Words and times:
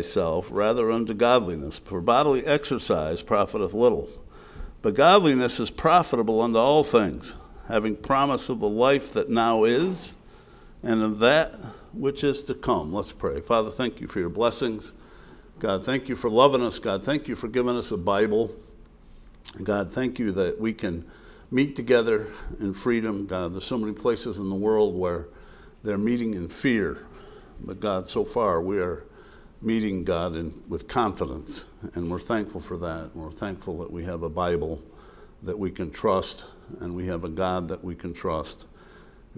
thyself 0.00 0.48
rather 0.50 0.90
unto 0.90 1.12
godliness, 1.12 1.78
for 1.78 2.00
bodily 2.00 2.44
exercise 2.46 3.22
profiteth 3.22 3.74
little. 3.74 4.08
But 4.80 4.94
godliness 4.94 5.60
is 5.60 5.70
profitable 5.70 6.40
unto 6.40 6.58
all 6.58 6.82
things, 6.82 7.36
having 7.68 7.96
promise 7.96 8.48
of 8.48 8.60
the 8.60 8.68
life 8.68 9.12
that 9.12 9.28
now 9.28 9.64
is 9.64 10.16
and 10.82 11.02
of 11.02 11.18
that 11.18 11.52
which 11.92 12.24
is 12.24 12.42
to 12.44 12.54
come. 12.54 12.94
Let's 12.94 13.12
pray. 13.12 13.42
Father, 13.42 13.70
thank 13.70 14.00
you 14.00 14.06
for 14.06 14.20
your 14.20 14.30
blessings. 14.30 14.94
God, 15.58 15.84
thank 15.84 16.08
you 16.08 16.16
for 16.16 16.30
loving 16.30 16.62
us. 16.62 16.78
God, 16.78 17.04
thank 17.04 17.28
you 17.28 17.36
for 17.36 17.48
giving 17.48 17.76
us 17.76 17.92
a 17.92 17.98
Bible. 17.98 18.50
God, 19.62 19.92
thank 19.92 20.18
you 20.18 20.32
that 20.32 20.58
we 20.58 20.72
can 20.72 21.04
meet 21.50 21.76
together 21.76 22.28
in 22.58 22.72
freedom. 22.72 23.26
God, 23.26 23.52
there's 23.52 23.64
so 23.64 23.76
many 23.76 23.92
places 23.92 24.38
in 24.38 24.48
the 24.48 24.54
world 24.54 24.96
where 24.96 25.28
they're 25.82 25.98
meeting 25.98 26.32
in 26.32 26.48
fear. 26.48 27.04
But 27.62 27.80
God, 27.80 28.08
so 28.08 28.24
far 28.24 28.62
we 28.62 28.78
are 28.78 29.04
meeting 29.62 30.04
God 30.04 30.36
in, 30.36 30.62
with 30.68 30.88
confidence, 30.88 31.68
and 31.94 32.10
we're 32.10 32.18
thankful 32.18 32.60
for 32.60 32.76
that. 32.78 33.10
We're 33.14 33.30
thankful 33.30 33.78
that 33.78 33.90
we 33.90 34.04
have 34.04 34.22
a 34.22 34.30
Bible 34.30 34.82
that 35.42 35.58
we 35.58 35.70
can 35.70 35.90
trust, 35.90 36.46
and 36.80 36.94
we 36.94 37.06
have 37.06 37.24
a 37.24 37.28
God 37.28 37.68
that 37.68 37.82
we 37.82 37.94
can 37.94 38.12
trust. 38.12 38.66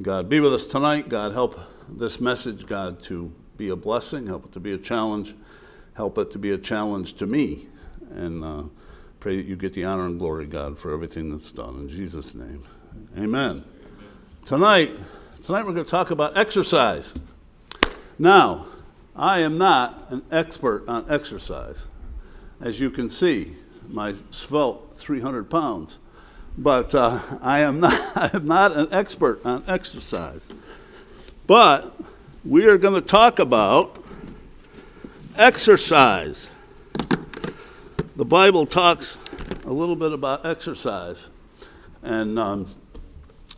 God, 0.01 0.29
be 0.29 0.41
with 0.41 0.55
us 0.55 0.67
tonight. 0.67 1.09
God, 1.09 1.33
help 1.33 1.59
this 1.89 2.21
message, 2.21 2.67
God, 2.67 3.01
to 3.01 3.33
be 3.57 3.69
a 3.69 3.77
blessing, 3.77 4.27
help 4.27 4.47
it 4.47 4.53
to 4.53 4.61
be 4.61 4.73
a 4.73 4.79
challenge, 4.79 5.35
help 5.95 6.19
it 6.19 6.31
to 6.31 6.39
be 6.39 6.53
a 6.53 6.59
challenge 6.59 7.15
to 7.15 7.27
me, 7.27 7.67
and 8.15 8.45
uh, 8.45 8.63
pray 9.21 9.37
that 9.37 9.47
you 9.47 9.57
get 9.57 9.75
the 9.75 9.85
honor 9.85 10.07
and 10.07 10.19
glory, 10.19 10.47
God, 10.47 10.79
for 10.79 10.93
everything 10.93 11.31
that's 11.31 11.53
done. 11.53 11.81
In 11.81 11.89
Jesus' 11.89 12.35
name, 12.35 12.65
amen. 13.17 13.25
amen. 13.25 13.65
Tonight, 14.45 14.91
tonight 15.43 15.65
we're 15.65 15.73
going 15.73 15.85
to 15.85 15.91
talk 15.91 16.11
about 16.11 16.37
exercise. 16.37 17.15
Now, 18.19 18.67
I 19.15 19.41
am 19.41 19.59
not 19.59 20.07
an 20.11 20.23
expert 20.31 20.89
on 20.89 21.05
exercise. 21.09 21.89
As 22.61 22.81
you 22.81 22.91
can 22.91 23.09
see, 23.09 23.57
my 23.89 24.15
svelte 24.31 24.95
300 24.97 25.51
pounds. 25.51 25.99
But 26.57 26.95
uh, 26.95 27.21
I, 27.41 27.61
am 27.61 27.81
not, 27.81 27.93
I 28.17 28.31
am 28.35 28.47
not 28.47 28.73
an 28.73 28.89
expert 28.91 29.45
on 29.45 29.65
exercise. 29.67 30.49
But 31.47 31.95
we 32.45 32.67
are 32.69 32.79
going 32.79 32.95
to 32.95 33.07
talk 33.07 33.39
about 33.39 34.03
exercise. 35.37 36.51
The 38.17 38.25
Bible 38.25 38.67
talks 38.67 39.19
a 39.65 39.73
little 39.73 39.97
bit 39.97 40.13
about 40.13 40.47
exercise. 40.47 41.31
And 42.03 42.39
um, 42.39 42.67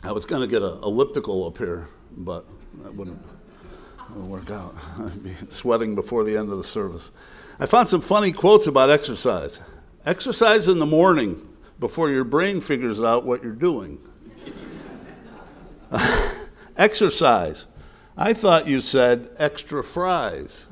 I 0.03 0.13
was 0.13 0.25
going 0.25 0.43
to 0.43 0.49
get 0.49 0.63
an 0.63 0.83
elliptical 0.83 1.47
up 1.47 1.59
here, 1.59 1.89
but 2.17 2.47
that 2.83 2.95
wouldn't 2.95 3.23
It'll 4.11 4.27
work 4.27 4.51
out. 4.51 4.75
I'd 4.99 5.23
be 5.23 5.35
sweating 5.49 5.95
before 5.95 6.25
the 6.25 6.37
end 6.37 6.51
of 6.51 6.59
the 6.59 6.65
service. 6.65 7.13
I 7.59 7.67
found 7.67 7.89
some 7.89 8.01
funny 8.01 8.33
quotes 8.33 8.67
about 8.67 8.91
exercise. 8.91 9.61
Exercise 10.07 10.69
in 10.69 10.79
the 10.79 10.87
morning 10.87 11.49
before 11.79 12.11
your 12.11 12.25
brain 12.25 12.61
figures 12.61 13.03
out 13.03 13.25
what 13.25 13.43
you're 13.43 13.53
doing. 13.53 13.99
exercise. 16.77 17.69
I 18.17 18.33
thought 18.33 18.69
you 18.69 18.81
said 18.81 19.31
extra 19.39 19.83
fries. 19.83 20.69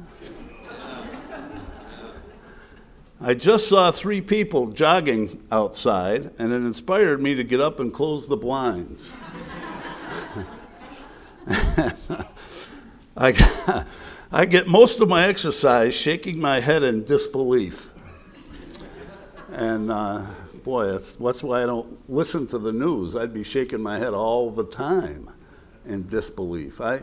I 3.25 3.35
just 3.35 3.69
saw 3.69 3.93
three 3.93 4.21
people 4.21 4.67
jogging 4.69 5.47
outside, 5.53 6.33
and 6.41 6.53
it 6.53 6.57
inspired 6.57 7.23
me 7.23 7.37
to 7.37 7.45
get 7.45 7.61
up 7.61 7.79
and 7.79 7.93
close 7.93 8.27
the 8.27 8.37
blinds. 8.37 9.13
I, 13.17 13.85
I 14.33 14.45
get 14.47 14.69
most 14.69 15.01
of 15.01 15.09
my 15.09 15.27
exercise 15.27 15.95
shaking 15.95 16.41
my 16.41 16.61
head 16.61 16.83
in 16.83 17.05
disbelief. 17.05 17.93
And 19.53 19.91
uh, 19.91 20.25
boy, 20.65 20.87
that's, 20.87 21.17
that's 21.17 21.43
why 21.43 21.63
I 21.63 21.67
don't 21.67 22.09
listen 22.09 22.47
to 22.49 22.59
the 22.59 22.73
news. 22.73 23.17
I'd 23.17 23.35
be 23.35 23.43
shaking 23.43 23.83
my 23.83 23.99
head 23.99 24.15
all 24.15 24.51
the 24.51 24.65
time 24.65 25.29
in 25.85 26.07
disbelief. 26.07 26.81
I, 26.81 27.03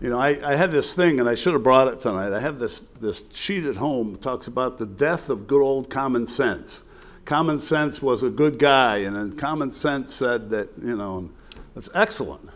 you 0.00 0.10
know, 0.10 0.18
I, 0.18 0.52
I 0.52 0.56
had 0.56 0.72
this 0.72 0.94
thing, 0.94 1.20
and 1.20 1.28
I 1.28 1.34
should 1.34 1.52
have 1.52 1.62
brought 1.62 1.88
it 1.88 2.00
tonight. 2.00 2.32
I 2.32 2.40
have 2.40 2.58
this, 2.58 2.82
this 3.00 3.24
sheet 3.32 3.64
at 3.64 3.76
home 3.76 4.12
that 4.12 4.22
talks 4.22 4.46
about 4.46 4.78
the 4.78 4.86
death 4.86 5.30
of 5.30 5.46
good 5.46 5.62
old 5.62 5.88
common 5.88 6.26
sense. 6.26 6.82
Common 7.24 7.58
sense 7.58 8.02
was 8.02 8.22
a 8.22 8.30
good 8.30 8.58
guy, 8.58 8.98
and 8.98 9.16
then 9.16 9.36
common 9.36 9.70
sense 9.70 10.14
said 10.14 10.50
that, 10.50 10.70
you 10.82 10.96
know, 10.96 11.30
that's 11.74 11.88
excellent. 11.94 12.48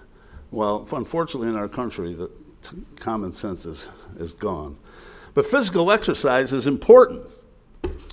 Well, 0.50 0.86
unfortunately, 0.92 1.48
in 1.48 1.56
our 1.56 1.68
country, 1.68 2.14
the 2.14 2.30
common 2.96 3.32
sense 3.32 3.66
is, 3.66 3.90
is 4.18 4.34
gone. 4.34 4.76
But 5.34 5.46
physical 5.46 5.90
exercise 5.90 6.52
is 6.52 6.66
important. 6.66 7.22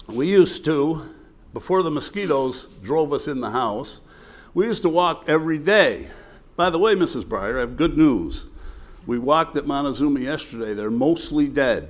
We 0.08 0.28
used 0.28 0.64
to, 0.66 1.14
before 1.54 1.84
the 1.84 1.92
mosquitoes 1.92 2.68
drove 2.82 3.12
us 3.14 3.28
in 3.28 3.42
the 3.42 3.50
house, 3.50 4.02
we 4.54 4.66
used 4.66 4.84
to 4.84 4.90
walk 4.90 5.26
every 5.28 5.58
day. 5.58 6.08
By 6.56 6.70
the 6.70 6.80
way, 6.80 6.96
Mrs. 6.96 7.24
Breyer, 7.24 7.58
I 7.58 7.60
have 7.60 7.78
good 7.78 7.98
news. 7.98 8.48
We 9.06 9.20
walked 9.20 9.58
at 9.58 9.68
Montezuma 9.68 10.20
yesterday. 10.20 10.74
They're 10.74 10.90
mostly 10.90 11.48
dead. 11.48 11.90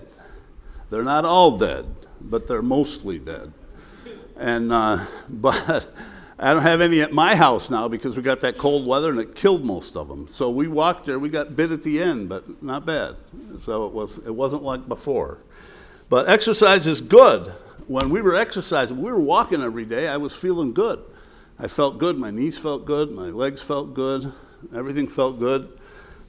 They're 0.90 1.04
not 1.04 1.26
all 1.26 1.58
dead, 1.58 1.86
but 2.22 2.48
they're 2.48 2.62
mostly 2.62 3.20
dead. 3.20 3.54
And, 4.36 4.72
uh, 4.72 5.06
but 5.30 5.92
I 6.40 6.54
don't 6.54 6.62
have 6.62 6.82
any 6.82 7.02
at 7.02 7.12
my 7.12 7.36
house 7.36 7.72
now 7.72 7.88
because 7.88 8.16
we 8.16 8.22
got 8.22 8.42
that 8.42 8.58
cold 8.58 8.86
weather 8.86 9.10
and 9.10 9.20
it 9.20 9.34
killed 9.34 9.66
most 9.66 9.98
of 9.98 10.08
them. 10.08 10.28
So 10.28 10.52
we 10.52 10.68
walked 10.68 11.06
there. 11.06 11.18
We 11.18 11.30
got 11.30 11.56
bit 11.56 11.72
at 11.72 11.82
the 11.82 12.02
end, 12.02 12.30
but 12.30 12.62
not 12.62 12.86
bad. 12.86 13.16
So 13.58 13.88
it 13.88 13.94
was 13.94 14.20
it 14.20 14.34
wasn't 14.34 14.62
like 14.62 14.88
before. 14.88 15.40
But 16.10 16.30
exercise 16.30 16.86
is 16.86 17.02
good. 17.02 17.48
When 17.88 18.10
we 18.10 18.22
were 18.22 18.36
exercising, 18.36 18.98
we 18.98 19.10
were 19.10 19.20
walking 19.20 19.64
every 19.64 19.86
day. 19.86 20.08
I 20.08 20.18
was 20.18 20.36
feeling 20.36 20.74
good. 20.74 21.04
I 21.58 21.68
felt 21.68 21.98
good. 21.98 22.18
My 22.18 22.30
knees 22.30 22.58
felt 22.58 22.86
good. 22.86 23.12
My 23.12 23.30
legs 23.30 23.62
felt 23.62 23.94
good. 23.96 24.32
Everything 24.76 25.08
felt 25.08 25.40
good. 25.40 25.70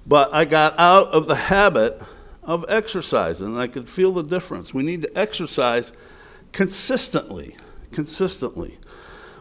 But 0.07 0.33
I 0.33 0.47
got 0.47 0.79
out 0.79 1.09
of 1.09 1.27
the 1.27 1.35
habit 1.35 2.01
of 2.43 2.65
exercising, 2.69 3.49
and 3.49 3.59
I 3.59 3.67
could 3.67 3.91
feel 3.91 4.13
the 4.13 4.23
difference. 4.23 4.73
We 4.73 4.83
need 4.83 5.03
to 5.03 5.19
exercise 5.19 5.93
consistently. 6.53 7.57
Consistently. 7.93 8.79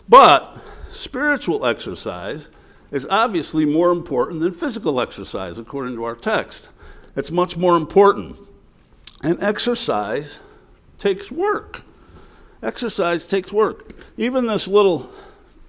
But 0.09 0.57
spiritual 0.90 1.66
exercise 1.66 2.50
is 2.91 3.06
obviously 3.09 3.66
more 3.66 3.91
important 3.91 4.40
than 4.40 4.53
physical 4.53 5.01
exercise, 5.01 5.59
according 5.59 5.95
to 5.95 6.03
our 6.03 6.16
text. 6.16 6.69
It's 7.16 7.31
much 7.31 7.57
more 7.57 7.75
important. 7.75 8.38
And 9.23 9.41
exercise 9.44 10.41
takes 10.97 11.31
work. 11.31 11.81
Exercise 12.63 13.28
takes 13.28 13.51
work. 13.51 13.95
Even 14.18 14.47
this 14.47 14.68
little 14.68 15.09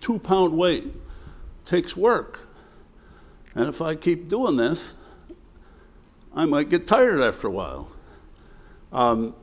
two 0.01 0.19
pound 0.19 0.57
weight 0.57 0.85
takes 1.65 1.97
work. 1.97 2.41
And 3.55 3.69
if 3.69 3.83
I 3.83 3.95
keep 3.95 4.29
doing 4.29 4.57
this, 4.57 4.97
I 6.35 6.45
might 6.45 6.69
get 6.69 6.87
tired 6.87 7.21
after 7.21 7.49
a 7.49 7.51
while. 7.51 7.89
Um, 8.93 9.35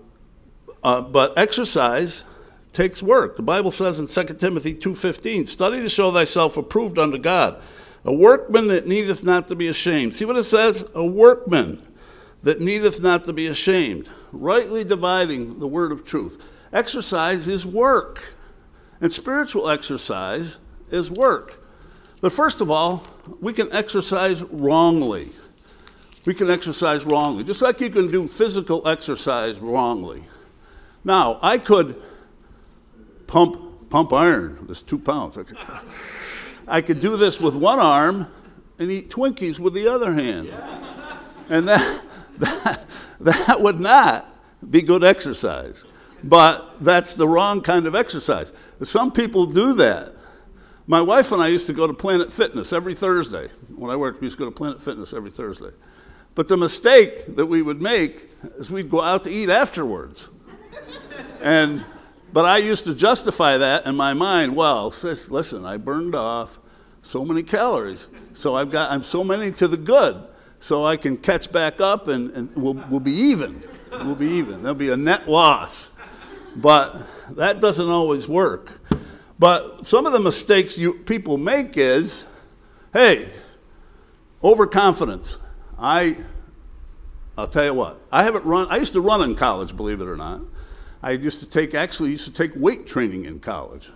uh, 0.83 1.01
but 1.01 1.37
exercise 1.37 2.23
takes 2.75 3.01
work. 3.01 3.37
The 3.37 3.43
Bible 3.43 3.71
says 3.71 3.99
in 3.99 4.07
2 4.07 4.39
Timothy 4.39 4.73
2:15, 4.73 5.47
"Study 5.47 5.81
to 5.81 5.89
show 5.89 6.11
thyself 6.11 6.57
approved 6.57 6.99
unto 6.99 7.17
God, 7.17 7.57
a 8.03 8.13
workman 8.13 8.67
that 8.67 8.85
needeth 8.85 9.23
not 9.23 9.47
to 9.47 9.55
be 9.55 9.67
ashamed." 9.67 10.13
See 10.13 10.25
what 10.25 10.37
it 10.37 10.43
says? 10.43 10.85
A 10.93 11.05
workman 11.05 11.81
that 12.43 12.61
needeth 12.61 13.01
not 13.01 13.23
to 13.23 13.33
be 13.33 13.47
ashamed, 13.47 14.09
rightly 14.31 14.83
dividing 14.83 15.59
the 15.59 15.67
word 15.67 15.91
of 15.91 16.03
truth. 16.03 16.37
Exercise 16.71 17.47
is 17.47 17.65
work. 17.65 18.21
And 19.01 19.11
spiritual 19.11 19.69
exercise 19.69 20.59
is 20.91 21.09
work. 21.09 21.61
But 22.21 22.31
first 22.31 22.61
of 22.61 22.71
all, 22.71 23.03
we 23.41 23.53
can 23.53 23.71
exercise 23.73 24.43
wrongly. 24.43 25.29
We 26.25 26.33
can 26.33 26.49
exercise 26.49 27.05
wrongly, 27.05 27.43
just 27.43 27.61
like 27.61 27.81
you 27.81 27.89
can 27.89 28.09
do 28.09 28.27
physical 28.27 28.81
exercise 28.87 29.59
wrongly. 29.59 30.23
Now, 31.03 31.39
I 31.41 31.57
could 31.57 31.95
pump, 33.35 33.89
pump 33.89 34.13
iron. 34.13 34.57
This 34.61 34.81
two 34.81 34.97
pounds. 34.97 35.37
I 35.37 35.43
could, 35.43 35.57
I 36.69 36.81
could 36.81 37.01
do 37.01 37.17
this 37.17 37.41
with 37.41 37.53
one 37.53 37.79
arm 37.79 38.27
and 38.79 38.89
eat 38.89 39.09
Twinkies 39.09 39.59
with 39.59 39.73
the 39.73 39.89
other 39.89 40.13
hand. 40.13 40.53
And 41.49 41.67
that, 41.67 42.05
that, 42.37 42.85
that 43.19 43.57
would 43.59 43.81
not 43.81 44.33
be 44.69 44.81
good 44.81 45.03
exercise. 45.03 45.85
But 46.23 46.81
that's 46.81 47.13
the 47.13 47.27
wrong 47.27 47.59
kind 47.59 47.85
of 47.85 47.93
exercise. 47.93 48.53
Some 48.81 49.11
people 49.11 49.45
do 49.45 49.73
that. 49.73 50.13
My 50.87 51.01
wife 51.01 51.33
and 51.33 51.41
I 51.41 51.47
used 51.47 51.67
to 51.67 51.73
go 51.73 51.87
to 51.87 51.93
Planet 51.93 52.31
Fitness 52.31 52.71
every 52.71 52.95
Thursday. 52.95 53.49
When 53.75 53.91
I 53.91 53.97
worked, 53.97 54.21
we 54.21 54.27
used 54.27 54.37
to 54.37 54.45
go 54.45 54.49
to 54.49 54.55
Planet 54.55 54.81
Fitness 54.81 55.13
every 55.13 55.31
Thursday. 55.31 55.71
But 56.35 56.47
the 56.47 56.55
mistake 56.55 57.35
that 57.35 57.45
we 57.45 57.61
would 57.61 57.81
make 57.81 58.29
is 58.55 58.71
we'd 58.71 58.89
go 58.89 59.01
out 59.01 59.23
to 59.23 59.29
eat 59.29 59.49
afterwards. 59.49 60.29
And 61.41 61.83
but 62.35 62.43
I 62.43 62.57
used 62.57 62.83
to 62.83 62.93
justify 62.93 63.59
that 63.59 63.85
in 63.85 63.95
my 63.95 64.13
mind. 64.13 64.57
Well, 64.57 64.91
sis, 64.91 65.31
listen, 65.31 65.65
I 65.65 65.77
burned 65.77 66.15
off 66.15 66.59
so 67.01 67.23
many 67.23 67.41
calories, 67.43 68.09
so 68.33 68.57
I've 68.57 68.69
got 68.69 68.91
I'm 68.91 69.03
so 69.03 69.23
many 69.23 69.53
to 69.53 69.69
the 69.69 69.77
good, 69.77 70.21
so 70.59 70.85
I 70.85 70.97
can 70.97 71.15
catch 71.15 71.49
back 71.49 71.79
up 71.79 72.09
and, 72.09 72.31
and 72.31 72.51
we'll, 72.57 72.73
we'll 72.89 72.99
be 72.99 73.13
even. 73.13 73.63
We'll 73.89 74.15
be 74.15 74.27
even. 74.31 74.63
There'll 74.63 74.75
be 74.75 74.89
a 74.89 74.97
net 74.97 75.29
loss. 75.29 75.93
But 76.57 77.07
that 77.37 77.61
doesn't 77.61 77.89
always 77.89 78.27
work. 78.27 78.81
But 79.39 79.85
some 79.85 80.05
of 80.05 80.11
the 80.11 80.19
mistakes 80.19 80.77
you, 80.77 80.95
people 80.95 81.37
make 81.37 81.77
is 81.77 82.25
hey, 82.91 83.29
overconfidence. 84.43 85.39
I, 85.79 86.17
I'll 87.37 87.47
tell 87.47 87.63
you 87.63 87.73
what, 87.73 88.01
I 88.11 88.23
haven't 88.23 88.43
run, 88.43 88.67
I 88.69 88.75
used 88.75 88.91
to 88.91 88.99
run 88.99 89.21
in 89.21 89.35
college, 89.35 89.77
believe 89.77 90.01
it 90.01 90.07
or 90.09 90.17
not. 90.17 90.41
I 91.05 91.11
used 91.11 91.39
to 91.41 91.47
take, 91.47 91.75
actually, 91.75 92.09
used 92.09 92.25
to 92.25 92.33
take 92.33 92.51
weight 92.55 92.87
training 92.87 93.25
in 93.25 93.39
college. 93.39 93.91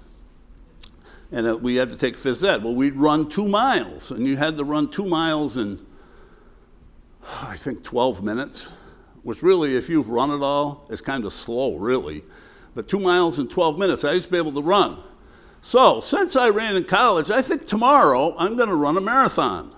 And 1.32 1.48
uh, 1.48 1.58
we 1.58 1.76
had 1.76 1.90
to 1.90 1.98
take 1.98 2.18
phys 2.18 2.48
ed. 2.48 2.64
Well, 2.64 2.76
we'd 2.76 2.98
run 2.98 3.28
two 3.28 3.48
miles, 3.48 4.12
and 4.12 4.28
you 4.28 4.38
had 4.38 4.58
to 4.58 4.64
run 4.64 4.92
two 4.92 5.06
miles 5.06 5.58
in, 5.58 5.84
I 7.42 7.56
think, 7.56 7.84
12 7.84 8.22
minutes, 8.22 8.74
which 9.24 9.42
really, 9.42 9.76
if 9.76 9.90
you've 9.90 10.10
run 10.10 10.30
it 10.30 10.44
all, 10.44 10.86
is 10.92 11.02
kind 11.02 11.26
of 11.26 11.34
slow, 11.34 11.78
really. 11.78 12.24
But 12.76 12.88
two 12.88 13.00
miles 13.00 13.40
in 13.40 13.48
12 13.48 13.80
minutes, 13.80 14.06
I 14.06 14.14
used 14.14 14.28
to 14.28 14.32
be 14.32 14.38
able 14.38 14.54
to 14.54 14.62
run. 14.62 15.00
So, 15.62 16.02
since 16.02 16.36
I 16.36 16.50
ran 16.50 16.76
in 16.76 16.84
college, 16.84 17.32
I 17.32 17.42
think 17.42 17.66
tomorrow 17.66 18.36
I'm 18.38 18.56
going 18.56 18.70
to 18.70 18.76
run 18.76 18.98
a 18.98 19.02
marathon. 19.02 19.74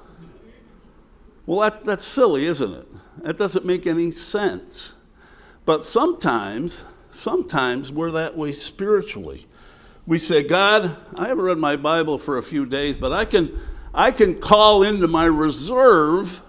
Well, 1.45 1.61
that, 1.61 1.85
that's 1.85 2.03
silly, 2.03 2.43
isn't 2.43 2.73
it? 2.73 2.87
That 3.19 3.37
doesn't 3.37 3.65
make 3.65 3.87
any 3.87 4.11
sense. 4.11 4.97
But 5.63 5.85
sometimes, 5.85 6.83
sometimes 7.11 7.91
we're 7.91 8.11
that 8.11 8.35
way 8.35 8.51
spiritually. 8.51 9.45
We 10.07 10.17
say, 10.17 10.43
God, 10.43 10.95
I 11.15 11.27
haven't 11.27 11.43
read 11.43 11.57
my 11.57 11.75
Bible 11.75 12.17
for 12.17 12.37
a 12.37 12.43
few 12.43 12.65
days, 12.65 12.97
but 12.97 13.11
I 13.11 13.25
can, 13.25 13.57
I 13.93 14.11
can 14.11 14.39
call 14.39 14.83
into 14.83 15.07
my 15.07 15.25
reserve 15.25 16.41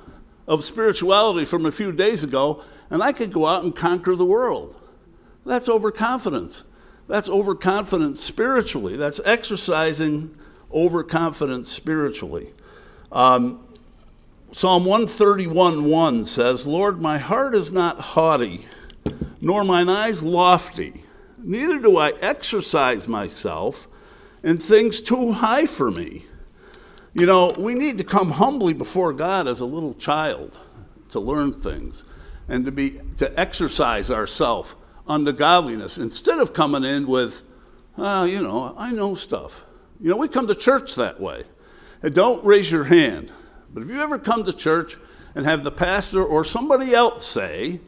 of 0.49 0.64
spirituality 0.64 1.44
from 1.44 1.67
a 1.67 1.73
few 1.73 1.93
days 1.93 2.25
ago, 2.25 2.62
and 2.91 3.03
I 3.03 3.12
can 3.12 3.31
go 3.31 3.47
out 3.47 3.64
and 3.64 3.75
conquer 3.75 4.17
the 4.17 4.25
world. 4.25 4.81
That's 5.44 5.69
overconfidence. 5.69 6.64
That's 7.09 7.29
overconfidence 7.29 8.23
spiritually. 8.23 8.97
That's 8.97 9.20
exercising 9.25 10.35
overconfidence 10.73 11.70
spiritually. 11.70 12.53
Um, 13.11 13.67
Psalm 14.53 14.85
131 14.85 15.85
1 15.85 16.25
says, 16.25 16.67
Lord, 16.67 17.00
my 17.00 17.19
heart 17.19 17.55
is 17.55 17.73
not 17.73 17.99
haughty, 17.99 18.67
nor 19.40 19.64
mine 19.64 19.88
eyes 19.88 20.22
lofty. 20.22 21.02
Neither 21.38 21.78
do 21.78 21.99
I 21.99 22.10
exercise 22.20 23.08
myself 23.08 23.88
in 24.43 24.58
things 24.58 25.00
too 25.00 25.32
high 25.32 25.66
for 25.66 25.90
me. 25.90 26.25
You 27.14 27.26
know, 27.26 27.54
we 27.58 27.75
need 27.75 27.99
to 27.99 28.04
come 28.04 28.31
humbly 28.31 28.72
before 28.72 29.12
God 29.12 29.46
as 29.46 29.60
a 29.60 29.66
little 29.66 29.94
child 29.94 30.58
to 31.10 31.20
learn 31.20 31.52
things 31.52 32.04
and 32.49 32.64
to 32.64 32.72
be 32.72 33.00
to 33.19 33.38
exercise 33.38 34.10
ourselves 34.10 34.76
unto 35.06 35.32
godliness 35.32 35.99
instead 35.99 36.38
of 36.38 36.54
coming 36.54 36.84
in 36.84 37.06
with, 37.06 37.43
oh, 37.99 38.25
you 38.25 38.43
know, 38.43 38.75
I 38.78 38.93
know 38.93 39.14
stuff. 39.14 39.64
You 40.00 40.10
know, 40.10 40.16
we 40.16 40.28
come 40.28 40.46
to 40.46 40.54
church 40.54 40.94
that 40.96 41.20
way. 41.20 41.44
And 42.02 42.14
don't 42.14 42.44
raise 42.44 42.70
your 42.70 42.84
hand. 42.84 43.32
But 43.72 43.82
if 43.82 43.90
you 43.90 44.00
ever 44.00 44.19
come 44.19 44.44
to 44.44 44.52
church 44.52 44.96
and 45.34 45.44
have 45.44 45.64
the 45.64 45.70
pastor 45.70 46.25
or 46.25 46.44
somebody 46.44 46.94
else 46.94 47.26
say, 47.26 47.81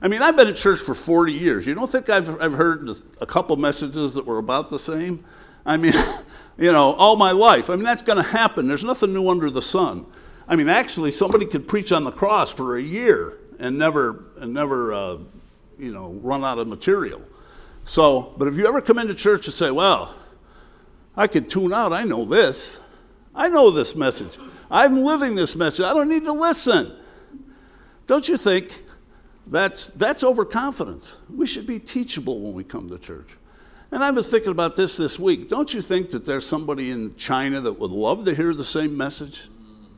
I 0.00 0.08
mean, 0.08 0.22
I've 0.22 0.36
been 0.36 0.48
at 0.48 0.56
church 0.56 0.80
for 0.80 0.94
40 0.94 1.32
years. 1.32 1.66
You 1.66 1.74
don't 1.74 1.90
think 1.90 2.10
I've, 2.10 2.40
I've 2.40 2.52
heard 2.52 2.90
a 3.20 3.26
couple 3.26 3.56
messages 3.56 4.14
that 4.14 4.26
were 4.26 4.38
about 4.38 4.68
the 4.68 4.78
same? 4.78 5.24
I 5.64 5.76
mean, 5.76 5.94
you 6.58 6.72
know, 6.72 6.92
all 6.94 7.16
my 7.16 7.32
life. 7.32 7.70
I 7.70 7.76
mean, 7.76 7.84
that's 7.84 8.02
going 8.02 8.22
to 8.22 8.28
happen. 8.28 8.66
There's 8.66 8.84
nothing 8.84 9.12
new 9.12 9.28
under 9.28 9.50
the 9.50 9.62
sun. 9.62 10.06
I 10.48 10.56
mean, 10.56 10.68
actually, 10.68 11.10
somebody 11.10 11.46
could 11.46 11.66
preach 11.66 11.92
on 11.92 12.04
the 12.04 12.12
cross 12.12 12.52
for 12.52 12.76
a 12.76 12.82
year 12.82 13.38
and 13.58 13.78
never, 13.78 14.24
and 14.38 14.52
never, 14.52 14.92
uh, 14.92 15.18
you 15.78 15.92
know, 15.92 16.12
run 16.22 16.44
out 16.44 16.58
of 16.58 16.68
material. 16.68 17.22
So, 17.84 18.34
but 18.36 18.48
if 18.48 18.56
you 18.56 18.66
ever 18.66 18.80
come 18.80 18.98
into 18.98 19.14
church 19.14 19.46
and 19.46 19.54
say, 19.54 19.70
well, 19.70 20.14
I 21.16 21.26
could 21.26 21.48
tune 21.48 21.72
out, 21.72 21.92
I 21.92 22.04
know 22.04 22.24
this. 22.24 22.80
I 23.34 23.48
know 23.48 23.70
this 23.70 23.96
message. 23.96 24.38
I'm 24.70 25.02
living 25.02 25.34
this 25.34 25.56
message. 25.56 25.84
I 25.84 25.94
don't 25.94 26.08
need 26.08 26.24
to 26.24 26.32
listen. 26.32 26.92
Don't 28.06 28.28
you 28.28 28.36
think 28.36 28.84
that's, 29.46 29.90
that's 29.90 30.24
overconfidence? 30.24 31.18
We 31.34 31.46
should 31.46 31.66
be 31.66 31.78
teachable 31.78 32.40
when 32.40 32.54
we 32.54 32.64
come 32.64 32.88
to 32.88 32.98
church. 32.98 33.36
And 33.92 34.02
I 34.02 34.10
was 34.10 34.28
thinking 34.28 34.50
about 34.50 34.74
this 34.74 34.96
this 34.96 35.18
week. 35.18 35.48
Don't 35.48 35.72
you 35.72 35.80
think 35.80 36.10
that 36.10 36.24
there's 36.24 36.44
somebody 36.44 36.90
in 36.90 37.14
China 37.14 37.60
that 37.60 37.74
would 37.74 37.92
love 37.92 38.24
to 38.24 38.34
hear 38.34 38.52
the 38.52 38.64
same 38.64 38.96
message 38.96 39.48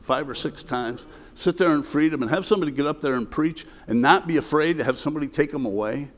five 0.01 0.29
or 0.29 0.35
six 0.35 0.63
times? 0.63 1.07
Sit 1.33 1.57
there 1.57 1.71
in 1.71 1.81
freedom 1.81 2.21
and 2.21 2.29
have 2.29 2.45
somebody 2.45 2.71
get 2.71 2.85
up 2.85 3.01
there 3.01 3.15
and 3.15 3.29
preach 3.29 3.65
and 3.87 4.01
not 4.01 4.27
be 4.27 4.37
afraid 4.37 4.77
to 4.77 4.83
have 4.83 4.97
somebody 4.97 5.27
take 5.27 5.51
them 5.51 5.65
away 5.65 6.09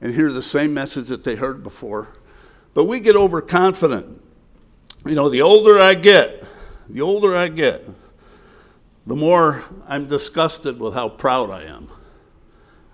and 0.00 0.14
hear 0.14 0.30
the 0.30 0.42
same 0.42 0.74
message 0.74 1.08
that 1.08 1.24
they 1.24 1.36
heard 1.36 1.62
before. 1.62 2.08
But 2.74 2.84
we 2.84 3.00
get 3.00 3.16
overconfident. 3.16 4.22
You 5.06 5.14
know, 5.14 5.28
the 5.28 5.42
older 5.42 5.78
I 5.78 5.94
get, 5.94 6.44
the 6.88 7.00
older 7.00 7.34
I 7.34 7.48
get, 7.48 7.88
the 9.06 9.16
more 9.16 9.64
I'm 9.86 10.06
disgusted 10.06 10.78
with 10.78 10.92
how 10.92 11.08
proud 11.08 11.50
I 11.50 11.64
am. 11.64 11.88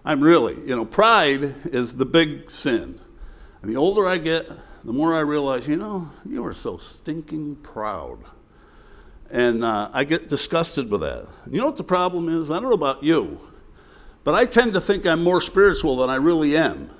I'm 0.04 0.20
really, 0.20 0.54
you 0.54 0.76
know, 0.76 0.84
pride 0.84 1.54
is 1.66 1.96
the 1.96 2.04
big 2.04 2.50
sin. 2.50 3.00
And 3.62 3.70
the 3.70 3.76
older 3.76 4.06
I 4.06 4.18
get, 4.18 4.48
the 4.84 4.92
more 4.92 5.14
I 5.14 5.20
realize, 5.20 5.66
you 5.66 5.76
know, 5.76 6.10
you 6.28 6.44
are 6.44 6.52
so 6.52 6.76
stinking 6.76 7.56
proud. 7.56 8.18
And 9.30 9.64
uh, 9.64 9.90
I 9.92 10.04
get 10.04 10.28
disgusted 10.28 10.90
with 10.90 11.00
that. 11.00 11.26
You 11.50 11.60
know 11.60 11.66
what 11.66 11.76
the 11.76 11.84
problem 11.84 12.28
is? 12.28 12.50
I 12.50 12.54
don't 12.54 12.64
know 12.64 12.72
about 12.72 13.02
you, 13.02 13.40
but 14.22 14.34
I 14.34 14.44
tend 14.44 14.74
to 14.74 14.80
think 14.80 15.06
I'm 15.06 15.22
more 15.22 15.40
spiritual 15.40 15.96
than 15.96 16.10
I 16.10 16.16
really 16.16 16.56
am. 16.56 16.90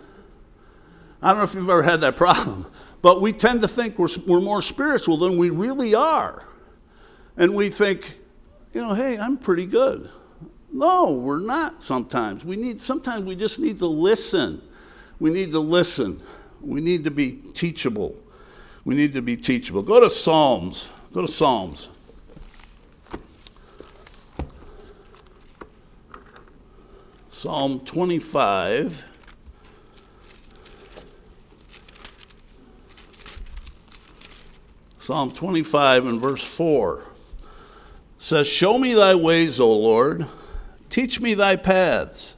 I 1.20 1.28
don't 1.28 1.38
know 1.38 1.44
if 1.44 1.54
you've 1.54 1.68
ever 1.68 1.82
had 1.82 2.00
that 2.00 2.16
problem, 2.16 2.66
but 3.02 3.20
we 3.20 3.32
tend 3.32 3.60
to 3.62 3.68
think 3.68 3.98
we're, 3.98 4.08
we're 4.26 4.40
more 4.40 4.62
spiritual 4.62 5.18
than 5.18 5.36
we 5.36 5.50
really 5.50 5.94
are 5.94 6.46
and 7.36 7.54
we 7.54 7.68
think, 7.68 8.18
you 8.72 8.80
know, 8.80 8.94
hey, 8.94 9.18
I'm 9.18 9.36
pretty 9.36 9.66
good. 9.66 10.08
No, 10.74 11.12
we're 11.12 11.38
not 11.38 11.80
sometimes. 11.80 12.44
We 12.44 12.56
need 12.56 12.82
sometimes 12.82 13.24
we 13.24 13.36
just 13.36 13.60
need 13.60 13.78
to 13.78 13.86
listen. 13.86 14.60
We 15.20 15.30
need 15.30 15.52
to 15.52 15.60
listen. 15.60 16.20
We 16.60 16.80
need 16.80 17.04
to 17.04 17.12
be 17.12 17.36
teachable. 17.54 18.20
We 18.84 18.96
need 18.96 19.12
to 19.12 19.22
be 19.22 19.36
teachable. 19.36 19.84
Go 19.84 20.00
to 20.00 20.10
Psalms. 20.10 20.90
Go 21.12 21.22
to 21.22 21.28
Psalms. 21.28 21.90
Psalm 27.30 27.78
25. 27.80 29.06
Psalm 34.98 35.30
25 35.30 36.06
and 36.06 36.20
verse 36.20 36.42
4 36.42 37.04
says, 38.18 38.48
Show 38.48 38.76
me 38.76 38.94
thy 38.94 39.14
ways, 39.14 39.60
O 39.60 39.72
Lord. 39.72 40.26
Teach 40.94 41.20
me 41.20 41.34
thy 41.34 41.56
paths. 41.56 42.36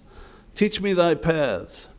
Teach 0.55 0.81
me 0.81 0.95
thy 0.95 1.15
paths. 1.15 1.91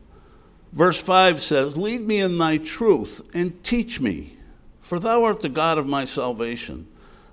Verse 0.73 0.99
5 0.99 1.39
says, 1.39 1.77
Lead 1.77 2.01
me 2.01 2.19
in 2.19 2.39
thy 2.39 2.57
truth 2.57 3.21
and 3.31 3.63
teach 3.63 4.01
me, 4.01 4.37
for 4.81 4.97
thou 4.97 5.23
art 5.23 5.41
the 5.41 5.49
God 5.49 5.77
of 5.77 5.85
my 5.85 6.03
salvation. 6.03 6.87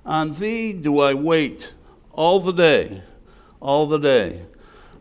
On 0.05 0.35
thee 0.35 0.75
do 0.75 1.01
I 1.01 1.15
wait 1.15 1.73
all 2.13 2.39
the 2.39 2.53
day, 2.53 3.01
all 3.61 3.87
the 3.87 3.99
day. 3.99 4.43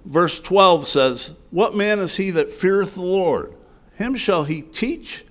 Verse 0.06 0.40
12 0.40 0.88
says, 0.88 1.34
What 1.52 1.76
man 1.76 2.00
is 2.00 2.16
he 2.16 2.32
that 2.32 2.50
feareth 2.50 2.96
the 2.96 3.02
Lord? 3.02 3.54
Him 3.96 4.16
shall 4.16 4.46
he 4.46 4.62
teach 4.62 5.26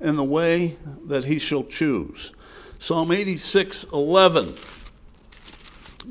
in 0.00 0.14
the 0.14 0.22
way 0.22 0.76
that 1.06 1.24
he 1.24 1.40
shall 1.40 1.64
choose. 1.64 2.32
Psalm 2.78 3.10
86 3.10 3.86
11. 3.92 4.54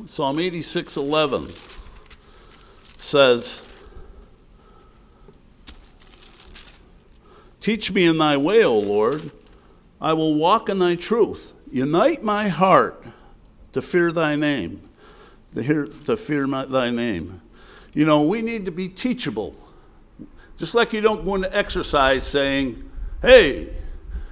Psalm 0.06 0.38
86 0.38 0.98
11 0.98 1.48
says, 2.98 3.64
Teach 7.60 7.92
me 7.92 8.06
in 8.06 8.18
thy 8.18 8.38
way, 8.38 8.64
O 8.64 8.78
Lord. 8.78 9.32
I 10.00 10.14
will 10.14 10.36
walk 10.36 10.70
in 10.70 10.78
thy 10.78 10.96
truth. 10.96 11.54
Unite 11.72 12.24
my 12.24 12.48
heart 12.48 13.04
to 13.72 13.82
fear 13.82 14.12
thy 14.12 14.36
name, 14.36 14.88
to, 15.54 15.64
hear, 15.64 15.88
to 16.06 16.16
fear 16.16 16.46
my, 16.46 16.66
thy 16.66 16.92
name. 16.92 17.42
You 17.94 18.06
know, 18.06 18.28
we 18.28 18.42
need 18.42 18.66
to 18.66 18.72
be 18.72 18.88
teachable. 18.88 19.56
Just 20.58 20.76
like 20.76 20.94
you 20.94 21.02
don't 21.02 21.26
go 21.26 21.36
into 21.36 21.56
exercise 21.58 22.26
saying, 22.26 22.88
hey, 23.22 23.74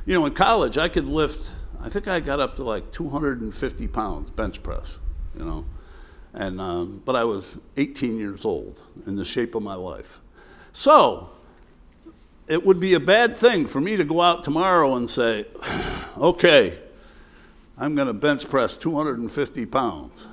you 0.05 0.13
know, 0.13 0.25
in 0.25 0.33
college 0.33 0.77
I 0.77 0.87
could 0.87 1.07
lift, 1.07 1.51
I 1.81 1.89
think 1.89 2.07
I 2.07 2.19
got 2.19 2.39
up 2.39 2.57
to 2.57 2.63
like 2.63 2.91
250 2.91 3.87
pounds 3.87 4.29
bench 4.29 4.61
press 4.61 4.99
you 5.37 5.45
know. 5.45 5.65
And, 6.33 6.59
um, 6.59 7.01
but 7.05 7.15
I 7.15 7.23
was 7.23 7.59
18 7.77 8.17
years 8.17 8.45
old 8.45 8.81
in 9.05 9.15
the 9.15 9.25
shape 9.25 9.55
of 9.55 9.63
my 9.63 9.75
life. 9.75 10.19
So 10.71 11.29
it 12.47 12.63
would 12.65 12.79
be 12.79 12.95
a 12.95 12.99
bad 12.99 13.37
thing 13.37 13.67
for 13.67 13.79
me 13.79 13.95
to 13.97 14.03
go 14.03 14.21
out 14.21 14.43
tomorrow 14.43 14.95
and 14.95 15.09
say, 15.09 15.45
okay, 16.17 16.79
I'm 17.77 17.95
going 17.95 18.07
to 18.07 18.13
bench 18.13 18.49
press 18.49 18.77
250 18.77 19.65
pounds. 19.67 20.27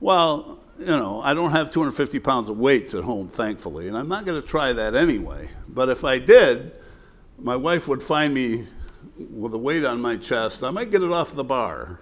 Well, 0.00 0.58
you 0.78 0.86
know, 0.86 1.20
I 1.22 1.34
don't 1.34 1.50
have 1.50 1.70
250 1.70 2.18
pounds 2.20 2.48
of 2.48 2.58
weights 2.58 2.94
at 2.94 3.04
home, 3.04 3.28
thankfully, 3.28 3.88
and 3.88 3.96
I'm 3.96 4.08
not 4.08 4.24
going 4.24 4.40
to 4.40 4.46
try 4.46 4.72
that 4.72 4.94
anyway. 4.94 5.48
But 5.68 5.90
if 5.90 6.04
I 6.04 6.18
did, 6.18 6.72
my 7.38 7.56
wife 7.56 7.86
would 7.88 8.02
find 8.02 8.32
me 8.32 8.64
with 9.18 9.52
a 9.52 9.58
weight 9.58 9.84
on 9.84 10.00
my 10.00 10.16
chest. 10.16 10.64
I 10.64 10.70
might 10.70 10.90
get 10.90 11.02
it 11.02 11.12
off 11.12 11.34
the 11.34 11.44
bar, 11.44 12.00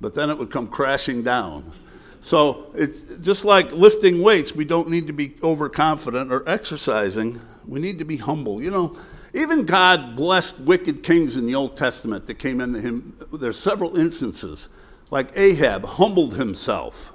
but 0.00 0.14
then 0.14 0.28
it 0.28 0.38
would 0.38 0.50
come 0.50 0.66
crashing 0.66 1.22
down. 1.22 1.72
So 2.20 2.70
it's 2.74 3.02
just 3.18 3.44
like 3.44 3.72
lifting 3.72 4.22
weights, 4.22 4.54
we 4.54 4.64
don't 4.64 4.90
need 4.90 5.06
to 5.06 5.12
be 5.12 5.34
overconfident 5.42 6.30
or 6.30 6.46
exercising. 6.48 7.40
We 7.66 7.80
need 7.80 7.98
to 7.98 8.04
be 8.04 8.18
humble. 8.18 8.62
You 8.62 8.70
know, 8.70 8.98
even 9.32 9.64
God 9.64 10.16
blessed 10.16 10.60
wicked 10.60 11.02
kings 11.02 11.36
in 11.36 11.46
the 11.46 11.54
Old 11.54 11.76
Testament 11.76 12.26
that 12.26 12.34
came 12.34 12.60
into 12.60 12.80
him. 12.80 13.16
There's 13.32 13.58
several 13.58 13.96
instances, 13.96 14.68
like 15.10 15.30
Ahab 15.34 15.86
humbled 15.86 16.34
himself, 16.34 17.14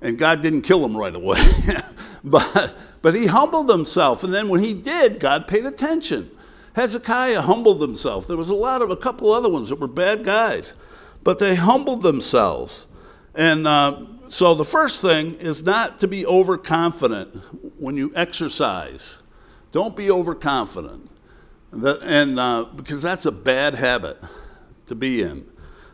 and 0.00 0.16
God 0.16 0.40
didn't 0.40 0.62
kill 0.62 0.84
him 0.84 0.96
right 0.96 1.14
away. 1.14 1.40
but, 2.24 2.76
but 3.02 3.14
he 3.14 3.26
humbled 3.26 3.70
himself, 3.70 4.22
and 4.22 4.32
then 4.32 4.48
when 4.48 4.60
he 4.60 4.72
did, 4.72 5.18
God 5.18 5.48
paid 5.48 5.66
attention. 5.66 6.30
Hezekiah 6.74 7.40
humbled 7.40 7.80
himself. 7.80 8.28
There 8.28 8.36
was 8.36 8.50
a 8.50 8.54
lot 8.54 8.82
of 8.82 8.90
a 8.90 8.96
couple 8.96 9.32
other 9.32 9.48
ones 9.48 9.70
that 9.70 9.80
were 9.80 9.88
bad 9.88 10.22
guys, 10.22 10.74
but 11.24 11.40
they 11.40 11.56
humbled 11.56 12.02
themselves. 12.02 12.86
And 13.34 13.66
uh, 13.66 14.04
so 14.28 14.54
the 14.54 14.64
first 14.64 15.02
thing 15.02 15.34
is 15.36 15.62
not 15.62 15.98
to 16.00 16.08
be 16.08 16.26
overconfident 16.26 17.34
when 17.78 17.96
you 17.96 18.12
exercise. 18.14 19.22
Don't 19.72 19.96
be 19.96 20.10
overconfident. 20.10 21.10
And 21.72 22.38
uh, 22.38 22.64
because 22.74 23.02
that's 23.02 23.26
a 23.26 23.32
bad 23.32 23.74
habit 23.74 24.18
to 24.86 24.94
be 24.94 25.22
in, 25.22 25.46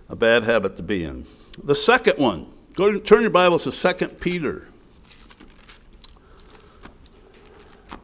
a 0.08 0.16
bad 0.16 0.44
habit 0.44 0.76
to 0.76 0.82
be 0.82 1.04
in. 1.04 1.26
The 1.62 1.74
second 1.74 2.18
one, 2.18 2.52
go 2.74 2.92
to, 2.92 3.00
turn 3.00 3.22
your 3.22 3.30
Bibles 3.30 3.64
to 3.64 3.94
2 3.94 4.06
Peter. 4.16 4.68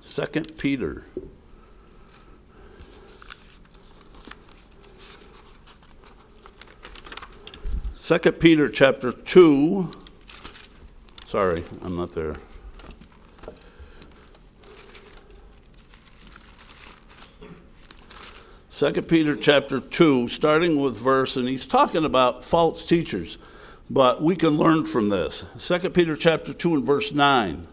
2 0.02 0.42
Peter. 0.56 1.06
Second 7.94 8.40
Peter 8.40 8.68
chapter 8.68 9.12
2 9.12 10.00
Sorry, 11.30 11.62
I'm 11.82 11.96
not 11.96 12.10
there. 12.10 12.34
Second 18.68 19.06
Peter 19.06 19.37
chapter 19.37 19.78
2, 19.78 20.26
starting 20.26 20.80
with 20.80 20.99
verse, 20.99 21.37
and 21.37 21.46
he's 21.46 21.68
talking 21.68 22.04
about 22.04 22.44
false 22.44 22.84
teachers, 22.84 23.38
but 23.88 24.20
we 24.20 24.34
can 24.34 24.58
learn 24.58 24.84
from 24.84 25.08
this. 25.08 25.46
Second 25.54 25.94
Peter 25.94 26.16
chapter 26.16 26.52
2 26.52 26.75
and 26.75 26.84
verse 26.84 27.12
9. 27.12 27.64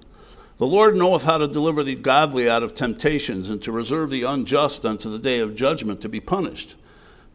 The 0.57 0.67
Lord 0.67 0.95
knoweth 0.95 1.23
how 1.23 1.39
to 1.39 1.47
deliver 1.47 1.83
the 1.83 1.95
godly 1.95 2.47
out 2.47 2.61
of 2.61 2.75
temptations, 2.75 3.49
and 3.49 3.59
to 3.63 3.71
reserve 3.71 4.11
the 4.11 4.21
unjust 4.21 4.85
unto 4.85 5.09
the 5.09 5.17
day 5.17 5.39
of 5.39 5.55
judgment 5.55 5.99
to 6.01 6.09
be 6.09 6.19
punished 6.19 6.75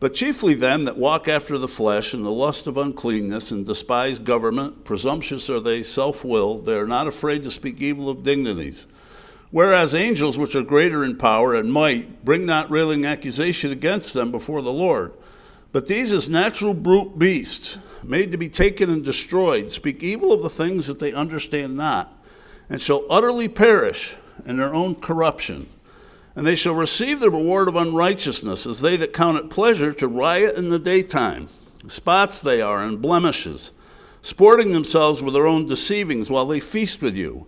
but 0.03 0.15
chiefly 0.15 0.55
them 0.55 0.85
that 0.87 0.97
walk 0.97 1.29
after 1.29 1.57
the 1.57 1.69
flesh 1.69 2.13
and 2.13 2.25
the 2.25 2.31
lust 2.33 2.67
of 2.67 2.77
uncleanness 2.77 3.53
and 3.53 3.65
despise 3.65 4.19
government. 4.19 4.83
Presumptuous 4.83 5.49
are 5.49 5.61
they, 5.61 5.85
self 5.85 6.25
willed. 6.25 6.67
They 6.67 6.75
are 6.75 6.89
not 6.89 7.07
afraid 7.07 7.45
to 7.45 7.53
speak 7.53 7.81
evil 7.81 8.09
of 8.09 8.25
dignities. 8.25 8.89
Whereas 9.53 9.95
angels, 9.95 10.41
which 10.41 10.57
are 10.57 10.63
greater 10.65 11.05
in 11.05 11.19
power 11.19 11.55
and 11.55 11.73
might, 11.73 12.25
bring 12.25 12.45
not 12.45 12.69
railing 12.69 13.07
accusation 13.07 13.71
against 13.71 14.13
them 14.13 14.33
before 14.33 14.61
the 14.61 14.73
Lord. 14.73 15.17
But 15.71 15.87
these, 15.87 16.13
as 16.13 16.29
natural 16.29 16.75
brute 16.75 17.17
beasts, 17.17 17.79
made 18.03 18.33
to 18.33 18.39
be 18.39 18.49
taken 18.49 18.91
and 18.91 19.05
destroyed, 19.05 19.71
speak 19.71 20.03
evil 20.03 20.33
of 20.33 20.43
the 20.43 20.51
things 20.51 20.89
that 20.89 20.99
they 20.99 21.13
understand 21.13 21.77
not, 21.77 22.13
and 22.69 22.81
shall 22.81 23.05
utterly 23.09 23.47
perish 23.47 24.17
in 24.45 24.57
their 24.57 24.75
own 24.75 24.97
corruption 24.97 25.69
and 26.35 26.47
they 26.47 26.55
shall 26.55 26.75
receive 26.75 27.21
the 27.21 27.31
reward 27.31 27.69
of 27.69 27.77
unrighteousness, 27.77 28.67
as 28.67 28.81
they 28.81 28.97
that 28.97 29.13
count 29.13 29.39
it 29.39 29.51
pleasure 29.51 29.93
to 29.93 30.09
riot 30.09 30.57
in 30.57 30.71
the 30.71 30.79
daytime. 30.79 31.49
Spots 31.87 32.41
they 32.41 32.63
are 32.63 32.83
and 32.83 33.03
blemishes, 33.03 33.73
sporting 34.23 34.73
themselves 34.73 35.23
with 35.23 35.35
their 35.35 35.47
own 35.47 35.67
deceivings 35.67 36.31
while 36.31 36.47
they 36.47 36.61
feast 36.61 37.03
with 37.03 37.17
you, 37.17 37.47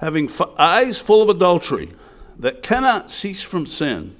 having 0.00 0.26
f- 0.26 0.40
eyes 0.58 1.02
full 1.02 1.22
of 1.22 1.28
adultery 1.28 1.90
that 2.38 2.62
cannot 2.62 3.10
cease 3.10 3.42
from 3.42 3.66
sin, 3.66 4.16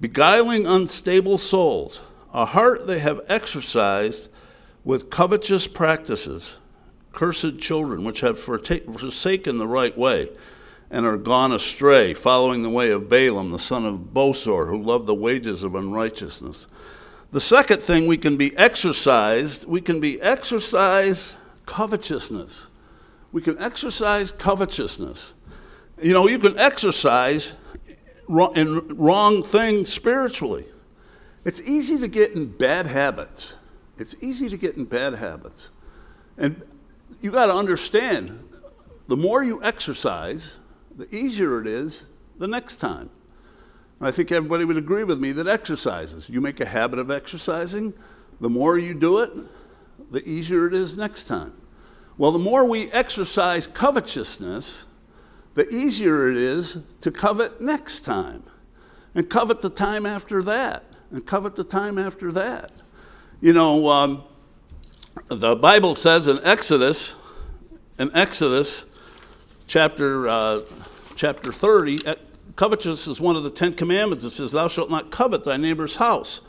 beguiling 0.00 0.66
unstable 0.66 1.36
souls, 1.36 2.04
a 2.32 2.44
heart 2.44 2.86
they 2.86 3.00
have 3.00 3.20
exercised 3.28 4.30
with 4.84 5.10
covetous 5.10 5.66
practices, 5.66 6.60
cursed 7.12 7.58
children 7.58 8.04
which 8.04 8.20
have 8.20 8.38
forsaken 8.38 9.58
the 9.58 9.66
right 9.66 9.96
way 9.98 10.28
and 10.90 11.04
are 11.04 11.16
gone 11.16 11.52
astray, 11.52 12.14
following 12.14 12.62
the 12.62 12.70
way 12.70 12.90
of 12.90 13.08
Balaam, 13.08 13.50
the 13.50 13.58
son 13.58 13.84
of 13.84 14.12
Bosor, 14.12 14.68
who 14.68 14.82
loved 14.82 15.06
the 15.06 15.14
wages 15.14 15.64
of 15.64 15.74
unrighteousness. 15.74 16.68
The 17.32 17.40
second 17.40 17.82
thing 17.82 18.06
we 18.06 18.16
can 18.16 18.36
be 18.36 18.56
exercised, 18.56 19.66
we 19.66 19.80
can 19.80 20.00
be 20.00 20.20
exercise 20.22 21.38
covetousness. 21.66 22.70
We 23.32 23.42
can 23.42 23.58
exercise 23.58 24.30
covetousness. 24.32 25.34
You 26.00 26.12
know, 26.12 26.28
you 26.28 26.38
can 26.38 26.58
exercise 26.58 27.56
in 28.28 28.96
wrong 28.96 29.42
things 29.42 29.92
spiritually. 29.92 30.66
It's 31.44 31.60
easy 31.62 31.98
to 31.98 32.08
get 32.08 32.32
in 32.32 32.46
bad 32.46 32.86
habits. 32.86 33.58
It's 33.98 34.14
easy 34.20 34.48
to 34.48 34.56
get 34.56 34.76
in 34.76 34.84
bad 34.84 35.14
habits. 35.14 35.70
And 36.38 36.62
you 37.20 37.30
got 37.30 37.46
to 37.46 37.54
understand 37.54 38.38
the 39.08 39.16
more 39.16 39.42
you 39.42 39.62
exercise, 39.62 40.58
the 40.96 41.14
easier 41.14 41.60
it 41.60 41.66
is 41.66 42.06
the 42.38 42.48
next 42.48 42.76
time. 42.76 43.10
And 43.98 44.08
I 44.08 44.10
think 44.10 44.32
everybody 44.32 44.64
would 44.64 44.76
agree 44.76 45.04
with 45.04 45.20
me 45.20 45.32
that 45.32 45.46
exercises, 45.46 46.28
you 46.28 46.40
make 46.40 46.60
a 46.60 46.66
habit 46.66 46.98
of 46.98 47.10
exercising, 47.10 47.94
the 48.40 48.50
more 48.50 48.78
you 48.78 48.94
do 48.94 49.20
it, 49.20 49.32
the 50.10 50.26
easier 50.28 50.66
it 50.66 50.74
is 50.74 50.96
next 50.96 51.24
time. 51.24 51.52
Well, 52.18 52.32
the 52.32 52.38
more 52.38 52.68
we 52.68 52.90
exercise 52.92 53.66
covetousness, 53.66 54.86
the 55.54 55.68
easier 55.68 56.30
it 56.30 56.36
is 56.36 56.80
to 57.00 57.10
covet 57.10 57.60
next 57.60 58.00
time, 58.00 58.42
and 59.14 59.28
covet 59.28 59.60
the 59.60 59.70
time 59.70 60.04
after 60.04 60.42
that, 60.42 60.84
and 61.10 61.24
covet 61.26 61.56
the 61.56 61.64
time 61.64 61.98
after 61.98 62.30
that. 62.32 62.72
You 63.40 63.52
know, 63.52 63.88
um, 63.88 64.24
the 65.28 65.56
Bible 65.56 65.94
says 65.94 66.28
in 66.28 66.38
Exodus, 66.42 67.16
in 67.98 68.14
Exodus 68.14 68.86
chapter, 69.66 70.28
uh, 70.28 70.60
chapter 71.14 71.52
30, 71.52 72.00
covetousness 72.56 73.06
is 73.06 73.20
one 73.20 73.36
of 73.36 73.42
the 73.42 73.50
Ten 73.50 73.74
Commandments. 73.74 74.24
It 74.24 74.30
says, 74.30 74.52
Thou 74.52 74.68
shalt 74.68 74.90
not 74.90 75.10
covet 75.10 75.44
thy 75.44 75.56
neighbor's 75.56 75.96
house. 75.96 76.42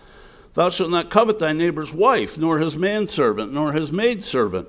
Thou 0.54 0.70
shalt 0.70 0.90
not 0.90 1.10
covet 1.10 1.40
thy 1.40 1.54
neighbor's 1.54 1.94
wife, 1.94 2.38
nor 2.38 2.60
his 2.60 2.78
manservant, 2.78 3.54
nor 3.54 3.74
his 3.74 3.92
maidservant, 3.92 4.68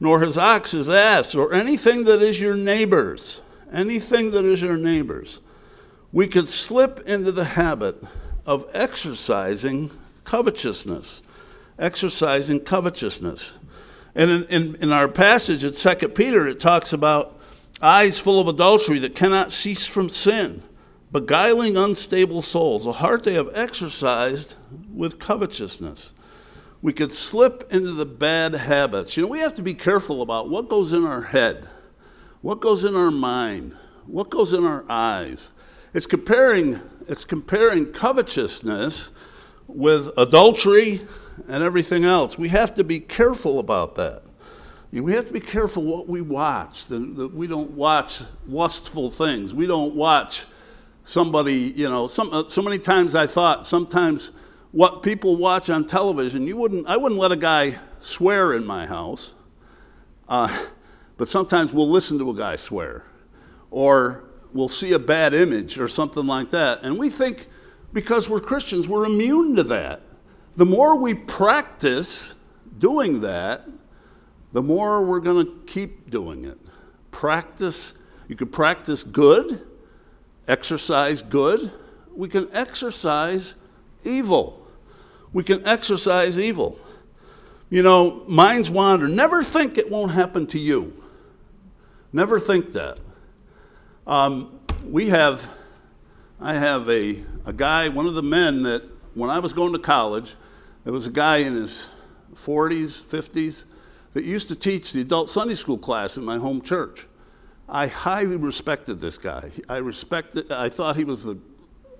nor 0.00 0.20
his 0.20 0.38
ox, 0.38 0.70
his 0.70 0.88
ass, 0.88 1.34
or 1.34 1.52
anything 1.52 2.04
that 2.04 2.22
is 2.22 2.40
your 2.40 2.56
neighbor's. 2.56 3.42
Anything 3.72 4.30
that 4.30 4.44
is 4.44 4.62
your 4.62 4.76
neighbor's. 4.76 5.40
We 6.12 6.28
could 6.28 6.48
slip 6.48 7.00
into 7.06 7.32
the 7.32 7.44
habit 7.44 8.02
of 8.46 8.64
exercising 8.72 9.90
covetousness. 10.24 11.22
Exercising 11.78 12.60
covetousness. 12.60 13.58
And 14.14 14.30
in, 14.30 14.44
in, 14.44 14.74
in 14.76 14.92
our 14.92 15.08
passage 15.08 15.64
at 15.64 15.74
2 15.74 16.08
Peter, 16.08 16.46
it 16.46 16.60
talks 16.60 16.92
about 16.94 17.35
eyes 17.82 18.18
full 18.18 18.40
of 18.40 18.48
adultery 18.48 18.98
that 19.00 19.14
cannot 19.14 19.52
cease 19.52 19.86
from 19.86 20.08
sin, 20.08 20.62
beguiling 21.12 21.76
unstable 21.76 22.42
souls, 22.42 22.86
a 22.86 22.92
heart 22.92 23.24
they 23.24 23.34
have 23.34 23.50
exercised 23.54 24.56
with 24.92 25.18
covetousness. 25.18 26.14
We 26.82 26.92
could 26.92 27.12
slip 27.12 27.72
into 27.72 27.92
the 27.92 28.06
bad 28.06 28.54
habits. 28.54 29.16
You 29.16 29.24
know, 29.24 29.28
we 29.28 29.40
have 29.40 29.54
to 29.54 29.62
be 29.62 29.74
careful 29.74 30.22
about 30.22 30.48
what 30.48 30.68
goes 30.68 30.92
in 30.92 31.04
our 31.04 31.22
head, 31.22 31.68
what 32.42 32.60
goes 32.60 32.84
in 32.84 32.94
our 32.94 33.10
mind, 33.10 33.76
what 34.06 34.30
goes 34.30 34.52
in 34.52 34.64
our 34.64 34.84
eyes. 34.88 35.52
It's 35.94 36.06
comparing, 36.06 36.80
it's 37.08 37.24
comparing 37.24 37.92
covetousness 37.92 39.10
with 39.66 40.10
adultery 40.16 41.00
and 41.48 41.62
everything 41.62 42.04
else. 42.04 42.38
We 42.38 42.48
have 42.48 42.74
to 42.76 42.84
be 42.84 43.00
careful 43.00 43.58
about 43.58 43.96
that. 43.96 44.22
We 44.92 45.12
have 45.12 45.26
to 45.26 45.32
be 45.32 45.40
careful 45.40 45.84
what 45.84 46.08
we 46.08 46.22
watch, 46.22 46.86
that 46.86 47.30
we 47.34 47.46
don't 47.46 47.72
watch 47.72 48.22
lustful 48.46 49.10
things. 49.10 49.52
We 49.52 49.66
don't 49.66 49.94
watch 49.94 50.46
somebody, 51.04 51.72
you 51.76 51.88
know, 51.88 52.06
some, 52.06 52.32
uh, 52.32 52.46
so 52.46 52.62
many 52.62 52.78
times 52.78 53.14
I 53.14 53.26
thought 53.26 53.66
sometimes 53.66 54.32
what 54.72 55.02
people 55.02 55.36
watch 55.36 55.70
on 55.70 55.86
television, 55.86 56.46
you 56.46 56.56
wouldn't, 56.56 56.86
I 56.86 56.96
wouldn't 56.96 57.20
let 57.20 57.32
a 57.32 57.36
guy 57.36 57.78
swear 57.98 58.54
in 58.54 58.66
my 58.66 58.86
house, 58.86 59.34
uh, 60.28 60.64
but 61.16 61.28
sometimes 61.28 61.72
we'll 61.72 61.88
listen 61.88 62.18
to 62.18 62.30
a 62.30 62.34
guy 62.34 62.56
swear, 62.56 63.04
or 63.70 64.24
we'll 64.52 64.68
see 64.68 64.92
a 64.92 64.98
bad 64.98 65.34
image 65.34 65.78
or 65.78 65.88
something 65.88 66.26
like 66.26 66.50
that. 66.50 66.82
And 66.82 66.98
we 66.98 67.10
think 67.10 67.48
because 67.92 68.28
we're 68.28 68.40
Christians, 68.40 68.88
we're 68.88 69.06
immune 69.06 69.56
to 69.56 69.62
that. 69.64 70.02
The 70.56 70.66
more 70.66 70.98
we 70.98 71.14
practice 71.14 72.34
doing 72.78 73.20
that, 73.20 73.68
the 74.56 74.62
more 74.62 75.04
we're 75.04 75.20
going 75.20 75.44
to 75.44 75.52
keep 75.66 76.08
doing 76.08 76.46
it. 76.46 76.58
Practice, 77.10 77.94
you 78.26 78.36
can 78.36 78.48
practice 78.48 79.04
good, 79.04 79.60
exercise 80.48 81.20
good. 81.20 81.70
We 82.14 82.30
can 82.30 82.48
exercise 82.54 83.56
evil. 84.02 84.66
We 85.34 85.44
can 85.44 85.62
exercise 85.66 86.40
evil. 86.40 86.78
You 87.68 87.82
know, 87.82 88.24
minds 88.28 88.70
wander. 88.70 89.08
Never 89.08 89.42
think 89.42 89.76
it 89.76 89.90
won't 89.90 90.12
happen 90.12 90.46
to 90.46 90.58
you. 90.58 91.04
Never 92.10 92.40
think 92.40 92.72
that. 92.72 92.98
Um, 94.06 94.58
we 94.88 95.10
have, 95.10 95.46
I 96.40 96.54
have 96.54 96.88
a, 96.88 97.22
a 97.44 97.52
guy, 97.52 97.90
one 97.90 98.06
of 98.06 98.14
the 98.14 98.22
men 98.22 98.62
that 98.62 98.84
when 99.12 99.28
I 99.28 99.38
was 99.38 99.52
going 99.52 99.74
to 99.74 99.78
college, 99.78 100.34
there 100.84 100.94
was 100.94 101.06
a 101.06 101.12
guy 101.12 101.40
in 101.40 101.52
his 101.52 101.90
40s, 102.34 103.02
50s, 103.02 103.66
that 104.16 104.24
used 104.24 104.48
to 104.48 104.56
teach 104.56 104.94
the 104.94 105.02
adult 105.02 105.28
Sunday 105.28 105.54
school 105.54 105.76
class 105.76 106.16
in 106.16 106.24
my 106.24 106.38
home 106.38 106.62
church. 106.62 107.06
I 107.68 107.86
highly 107.86 108.38
respected 108.38 108.98
this 108.98 109.18
guy. 109.18 109.50
I 109.68 109.76
respected, 109.76 110.50
I 110.50 110.70
thought 110.70 110.96
he 110.96 111.04
was 111.04 111.22
the, 111.22 111.36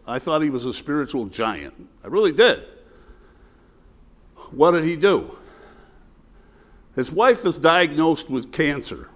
I 0.06 0.18
thought 0.18 0.40
he 0.40 0.48
was 0.48 0.64
a 0.64 0.72
spiritual 0.72 1.26
giant. 1.26 1.74
I 2.02 2.06
really 2.06 2.32
did. 2.32 2.64
What 4.50 4.70
did 4.70 4.84
he 4.84 4.96
do? 4.96 5.36
His 6.94 7.12
wife 7.12 7.44
was 7.44 7.58
diagnosed 7.58 8.30
with 8.30 8.50
cancer, 8.50 9.10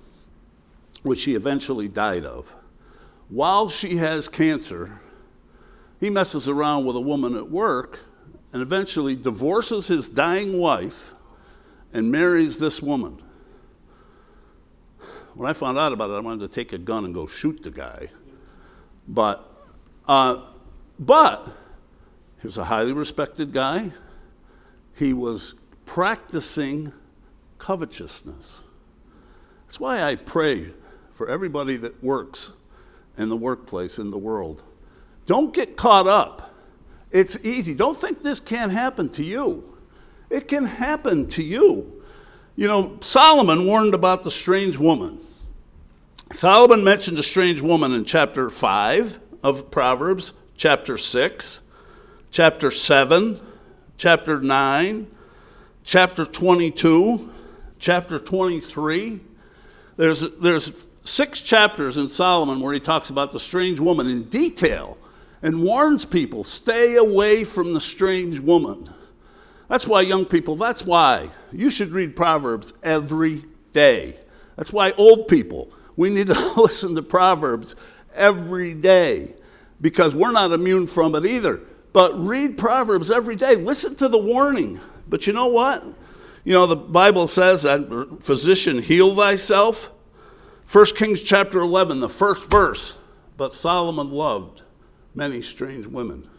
which 1.02 1.21
she 1.21 1.35
eventually 1.35 1.88
died 1.88 2.26
of. 2.26 2.54
While 3.30 3.71
she 3.71 3.97
has 3.97 4.28
cancer, 4.28 5.00
he 6.00 6.11
messes 6.11 6.50
around 6.50 6.85
with 6.85 6.97
a 6.97 7.00
woman 7.00 7.35
at 7.35 7.49
work 7.49 8.00
and 8.52 8.61
eventually 8.61 9.16
divorces 9.16 9.87
his 9.87 10.11
dying 10.11 10.59
wife 10.59 11.14
and 11.92 12.11
marries 12.11 12.59
this 12.59 12.80
woman. 12.82 13.20
When 15.35 15.49
I 15.49 15.52
found 15.52 15.78
out 15.78 15.92
about 15.92 16.11
it, 16.11 16.14
I 16.14 16.20
wanted 16.20 16.40
to 16.40 16.49
take 16.49 16.73
a 16.73 16.78
gun 16.78 17.04
and 17.04 17.14
go 17.14 17.26
shoot 17.26 17.62
the 17.62 17.70
guy. 17.70 18.11
But, 19.09 19.49
uh, 20.06 20.42
but 20.99 21.47
he 22.40 22.47
was 22.47 22.59
a 22.59 22.64
highly 22.64 22.92
respected 22.92 23.52
guy. 23.52 23.90
He 24.97 25.12
was 25.12 25.54
practicing 25.87 26.92
covetousness. 27.59 28.64
That's 29.66 29.80
why 29.80 30.02
I 30.02 30.16
pray 30.16 30.73
for 31.11 31.28
everybody 31.28 31.76
that 31.76 32.02
works 32.02 32.52
in 33.16 33.28
the 33.28 33.37
workplace, 33.37 33.99
in 33.99 34.11
the 34.11 34.18
world. 34.18 34.62
Don't 35.26 35.54
get 35.54 35.76
caught 35.76 36.06
up. 36.06 36.54
It's 37.11 37.38
easy. 37.44 37.75
Don't 37.75 37.97
think 37.97 38.23
this 38.23 38.40
can't 38.40 38.73
happen 38.73 39.09
to 39.11 39.25
you. 39.25 39.70
It 40.31 40.47
can 40.47 40.65
happen 40.65 41.27
to 41.31 41.43
you. 41.43 42.03
You 42.57 42.69
know, 42.69 42.97
Solomon 43.01 43.67
warned 43.67 43.95
about 43.95 44.23
the 44.23 44.31
strange 44.31 44.79
woman. 44.79 45.19
Solomon 46.33 46.85
mentioned 46.85 47.19
a 47.19 47.23
strange 47.23 47.61
woman 47.61 47.93
in 47.93 48.05
chapter 48.05 48.49
5 48.49 49.19
of 49.43 49.71
Proverbs, 49.71 50.33
chapter 50.57 50.97
6, 50.97 51.63
chapter 52.31 52.71
7, 52.71 53.41
chapter 53.99 54.41
9, 54.41 55.07
chapter 55.83 56.25
22, 56.25 57.31
chapter 57.79 58.19
23. 58.19 59.21
There's, 59.97 60.31
there's 60.39 60.87
six 61.01 61.43
chapters 61.43 61.97
in 61.97 62.09
Solomon 62.09 62.61
where 62.61 62.73
he 62.73 62.81
talks 62.81 63.11
about 63.11 63.33
the 63.33 63.41
strange 63.41 63.81
woman 63.81 64.07
in 64.07 64.25
detail 64.25 64.97
and 65.43 65.63
warns 65.63 66.05
people 66.05 66.45
stay 66.45 66.97
away 66.97 67.45
from 67.45 67.73
the 67.73 67.81
strange 67.81 68.39
woman. 68.39 68.89
That's 69.71 69.87
why, 69.87 70.00
young 70.00 70.25
people, 70.25 70.57
that's 70.57 70.85
why 70.85 71.31
you 71.53 71.71
should 71.71 71.91
read 71.91 72.17
Proverbs 72.17 72.75
every 72.83 73.45
day. 73.73 74.17
That's 74.57 74.73
why, 74.73 74.91
old 74.99 75.29
people, 75.29 75.73
we 75.97 76.11
need 76.11 76.27
to 76.27 76.53
listen 76.57 76.97
to 76.97 77.03
Proverbs 77.03 77.77
every 78.12 78.75
day 78.75 79.37
because 79.81 80.17
we're 80.17 80.33
not 80.33 80.50
immune 80.50 80.89
from 80.89 81.15
it 81.15 81.25
either. 81.25 81.61
But 81.93 82.19
read 82.19 82.59
Proverbs 82.59 83.12
every 83.12 83.37
day. 83.37 83.55
Listen 83.55 83.95
to 83.97 84.09
the 84.09 84.19
warning. 84.19 84.81
But 85.09 85.29
you 85.29 85.33
know 85.33 85.47
what? 85.47 85.85
You 86.42 86.53
know, 86.53 86.66
the 86.66 86.75
Bible 86.75 87.29
says 87.29 87.62
physician, 88.18 88.83
heal 88.83 89.14
thyself. 89.14 89.92
1 90.73 90.87
Kings 90.97 91.23
chapter 91.23 91.61
11, 91.61 92.01
the 92.01 92.09
first 92.09 92.51
verse. 92.51 92.99
But 93.37 93.53
Solomon 93.53 94.11
loved 94.11 94.62
many 95.14 95.42
strange 95.42 95.87
women. 95.87 96.30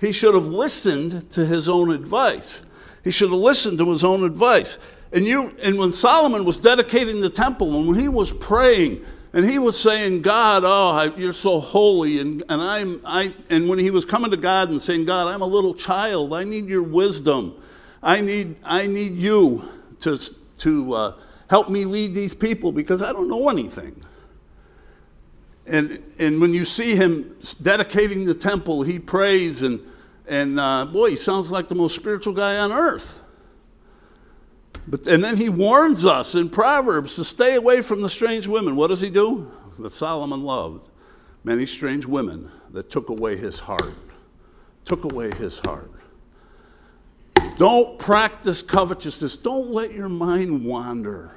He 0.00 0.12
should 0.12 0.34
have 0.34 0.46
listened 0.46 1.30
to 1.32 1.44
his 1.44 1.68
own 1.68 1.90
advice. 1.90 2.64
He 3.04 3.10
should 3.10 3.30
have 3.30 3.38
listened 3.38 3.78
to 3.78 3.90
his 3.90 4.02
own 4.02 4.24
advice. 4.24 4.78
And 5.12 5.26
you 5.26 5.54
and 5.62 5.78
when 5.78 5.92
Solomon 5.92 6.44
was 6.44 6.58
dedicating 6.58 7.20
the 7.20 7.30
temple 7.30 7.76
and 7.76 7.88
when 7.88 7.98
he 7.98 8.08
was 8.08 8.32
praying 8.32 9.04
and 9.32 9.44
he 9.44 9.58
was 9.58 9.78
saying, 9.78 10.22
God, 10.22 10.62
oh, 10.64 11.14
you're 11.16 11.32
so 11.32 11.60
holy, 11.60 12.18
and, 12.18 12.42
and 12.48 12.62
I'm 12.62 13.00
I 13.04 13.34
and 13.48 13.68
when 13.68 13.78
he 13.78 13.90
was 13.90 14.04
coming 14.04 14.30
to 14.30 14.36
God 14.36 14.70
and 14.70 14.80
saying, 14.80 15.04
God, 15.04 15.26
I'm 15.26 15.42
a 15.42 15.46
little 15.46 15.74
child, 15.74 16.32
I 16.32 16.44
need 16.44 16.66
your 16.66 16.82
wisdom. 16.82 17.54
I 18.02 18.20
need 18.20 18.56
I 18.64 18.86
need 18.86 19.16
you 19.16 19.68
to 20.00 20.18
to 20.58 20.94
uh, 20.94 21.14
help 21.48 21.68
me 21.68 21.84
lead 21.84 22.14
these 22.14 22.32
people 22.34 22.72
because 22.72 23.02
I 23.02 23.12
don't 23.12 23.28
know 23.28 23.48
anything. 23.48 24.00
And, 25.70 26.02
and 26.18 26.40
when 26.40 26.52
you 26.52 26.64
see 26.64 26.96
him 26.96 27.36
dedicating 27.62 28.24
the 28.24 28.34
temple, 28.34 28.82
he 28.82 28.98
prays, 28.98 29.62
and, 29.62 29.80
and 30.26 30.58
uh, 30.58 30.84
boy, 30.84 31.10
he 31.10 31.16
sounds 31.16 31.52
like 31.52 31.68
the 31.68 31.76
most 31.76 31.94
spiritual 31.94 32.34
guy 32.34 32.58
on 32.58 32.72
earth. 32.72 33.22
But, 34.88 35.06
and 35.06 35.22
then 35.22 35.36
he 35.36 35.48
warns 35.48 36.04
us 36.04 36.34
in 36.34 36.50
Proverbs 36.50 37.14
to 37.16 37.24
stay 37.24 37.54
away 37.54 37.82
from 37.82 38.02
the 38.02 38.08
strange 38.08 38.48
women. 38.48 38.74
What 38.74 38.88
does 38.88 39.00
he 39.00 39.10
do? 39.10 39.48
That 39.78 39.90
Solomon 39.90 40.42
loved 40.42 40.88
many 41.44 41.66
strange 41.66 42.04
women 42.04 42.50
that 42.70 42.90
took 42.90 43.08
away 43.08 43.36
his 43.36 43.60
heart. 43.60 43.94
Took 44.84 45.04
away 45.04 45.30
his 45.36 45.60
heart. 45.60 45.92
Don't 47.58 47.96
practice 47.96 48.60
covetousness. 48.60 49.36
Don't 49.36 49.70
let 49.70 49.92
your 49.92 50.08
mind 50.08 50.64
wander. 50.64 51.36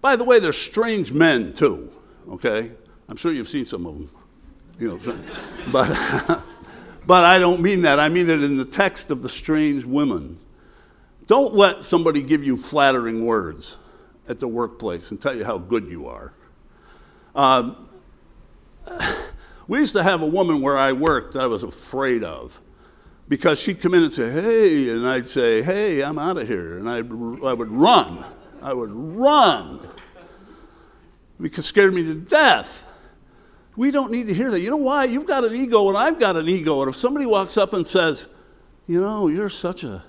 By 0.00 0.14
the 0.14 0.22
way, 0.22 0.38
there's 0.38 0.56
strange 0.56 1.12
men 1.12 1.52
too, 1.52 1.90
okay? 2.30 2.70
I'm 3.08 3.16
sure 3.16 3.32
you've 3.32 3.48
seen 3.48 3.64
some 3.64 3.86
of 3.86 3.94
them, 3.94 4.10
you 4.78 4.88
know, 4.88 5.16
but, 5.70 6.42
but 7.06 7.24
I 7.24 7.38
don't 7.38 7.60
mean 7.60 7.82
that. 7.82 8.00
I 8.00 8.08
mean 8.08 8.28
it 8.28 8.42
in 8.42 8.56
the 8.56 8.64
text 8.64 9.10
of 9.10 9.22
the 9.22 9.28
strange 9.28 9.84
women. 9.84 10.38
Don't 11.26 11.54
let 11.54 11.84
somebody 11.84 12.22
give 12.22 12.44
you 12.44 12.56
flattering 12.56 13.24
words 13.24 13.78
at 14.28 14.38
the 14.38 14.48
workplace 14.48 15.10
and 15.10 15.20
tell 15.20 15.36
you 15.36 15.44
how 15.44 15.58
good 15.58 15.88
you 15.88 16.06
are. 16.06 16.32
Um, 17.34 17.88
we 19.68 19.78
used 19.78 19.92
to 19.94 20.02
have 20.02 20.22
a 20.22 20.26
woman 20.26 20.60
where 20.60 20.76
I 20.76 20.92
worked 20.92 21.34
that 21.34 21.42
I 21.42 21.46
was 21.46 21.62
afraid 21.62 22.24
of 22.24 22.60
because 23.28 23.60
she'd 23.60 23.80
come 23.80 23.94
in 23.94 24.02
and 24.02 24.12
say, 24.12 24.30
Hey, 24.30 24.90
and 24.90 25.06
I'd 25.06 25.26
say, 25.26 25.62
Hey, 25.62 26.02
I'm 26.02 26.18
out 26.18 26.38
of 26.38 26.48
here. 26.48 26.78
And 26.78 26.88
I'd, 26.88 27.10
I 27.44 27.52
would 27.52 27.70
run. 27.70 28.24
I 28.62 28.72
would 28.72 28.92
run 28.92 29.80
because 31.40 31.64
it 31.64 31.68
scared 31.68 31.94
me 31.94 32.02
to 32.04 32.14
death. 32.14 32.85
We 33.76 33.90
don't 33.90 34.10
need 34.10 34.26
to 34.28 34.34
hear 34.34 34.50
that. 34.50 34.60
You 34.60 34.70
know 34.70 34.76
why? 34.76 35.04
You've 35.04 35.26
got 35.26 35.44
an 35.44 35.54
ego 35.54 35.88
and 35.88 35.96
I've 35.96 36.18
got 36.18 36.36
an 36.36 36.48
ego. 36.48 36.80
And 36.82 36.88
if 36.88 36.96
somebody 36.96 37.26
walks 37.26 37.58
up 37.58 37.74
and 37.74 37.86
says, 37.86 38.28
You 38.86 39.00
know, 39.00 39.28
you're 39.28 39.50
such 39.50 39.84
a 39.84 40.02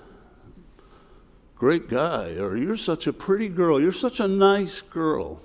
great 1.54 1.88
guy, 1.88 2.36
or 2.38 2.56
you're 2.56 2.76
such 2.76 3.06
a 3.06 3.12
pretty 3.12 3.48
girl, 3.48 3.80
you're 3.80 3.92
such 3.92 4.20
a 4.20 4.28
nice 4.28 4.80
girl, 4.80 5.42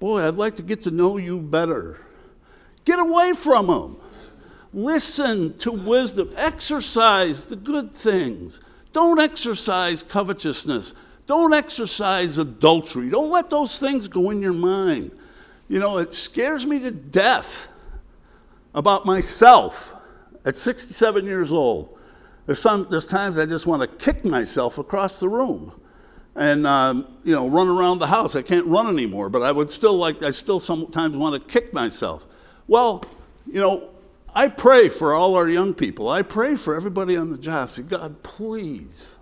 boy, 0.00 0.26
I'd 0.26 0.34
like 0.34 0.56
to 0.56 0.62
get 0.62 0.82
to 0.82 0.90
know 0.90 1.16
you 1.16 1.40
better. 1.40 2.00
Get 2.84 2.98
away 2.98 3.32
from 3.32 3.68
them. 3.68 4.00
Listen 4.74 5.56
to 5.58 5.72
wisdom. 5.72 6.30
Exercise 6.36 7.46
the 7.46 7.56
good 7.56 7.92
things. 7.92 8.60
Don't 8.92 9.20
exercise 9.20 10.02
covetousness. 10.02 10.94
Don't 11.26 11.54
exercise 11.54 12.38
adultery. 12.38 13.08
Don't 13.08 13.30
let 13.30 13.48
those 13.48 13.78
things 13.78 14.08
go 14.08 14.30
in 14.30 14.42
your 14.42 14.52
mind. 14.52 15.10
You 15.68 15.78
know, 15.78 15.98
it 15.98 16.12
scares 16.12 16.66
me 16.66 16.78
to 16.80 16.90
death 16.90 17.68
about 18.74 19.06
myself 19.06 19.94
at 20.44 20.56
67 20.56 21.24
years 21.24 21.52
old. 21.52 21.98
There's, 22.46 22.58
some, 22.58 22.86
there's 22.90 23.06
times 23.06 23.38
I 23.38 23.46
just 23.46 23.66
want 23.66 23.82
to 23.82 24.04
kick 24.04 24.24
myself 24.24 24.78
across 24.78 25.18
the 25.18 25.28
room 25.28 25.80
and, 26.34 26.66
um, 26.66 27.16
you 27.24 27.32
know, 27.32 27.48
run 27.48 27.68
around 27.68 28.00
the 28.00 28.06
house. 28.06 28.36
I 28.36 28.42
can't 28.42 28.66
run 28.66 28.88
anymore, 28.88 29.30
but 29.30 29.42
I 29.42 29.52
would 29.52 29.70
still 29.70 29.94
like, 29.94 30.22
I 30.22 30.30
still 30.30 30.60
sometimes 30.60 31.16
want 31.16 31.34
to 31.34 31.52
kick 31.52 31.72
myself. 31.72 32.26
Well, 32.66 33.04
you 33.46 33.60
know, 33.60 33.90
I 34.34 34.48
pray 34.48 34.88
for 34.88 35.14
all 35.14 35.36
our 35.36 35.48
young 35.48 35.72
people. 35.72 36.08
I 36.08 36.22
pray 36.22 36.56
for 36.56 36.74
everybody 36.74 37.16
on 37.16 37.30
the 37.30 37.38
job. 37.38 37.72
Say, 37.72 37.82
God, 37.82 38.22
please 38.22 39.18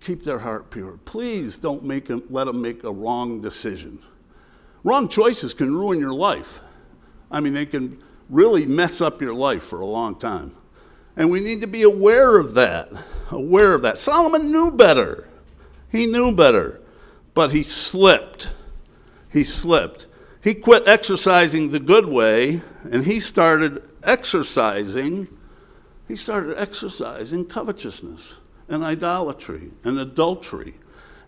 keep 0.00 0.22
their 0.24 0.40
heart 0.40 0.70
pure. 0.70 0.98
Please 1.04 1.56
don't 1.56 1.84
make 1.84 2.06
them, 2.06 2.22
let 2.28 2.44
them 2.44 2.60
make 2.60 2.84
a 2.84 2.92
wrong 2.92 3.40
decision. 3.40 4.00
Wrong 4.86 5.08
choices 5.08 5.52
can 5.52 5.74
ruin 5.74 5.98
your 5.98 6.14
life. 6.14 6.60
I 7.28 7.40
mean, 7.40 7.54
they 7.54 7.66
can 7.66 8.00
really 8.30 8.66
mess 8.66 9.00
up 9.00 9.20
your 9.20 9.34
life 9.34 9.64
for 9.64 9.80
a 9.80 9.84
long 9.84 10.14
time. 10.14 10.54
And 11.16 11.28
we 11.28 11.40
need 11.40 11.60
to 11.62 11.66
be 11.66 11.82
aware 11.82 12.38
of 12.38 12.54
that. 12.54 12.90
Aware 13.32 13.74
of 13.74 13.82
that. 13.82 13.98
Solomon 13.98 14.52
knew 14.52 14.70
better. 14.70 15.26
He 15.90 16.06
knew 16.06 16.32
better. 16.32 16.80
but 17.34 17.50
he 17.50 17.64
slipped. 17.64 18.54
He 19.32 19.42
slipped. 19.42 20.06
He 20.40 20.54
quit 20.54 20.86
exercising 20.86 21.72
the 21.72 21.80
good 21.80 22.06
way 22.06 22.62
and 22.88 23.04
he 23.04 23.18
started 23.18 23.82
exercising. 24.04 25.26
He 26.06 26.14
started 26.14 26.60
exercising 26.60 27.46
covetousness 27.46 28.38
and 28.68 28.84
idolatry 28.84 29.72
and 29.82 29.98
adultery. 29.98 30.74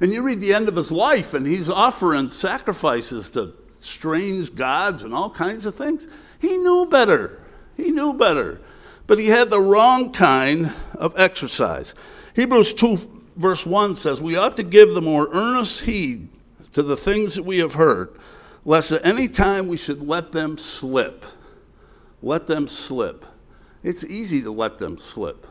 And 0.00 0.12
you 0.12 0.22
read 0.22 0.40
the 0.40 0.54
end 0.54 0.68
of 0.68 0.76
his 0.76 0.92
life, 0.92 1.34
and 1.34 1.46
he's 1.46 1.68
offering 1.68 2.30
sacrifices 2.30 3.30
to 3.30 3.54
strange 3.80 4.54
gods 4.54 5.02
and 5.02 5.12
all 5.12 5.30
kinds 5.30 5.66
of 5.66 5.74
things. 5.74 6.08
He 6.38 6.56
knew 6.56 6.86
better. 6.86 7.42
He 7.76 7.90
knew 7.90 8.14
better. 8.14 8.60
But 9.06 9.18
he 9.18 9.26
had 9.26 9.50
the 9.50 9.60
wrong 9.60 10.12
kind 10.12 10.72
of 10.94 11.18
exercise. 11.18 11.94
Hebrews 12.34 12.74
2, 12.74 13.22
verse 13.36 13.66
1 13.66 13.96
says, 13.96 14.20
We 14.20 14.36
ought 14.36 14.56
to 14.56 14.62
give 14.62 14.94
the 14.94 15.02
more 15.02 15.28
earnest 15.32 15.82
heed 15.82 16.28
to 16.72 16.82
the 16.82 16.96
things 16.96 17.34
that 17.34 17.44
we 17.44 17.58
have 17.58 17.74
heard, 17.74 18.16
lest 18.64 18.92
at 18.92 19.04
any 19.04 19.28
time 19.28 19.66
we 19.66 19.76
should 19.76 20.06
let 20.06 20.32
them 20.32 20.58
slip. 20.58 21.24
Let 22.22 22.46
them 22.46 22.68
slip. 22.68 23.24
It's 23.82 24.04
easy 24.04 24.42
to 24.42 24.52
let 24.52 24.78
them 24.78 24.98
slip. 24.98 25.46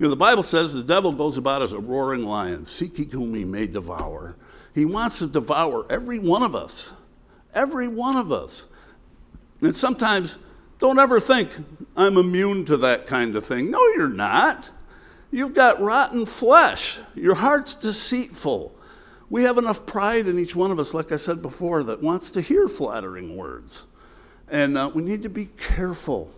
You 0.00 0.06
know, 0.06 0.10
the 0.10 0.16
Bible 0.16 0.42
says 0.42 0.72
the 0.72 0.82
devil 0.82 1.12
goes 1.12 1.36
about 1.36 1.60
as 1.60 1.74
a 1.74 1.78
roaring 1.78 2.24
lion, 2.24 2.64
seeking 2.64 3.10
whom 3.10 3.34
he 3.34 3.44
may 3.44 3.66
devour. 3.66 4.34
He 4.74 4.86
wants 4.86 5.18
to 5.18 5.26
devour 5.26 5.84
every 5.90 6.18
one 6.18 6.42
of 6.42 6.54
us. 6.54 6.94
Every 7.52 7.86
one 7.86 8.16
of 8.16 8.32
us. 8.32 8.66
And 9.60 9.76
sometimes, 9.76 10.38
don't 10.78 10.98
ever 10.98 11.20
think, 11.20 11.50
I'm 11.98 12.16
immune 12.16 12.64
to 12.64 12.78
that 12.78 13.06
kind 13.06 13.36
of 13.36 13.44
thing. 13.44 13.70
No, 13.70 13.78
you're 13.88 14.08
not. 14.08 14.70
You've 15.30 15.52
got 15.52 15.82
rotten 15.82 16.24
flesh. 16.24 16.98
Your 17.14 17.34
heart's 17.34 17.74
deceitful. 17.74 18.74
We 19.28 19.42
have 19.42 19.58
enough 19.58 19.84
pride 19.84 20.26
in 20.26 20.38
each 20.38 20.56
one 20.56 20.70
of 20.70 20.78
us, 20.78 20.94
like 20.94 21.12
I 21.12 21.16
said 21.16 21.42
before, 21.42 21.82
that 21.84 22.02
wants 22.02 22.30
to 22.30 22.40
hear 22.40 22.68
flattering 22.68 23.36
words. 23.36 23.86
And 24.48 24.78
uh, 24.78 24.90
we 24.94 25.02
need 25.02 25.24
to 25.24 25.28
be 25.28 25.50
careful. 25.58 26.32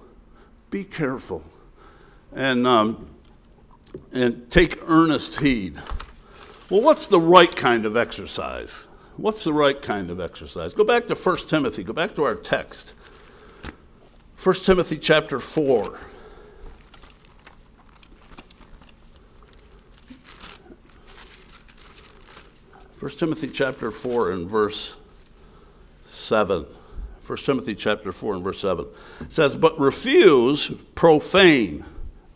Be 0.70 0.83
careful. 0.83 1.44
And 2.35 2.66
um, 2.66 3.09
and 4.12 4.50
take 4.50 4.78
earnest 4.87 5.40
heed. 5.40 5.81
Well, 6.70 6.83
what's 6.83 7.07
the 7.07 7.20
right 7.20 7.55
kind 7.55 7.85
of 7.85 7.96
exercise? 7.96 8.88
What's 9.16 9.44
the 9.44 9.52
right 9.52 9.81
kind 9.81 10.11
of 10.11 10.20
exercise? 10.20 10.72
Go 10.74 10.85
back 10.85 11.07
to 11.07 11.14
1 11.14 11.37
Timothy, 11.48 11.85
go 11.85 11.92
back 11.92 12.14
to 12.16 12.24
our 12.24 12.35
text. 12.35 12.94
1 14.42 14.55
Timothy 14.57 14.96
chapter 14.96 15.38
4. 15.38 15.98
First 23.02 23.18
Timothy 23.18 23.48
chapter 23.48 23.90
4 23.90 24.31
and 24.31 24.48
verse 24.48 24.96
7. 26.05 26.64
1 27.26 27.38
Timothy 27.38 27.74
chapter 27.74 28.12
4 28.12 28.35
and 28.35 28.44
verse 28.44 28.61
7 28.61 28.87
says, 29.28 29.57
But 29.57 29.78
refuse 29.78 30.70
profane 30.94 31.85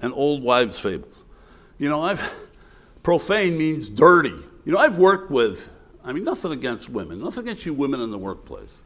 and 0.00 0.12
old 0.12 0.42
wives' 0.42 0.78
fables. 0.78 1.24
You 1.78 1.88
know, 1.88 2.02
I've 2.02 2.32
profane 3.02 3.56
means 3.56 3.88
dirty. 3.88 4.34
You 4.64 4.72
know, 4.72 4.78
I've 4.78 4.98
worked 4.98 5.30
with, 5.30 5.70
I 6.02 6.12
mean, 6.12 6.24
nothing 6.24 6.52
against 6.52 6.88
women, 6.88 7.20
nothing 7.20 7.44
against 7.44 7.64
you 7.64 7.72
women 7.74 8.00
in 8.00 8.10
the 8.10 8.18
workplace. 8.18 8.82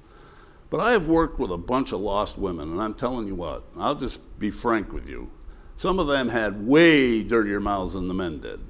But 0.68 0.80
I 0.80 0.92
have 0.92 1.08
worked 1.08 1.38
with 1.38 1.50
a 1.50 1.56
bunch 1.56 1.92
of 1.92 2.00
lost 2.00 2.38
women, 2.38 2.70
and 2.70 2.80
I'm 2.80 2.94
telling 2.94 3.26
you 3.26 3.34
what, 3.34 3.64
I'll 3.76 3.94
just 3.94 4.38
be 4.38 4.50
frank 4.50 4.92
with 4.92 5.08
you. 5.08 5.30
Some 5.74 5.98
of 5.98 6.06
them 6.06 6.28
had 6.28 6.66
way 6.66 7.22
dirtier 7.22 7.60
mouths 7.60 7.94
than 7.94 8.08
the 8.08 8.14
men 8.14 8.40
did. 8.40 8.60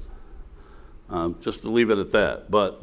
Um, 1.09 1.37
just 1.41 1.65
to 1.65 1.71
leave 1.71 1.91
it 1.91 1.99
at 1.99 2.13
that. 2.13 2.51
But 2.51 2.81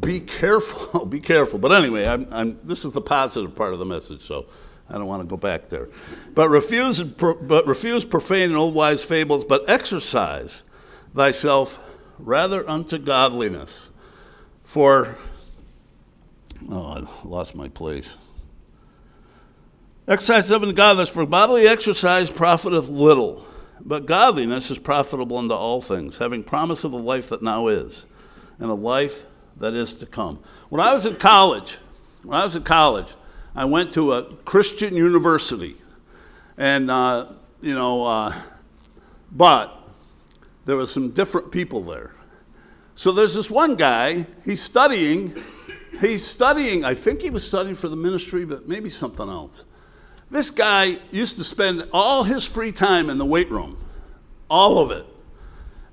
be 0.00 0.20
careful, 0.20 1.04
be 1.06 1.20
careful. 1.20 1.58
But 1.58 1.72
anyway, 1.72 2.06
I'm, 2.06 2.26
I'm, 2.32 2.58
this 2.64 2.84
is 2.84 2.92
the 2.92 3.02
positive 3.02 3.54
part 3.54 3.74
of 3.74 3.78
the 3.78 3.84
message, 3.84 4.22
so 4.22 4.46
I 4.88 4.94
don't 4.94 5.06
want 5.06 5.22
to 5.22 5.28
go 5.28 5.36
back 5.36 5.68
there. 5.68 5.88
But 6.34 6.48
refuse, 6.48 7.02
but 7.02 7.66
refuse 7.66 8.04
profane 8.04 8.48
and 8.48 8.56
old 8.56 8.74
wise 8.74 9.04
fables, 9.04 9.44
but 9.44 9.68
exercise 9.68 10.64
thyself 11.16 11.82
rather 12.18 12.68
unto 12.68 12.98
godliness. 12.98 13.90
For, 14.64 15.16
oh, 16.70 17.06
I 17.24 17.26
lost 17.26 17.54
my 17.54 17.68
place. 17.68 18.18
Exercise 20.06 20.52
unto 20.52 20.72
godliness, 20.72 21.10
for 21.10 21.26
bodily 21.26 21.66
exercise 21.66 22.30
profiteth 22.30 22.88
little, 22.88 23.44
but 23.80 24.06
godliness 24.06 24.70
is 24.70 24.78
profitable 24.78 25.38
unto 25.38 25.54
all 25.54 25.80
things, 25.80 26.18
having 26.18 26.44
promise 26.44 26.84
of 26.84 26.92
the 26.92 26.98
life 26.98 27.28
that 27.30 27.42
now 27.42 27.66
is, 27.66 28.06
and 28.60 28.70
a 28.70 28.74
life 28.74 29.24
that 29.56 29.74
is 29.74 29.94
to 29.94 30.06
come. 30.06 30.38
When 30.68 30.80
I 30.80 30.92
was 30.92 31.06
in 31.06 31.16
college, 31.16 31.78
when 32.22 32.38
I 32.38 32.44
was 32.44 32.54
in 32.54 32.62
college, 32.62 33.14
I 33.54 33.64
went 33.64 33.92
to 33.92 34.12
a 34.12 34.34
Christian 34.44 34.94
university, 34.94 35.76
and 36.56 36.90
uh, 36.90 37.32
you 37.60 37.74
know, 37.74 38.04
uh, 38.04 38.32
but 39.32 39.85
there 40.66 40.76
was 40.76 40.92
some 40.92 41.10
different 41.10 41.50
people 41.50 41.80
there. 41.80 42.12
So 42.96 43.12
there's 43.12 43.34
this 43.34 43.50
one 43.50 43.76
guy, 43.76 44.26
he's 44.44 44.60
studying, 44.60 45.34
he's 46.00 46.26
studying, 46.26 46.84
I 46.84 46.94
think 46.94 47.22
he 47.22 47.30
was 47.30 47.46
studying 47.46 47.74
for 47.74 47.88
the 47.88 47.96
ministry, 47.96 48.44
but 48.44 48.68
maybe 48.68 48.90
something 48.90 49.28
else. 49.28 49.64
This 50.30 50.50
guy 50.50 50.98
used 51.12 51.36
to 51.38 51.44
spend 51.44 51.88
all 51.92 52.24
his 52.24 52.44
free 52.44 52.72
time 52.72 53.10
in 53.10 53.18
the 53.18 53.24
weight 53.24 53.50
room, 53.50 53.78
all 54.50 54.78
of 54.78 54.90
it. 54.90 55.06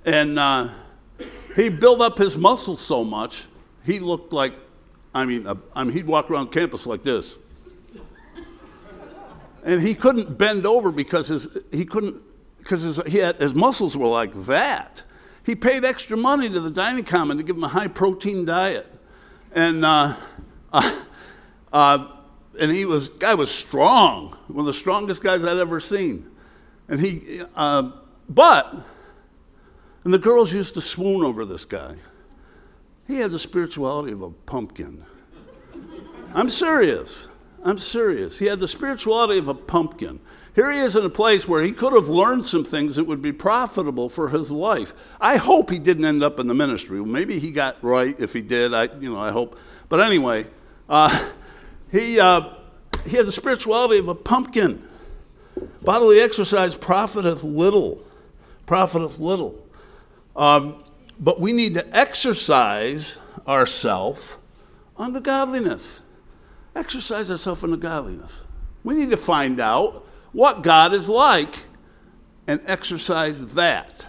And 0.06 0.40
uh, 0.40 0.70
he 1.56 1.70
built 1.70 2.02
up 2.02 2.18
his 2.18 2.36
muscles 2.36 2.82
so 2.82 3.04
much, 3.04 3.46
he 3.86 4.00
looked 4.00 4.34
like, 4.34 4.54
I 5.14 5.26
mean, 5.26 5.46
uh, 5.46 5.56
I 5.76 5.84
mean, 5.84 5.94
he'd 5.94 6.08
walk 6.08 6.32
around 6.32 6.52
campus 6.52 6.88
like 6.88 7.04
this. 7.04 7.38
and 9.64 9.80
he 9.80 9.94
couldn't 9.94 10.36
bend 10.36 10.66
over 10.66 10.92
because 10.92 11.28
his, 11.28 11.48
he 11.72 11.86
couldn't 11.86 12.24
because 12.64 12.82
his, 12.82 12.98
his 13.06 13.54
muscles 13.54 13.98
were 13.98 14.08
like 14.08 14.46
that. 14.46 15.04
He 15.46 15.56
paid 15.56 15.84
extra 15.84 16.16
money 16.16 16.50
to 16.50 16.60
the 16.62 16.72
dining 16.72 17.04
common 17.04 17.38
to 17.38 17.44
give 17.44 17.58
him 17.58 17.64
a 17.66 17.70
high 17.70 17.90
protein 17.90 18.46
diet. 18.46 18.90
And, 19.52 19.84
uh, 19.84 20.16
uh, 20.74 21.04
uh, 21.74 22.08
and 22.60 22.72
he 22.72 22.86
was, 22.86 23.10
guy 23.10 23.34
was 23.34 23.52
strong, 23.52 24.38
one 24.48 24.62
of 24.62 24.66
the 24.66 24.74
strongest 24.74 25.22
guys 25.22 25.44
I'd 25.44 25.58
ever 25.58 25.80
seen. 25.80 26.30
And 26.88 27.00
he, 27.00 27.42
uh, 27.56 27.92
but, 28.30 28.74
and 30.06 30.14
the 30.14 30.20
girls 30.20 30.54
used 30.54 30.76
to 30.76 30.82
swoon 30.82 31.24
over 31.24 31.44
this 31.44 31.66
guy. 31.66 31.96
He 33.08 33.18
had 33.18 33.32
the 33.32 33.40
spirituality 33.40 34.14
of 34.14 34.22
a 34.22 34.30
pumpkin. 34.30 35.04
I'm 36.34 36.48
serious. 36.48 37.28
I'm 37.64 37.78
serious. 37.78 38.40
He 38.40 38.46
had 38.46 38.60
the 38.60 38.68
spirituality 38.68 39.40
of 39.40 39.50
a 39.50 39.54
pumpkin. 39.54 40.20
Here 40.56 40.72
he 40.72 40.80
is 40.80 40.96
in 40.96 41.04
a 41.04 41.10
place 41.10 41.48
where 41.48 41.64
he 41.64 41.72
could 41.72 41.94
have 41.94 42.10
learned 42.10 42.46
some 42.46 42.64
things 42.64 42.96
that 42.98 43.06
would 43.06 43.22
be 43.22 43.32
profitable 43.32 44.08
for 44.08 44.30
his 44.30 44.52
life. 44.52 44.94
I 45.20 45.38
hope 45.38 45.72
he 45.72 45.80
didn't 45.80 46.06
end 46.06 46.22
up 46.22 46.40
in 46.40 46.46
the 46.46 46.54
ministry. 46.54 47.04
Maybe 47.04 47.40
he 47.40 47.52
got 47.52 47.84
right. 47.84 48.16
If 48.20 48.34
he 48.34 48.42
did, 48.42 48.74
I, 48.74 48.84
you 49.00 49.12
know, 49.12 49.20
I 49.20 49.32
hope. 49.32 49.58
But 49.90 50.00
anyway, 50.00 50.46
uh, 50.88 51.30
he, 51.92 52.20
uh, 52.20 52.54
he 53.06 53.18
had 53.18 53.26
the 53.26 53.32
spirituality 53.32 53.98
of 53.98 54.10
a 54.10 54.16
pumpkin. 54.16 54.88
Bodily 55.82 56.20
exercise 56.20 56.76
profiteth 56.76 57.44
little. 57.44 58.04
Profiteth 58.68 59.18
little. 59.18 59.60
Um, 60.36 60.84
but 61.20 61.40
we 61.40 61.52
need 61.52 61.74
to 61.76 61.98
exercise 61.98 63.20
ourselves 63.48 64.38
unto 64.98 65.20
godliness. 65.20 66.04
Exercise 66.76 67.32
ourselves 67.32 67.64
unto 67.64 67.78
godliness. 67.78 68.44
We 68.84 68.94
need 68.94 69.10
to 69.10 69.18
find 69.18 69.60
out 69.60 70.08
what 70.34 70.64
God 70.64 70.94
is 70.94 71.08
like 71.08 71.66
and 72.48 72.60
exercise 72.66 73.54
that. 73.56 74.06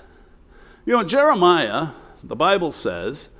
You 0.84 0.94
know, 0.94 1.04
Jeremiah, 1.04 1.88
the 2.22 2.36
Bible 2.36 2.72
says 2.72 3.30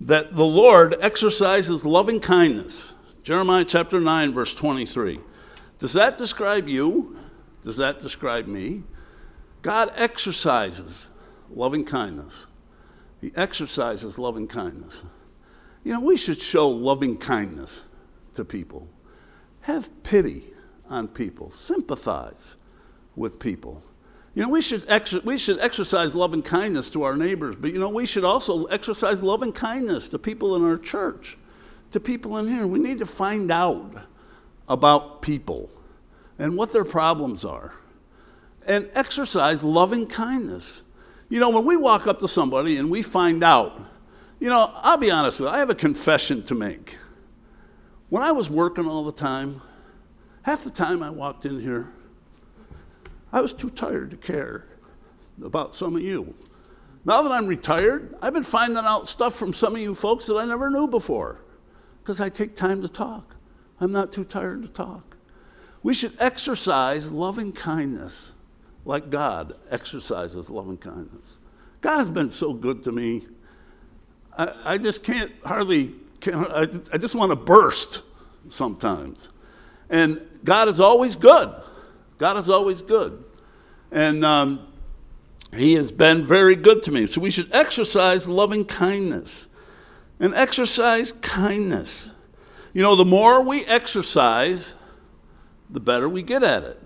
that 0.00 0.36
the 0.36 0.44
Lord 0.44 0.94
exercises 1.00 1.84
loving 1.84 2.20
kindness. 2.20 2.94
Jeremiah 3.22 3.64
chapter 3.64 4.00
9, 4.00 4.32
verse 4.32 4.54
23. 4.54 5.18
Does 5.78 5.94
that 5.94 6.16
describe 6.16 6.68
you? 6.68 7.18
Does 7.62 7.78
that 7.78 7.98
describe 7.98 8.46
me? 8.46 8.84
God 9.62 9.90
exercises 9.96 11.10
loving 11.50 11.84
kindness. 11.84 12.46
He 13.20 13.32
exercises 13.34 14.18
loving 14.18 14.46
kindness. 14.46 15.04
You 15.82 15.94
know, 15.94 16.00
we 16.00 16.16
should 16.16 16.38
show 16.38 16.68
loving 16.68 17.16
kindness 17.16 17.84
to 18.34 18.44
people. 18.44 18.88
Have 19.62 19.90
pity 20.02 20.44
on 20.88 21.08
people, 21.08 21.50
sympathize 21.50 22.56
with 23.14 23.38
people. 23.38 23.82
You 24.34 24.42
know, 24.42 24.50
we 24.50 24.60
should, 24.60 24.84
ex- 24.88 25.22
we 25.24 25.38
should 25.38 25.60
exercise 25.60 26.14
love 26.14 26.34
and 26.34 26.44
kindness 26.44 26.90
to 26.90 27.04
our 27.04 27.16
neighbors, 27.16 27.56
but 27.56 27.72
you 27.72 27.78
know, 27.78 27.88
we 27.88 28.04
should 28.06 28.24
also 28.24 28.64
exercise 28.66 29.22
love 29.22 29.42
and 29.42 29.54
kindness 29.54 30.08
to 30.10 30.18
people 30.18 30.56
in 30.56 30.64
our 30.64 30.76
church, 30.76 31.38
to 31.92 32.00
people 32.00 32.36
in 32.36 32.46
here. 32.48 32.66
We 32.66 32.78
need 32.78 32.98
to 32.98 33.06
find 33.06 33.50
out 33.50 33.90
about 34.68 35.22
people 35.22 35.70
and 36.38 36.56
what 36.56 36.72
their 36.72 36.84
problems 36.84 37.44
are 37.44 37.74
and 38.66 38.90
exercise 38.94 39.64
loving 39.64 40.06
kindness. 40.06 40.82
You 41.28 41.40
know, 41.40 41.50
when 41.50 41.64
we 41.64 41.76
walk 41.76 42.06
up 42.06 42.18
to 42.18 42.28
somebody 42.28 42.76
and 42.76 42.90
we 42.90 43.02
find 43.02 43.42
out 43.42 43.80
You 44.38 44.50
know, 44.50 44.70
I'll 44.74 44.98
be 44.98 45.10
honest 45.10 45.40
with 45.40 45.48
you, 45.48 45.54
I 45.54 45.58
have 45.58 45.70
a 45.70 45.74
confession 45.74 46.42
to 46.44 46.54
make. 46.54 46.98
When 48.10 48.22
I 48.22 48.32
was 48.32 48.50
working 48.50 48.86
all 48.86 49.04
the 49.04 49.12
time, 49.12 49.62
half 50.46 50.62
the 50.62 50.70
time 50.70 51.02
I 51.02 51.10
walked 51.10 51.44
in 51.44 51.60
here, 51.60 51.88
I 53.32 53.40
was 53.40 53.52
too 53.52 53.68
tired 53.68 54.12
to 54.12 54.16
care 54.16 54.64
about 55.42 55.74
some 55.74 55.96
of 55.96 56.02
you. 56.02 56.34
Now 57.04 57.20
that 57.22 57.32
I'm 57.32 57.48
retired, 57.48 58.14
I've 58.22 58.32
been 58.32 58.44
finding 58.44 58.78
out 58.78 59.08
stuff 59.08 59.34
from 59.34 59.52
some 59.52 59.74
of 59.74 59.80
you 59.80 59.92
folks 59.92 60.26
that 60.26 60.36
I 60.36 60.44
never 60.44 60.70
knew 60.70 60.86
before 60.86 61.40
because 62.00 62.20
I 62.20 62.28
take 62.28 62.54
time 62.54 62.80
to 62.82 62.88
talk. 62.88 63.34
I'm 63.80 63.90
not 63.90 64.12
too 64.12 64.22
tired 64.24 64.62
to 64.62 64.68
talk. 64.68 65.16
We 65.82 65.94
should 65.94 66.14
exercise 66.20 67.10
loving 67.10 67.52
kindness 67.52 68.32
like 68.84 69.10
God 69.10 69.56
exercises 69.68 70.48
loving 70.48 70.78
kindness. 70.78 71.40
God 71.80 71.98
has 71.98 72.08
been 72.08 72.30
so 72.30 72.52
good 72.52 72.84
to 72.84 72.92
me. 72.92 73.26
I, 74.38 74.54
I 74.64 74.78
just 74.78 75.02
can't 75.02 75.32
hardly, 75.44 75.94
can't, 76.20 76.36
I, 76.52 76.68
I 76.92 76.98
just 76.98 77.16
want 77.16 77.30
to 77.30 77.36
burst 77.36 78.04
sometimes. 78.48 79.30
And 79.90 80.20
God 80.44 80.68
is 80.68 80.80
always 80.80 81.16
good. 81.16 81.52
God 82.18 82.36
is 82.36 82.50
always 82.50 82.82
good. 82.82 83.24
And 83.90 84.24
um, 84.24 84.66
He 85.56 85.74
has 85.74 85.92
been 85.92 86.24
very 86.24 86.56
good 86.56 86.82
to 86.84 86.92
me. 86.92 87.06
So 87.06 87.20
we 87.20 87.30
should 87.30 87.54
exercise 87.54 88.28
loving 88.28 88.64
kindness 88.64 89.48
and 90.18 90.34
exercise 90.34 91.12
kindness. 91.12 92.10
You 92.72 92.82
know, 92.82 92.96
the 92.96 93.04
more 93.04 93.44
we 93.44 93.64
exercise, 93.66 94.74
the 95.70 95.80
better 95.80 96.08
we 96.08 96.22
get 96.22 96.42
at 96.42 96.62
it. 96.62 96.80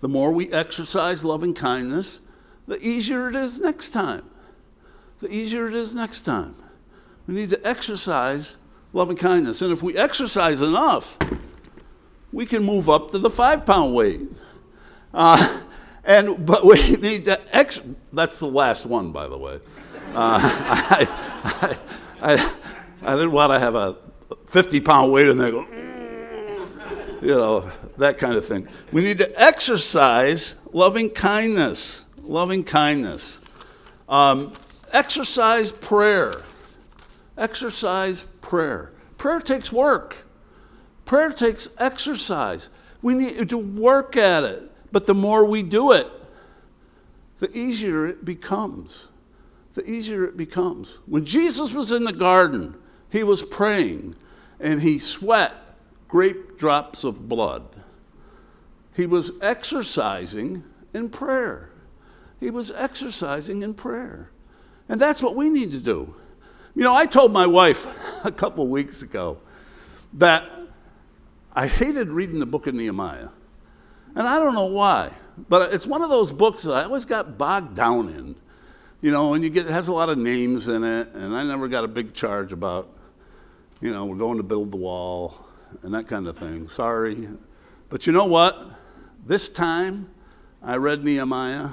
The 0.00 0.08
more 0.08 0.30
we 0.30 0.50
exercise 0.52 1.24
loving 1.24 1.54
kindness, 1.54 2.20
the 2.66 2.78
easier 2.86 3.28
it 3.28 3.36
is 3.36 3.60
next 3.60 3.90
time. 3.90 4.24
The 5.20 5.32
easier 5.32 5.66
it 5.68 5.74
is 5.74 5.94
next 5.94 6.22
time. 6.22 6.54
We 7.26 7.34
need 7.34 7.50
to 7.50 7.66
exercise 7.66 8.58
loving 8.92 9.16
kindness. 9.16 9.62
And 9.62 9.72
if 9.72 9.82
we 9.82 9.96
exercise 9.96 10.60
enough, 10.60 11.18
we 12.36 12.44
can 12.44 12.62
move 12.62 12.90
up 12.90 13.10
to 13.12 13.18
the 13.18 13.30
five 13.30 13.64
pound 13.64 13.94
weight. 13.94 14.20
Uh, 15.14 15.62
and 16.04 16.44
but 16.44 16.66
we 16.66 16.96
need 16.96 17.24
to 17.24 17.56
ex. 17.56 17.82
That's 18.12 18.38
the 18.38 18.46
last 18.46 18.84
one, 18.84 19.10
by 19.10 19.26
the 19.26 19.38
way. 19.38 19.58
Uh, 20.14 20.38
I, 20.42 21.76
I, 22.20 22.34
I, 22.34 22.52
I, 23.02 23.14
didn't 23.14 23.32
want 23.32 23.52
to 23.52 23.58
have 23.58 23.74
a 23.74 23.96
50 24.48 24.80
pound 24.80 25.12
weight 25.12 25.28
and 25.28 25.40
they 25.40 25.50
go, 25.50 25.66
you 27.22 27.34
know, 27.34 27.72
that 27.96 28.18
kind 28.18 28.36
of 28.36 28.44
thing. 28.44 28.68
We 28.92 29.00
need 29.00 29.16
to 29.18 29.42
exercise 29.42 30.56
loving 30.72 31.08
kindness. 31.10 32.04
Loving 32.18 32.64
kindness. 32.64 33.40
Um, 34.10 34.52
exercise 34.92 35.72
prayer. 35.72 36.42
Exercise 37.38 38.24
prayer. 38.42 38.92
Prayer 39.16 39.40
takes 39.40 39.72
work. 39.72 40.25
Prayer 41.06 41.30
takes 41.30 41.70
exercise. 41.78 42.68
We 43.00 43.14
need 43.14 43.48
to 43.48 43.58
work 43.58 44.16
at 44.16 44.44
it. 44.44 44.70
But 44.92 45.06
the 45.06 45.14
more 45.14 45.44
we 45.44 45.62
do 45.62 45.92
it, 45.92 46.08
the 47.38 47.56
easier 47.56 48.06
it 48.06 48.24
becomes. 48.24 49.10
The 49.74 49.88
easier 49.88 50.24
it 50.24 50.36
becomes. 50.36 51.00
When 51.06 51.24
Jesus 51.24 51.72
was 51.72 51.92
in 51.92 52.04
the 52.04 52.12
garden, 52.12 52.74
he 53.10 53.22
was 53.22 53.42
praying 53.42 54.16
and 54.58 54.80
he 54.80 54.98
sweat 54.98 55.54
great 56.08 56.58
drops 56.58 57.04
of 57.04 57.28
blood. 57.28 57.62
He 58.94 59.06
was 59.06 59.32
exercising 59.42 60.64
in 60.94 61.10
prayer. 61.10 61.70
He 62.40 62.50
was 62.50 62.70
exercising 62.70 63.62
in 63.62 63.74
prayer. 63.74 64.30
And 64.88 65.00
that's 65.00 65.22
what 65.22 65.36
we 65.36 65.50
need 65.50 65.72
to 65.72 65.78
do. 65.78 66.14
You 66.74 66.82
know, 66.82 66.94
I 66.94 67.06
told 67.06 67.32
my 67.32 67.46
wife 67.46 67.86
a 68.24 68.32
couple 68.32 68.66
weeks 68.66 69.02
ago 69.02 69.38
that 70.14 70.50
I 71.56 71.66
hated 71.66 72.10
reading 72.10 72.38
the 72.38 72.46
book 72.46 72.66
of 72.66 72.74
Nehemiah. 72.74 73.30
And 74.14 74.28
I 74.28 74.38
don't 74.38 74.54
know 74.54 74.66
why, 74.66 75.10
but 75.48 75.72
it's 75.72 75.86
one 75.86 76.02
of 76.02 76.10
those 76.10 76.30
books 76.30 76.62
that 76.62 76.72
I 76.72 76.84
always 76.84 77.06
got 77.06 77.38
bogged 77.38 77.74
down 77.74 78.10
in. 78.10 78.36
You 79.00 79.10
know, 79.10 79.32
and 79.32 79.42
you 79.42 79.48
get 79.48 79.66
it 79.66 79.72
has 79.72 79.88
a 79.88 79.92
lot 79.92 80.10
of 80.10 80.18
names 80.18 80.68
in 80.68 80.84
it, 80.84 81.14
and 81.14 81.34
I 81.34 81.44
never 81.44 81.68
got 81.68 81.84
a 81.84 81.88
big 81.88 82.12
charge 82.12 82.52
about, 82.52 82.88
you 83.80 83.90
know, 83.90 84.04
we're 84.04 84.16
going 84.16 84.36
to 84.36 84.42
build 84.42 84.70
the 84.70 84.76
wall 84.76 85.46
and 85.82 85.94
that 85.94 86.06
kind 86.08 86.26
of 86.26 86.36
thing. 86.36 86.68
Sorry. 86.68 87.28
But 87.88 88.06
you 88.06 88.12
know 88.12 88.26
what? 88.26 88.70
This 89.24 89.48
time 89.48 90.10
I 90.62 90.76
read 90.76 91.04
Nehemiah. 91.04 91.70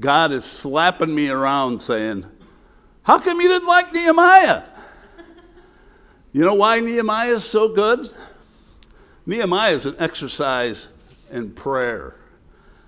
God 0.00 0.32
is 0.32 0.44
slapping 0.44 1.14
me 1.14 1.28
around 1.28 1.80
saying, 1.80 2.26
How 3.02 3.18
come 3.18 3.40
you 3.40 3.48
didn't 3.48 3.68
like 3.68 3.92
Nehemiah? 3.92 4.62
You 6.32 6.44
know 6.44 6.54
why 6.54 6.80
Nehemiah 6.80 7.28
is 7.28 7.44
so 7.44 7.68
good? 7.68 8.10
Nehemiah 9.26 9.72
is 9.72 9.86
an 9.86 9.96
exercise 9.98 10.92
in 11.30 11.50
prayer. 11.52 12.16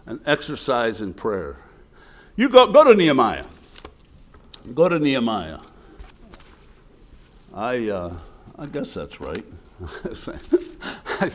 An 0.07 0.21
exercise 0.27 1.03
in 1.03 1.13
prayer. 1.13 1.59
You 2.37 2.49
go, 2.49 2.67
go 2.69 2.85
to 2.85 2.95
Nehemiah. 2.95 3.45
Go 4.75 4.89
to 4.89 4.99
Nehemiah. 4.99 5.59
I, 7.55 7.89
uh, 7.89 8.17
I 8.59 8.67
guess 8.67 8.95
that's 8.95 9.21
right. 9.21 9.45
I, 11.21 11.31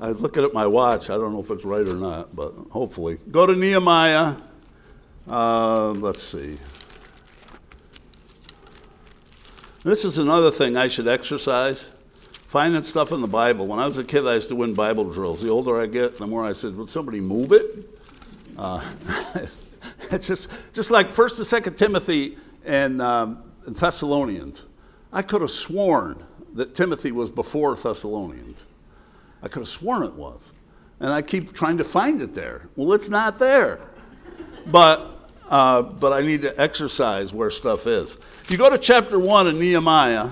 I 0.00 0.10
looking 0.10 0.44
at 0.44 0.52
my 0.52 0.66
watch. 0.66 1.10
I 1.10 1.16
don't 1.16 1.32
know 1.32 1.40
if 1.40 1.50
it's 1.50 1.64
right 1.64 1.86
or 1.86 1.94
not, 1.94 2.34
but 2.34 2.52
hopefully. 2.70 3.18
Go 3.30 3.46
to 3.46 3.54
Nehemiah. 3.54 4.34
Uh, 5.28 5.92
let's 5.92 6.22
see. 6.22 6.58
This 9.86 10.04
is 10.04 10.18
another 10.18 10.50
thing 10.50 10.76
I 10.76 10.88
should 10.88 11.06
exercise. 11.06 11.92
Finding 12.48 12.82
stuff 12.82 13.12
in 13.12 13.20
the 13.20 13.28
Bible. 13.28 13.68
When 13.68 13.78
I 13.78 13.86
was 13.86 13.98
a 13.98 14.02
kid, 14.02 14.26
I 14.26 14.34
used 14.34 14.48
to 14.48 14.56
win 14.56 14.74
Bible 14.74 15.12
drills. 15.12 15.42
The 15.42 15.48
older 15.48 15.80
I 15.80 15.86
get, 15.86 16.18
the 16.18 16.26
more 16.26 16.44
I 16.44 16.54
said, 16.54 16.76
"Would 16.76 16.88
somebody 16.88 17.20
move 17.20 17.52
it?" 17.52 18.00
Uh, 18.58 18.84
it's 20.10 20.26
just 20.26 20.50
just 20.72 20.90
like 20.90 21.12
First 21.12 21.38
and 21.38 21.46
Second 21.46 21.76
Timothy 21.76 22.36
and, 22.64 23.00
um, 23.00 23.44
and 23.64 23.76
Thessalonians. 23.76 24.66
I 25.12 25.22
could 25.22 25.40
have 25.40 25.52
sworn 25.52 26.20
that 26.54 26.74
Timothy 26.74 27.12
was 27.12 27.30
before 27.30 27.76
Thessalonians. 27.76 28.66
I 29.40 29.46
could 29.46 29.60
have 29.60 29.68
sworn 29.68 30.02
it 30.02 30.14
was. 30.14 30.52
And 30.98 31.12
I 31.12 31.22
keep 31.22 31.52
trying 31.52 31.78
to 31.78 31.84
find 31.84 32.20
it 32.20 32.34
there. 32.34 32.68
Well, 32.74 32.92
it's 32.92 33.08
not 33.08 33.38
there. 33.38 33.78
But, 34.66 35.15
uh, 35.48 35.82
but 35.82 36.12
I 36.12 36.22
need 36.22 36.42
to 36.42 36.60
exercise 36.60 37.32
where 37.32 37.50
stuff 37.50 37.86
is. 37.86 38.18
You 38.48 38.58
go 38.58 38.70
to 38.70 38.78
chapter 38.78 39.18
1 39.18 39.48
in 39.48 39.58
Nehemiah, 39.58 40.30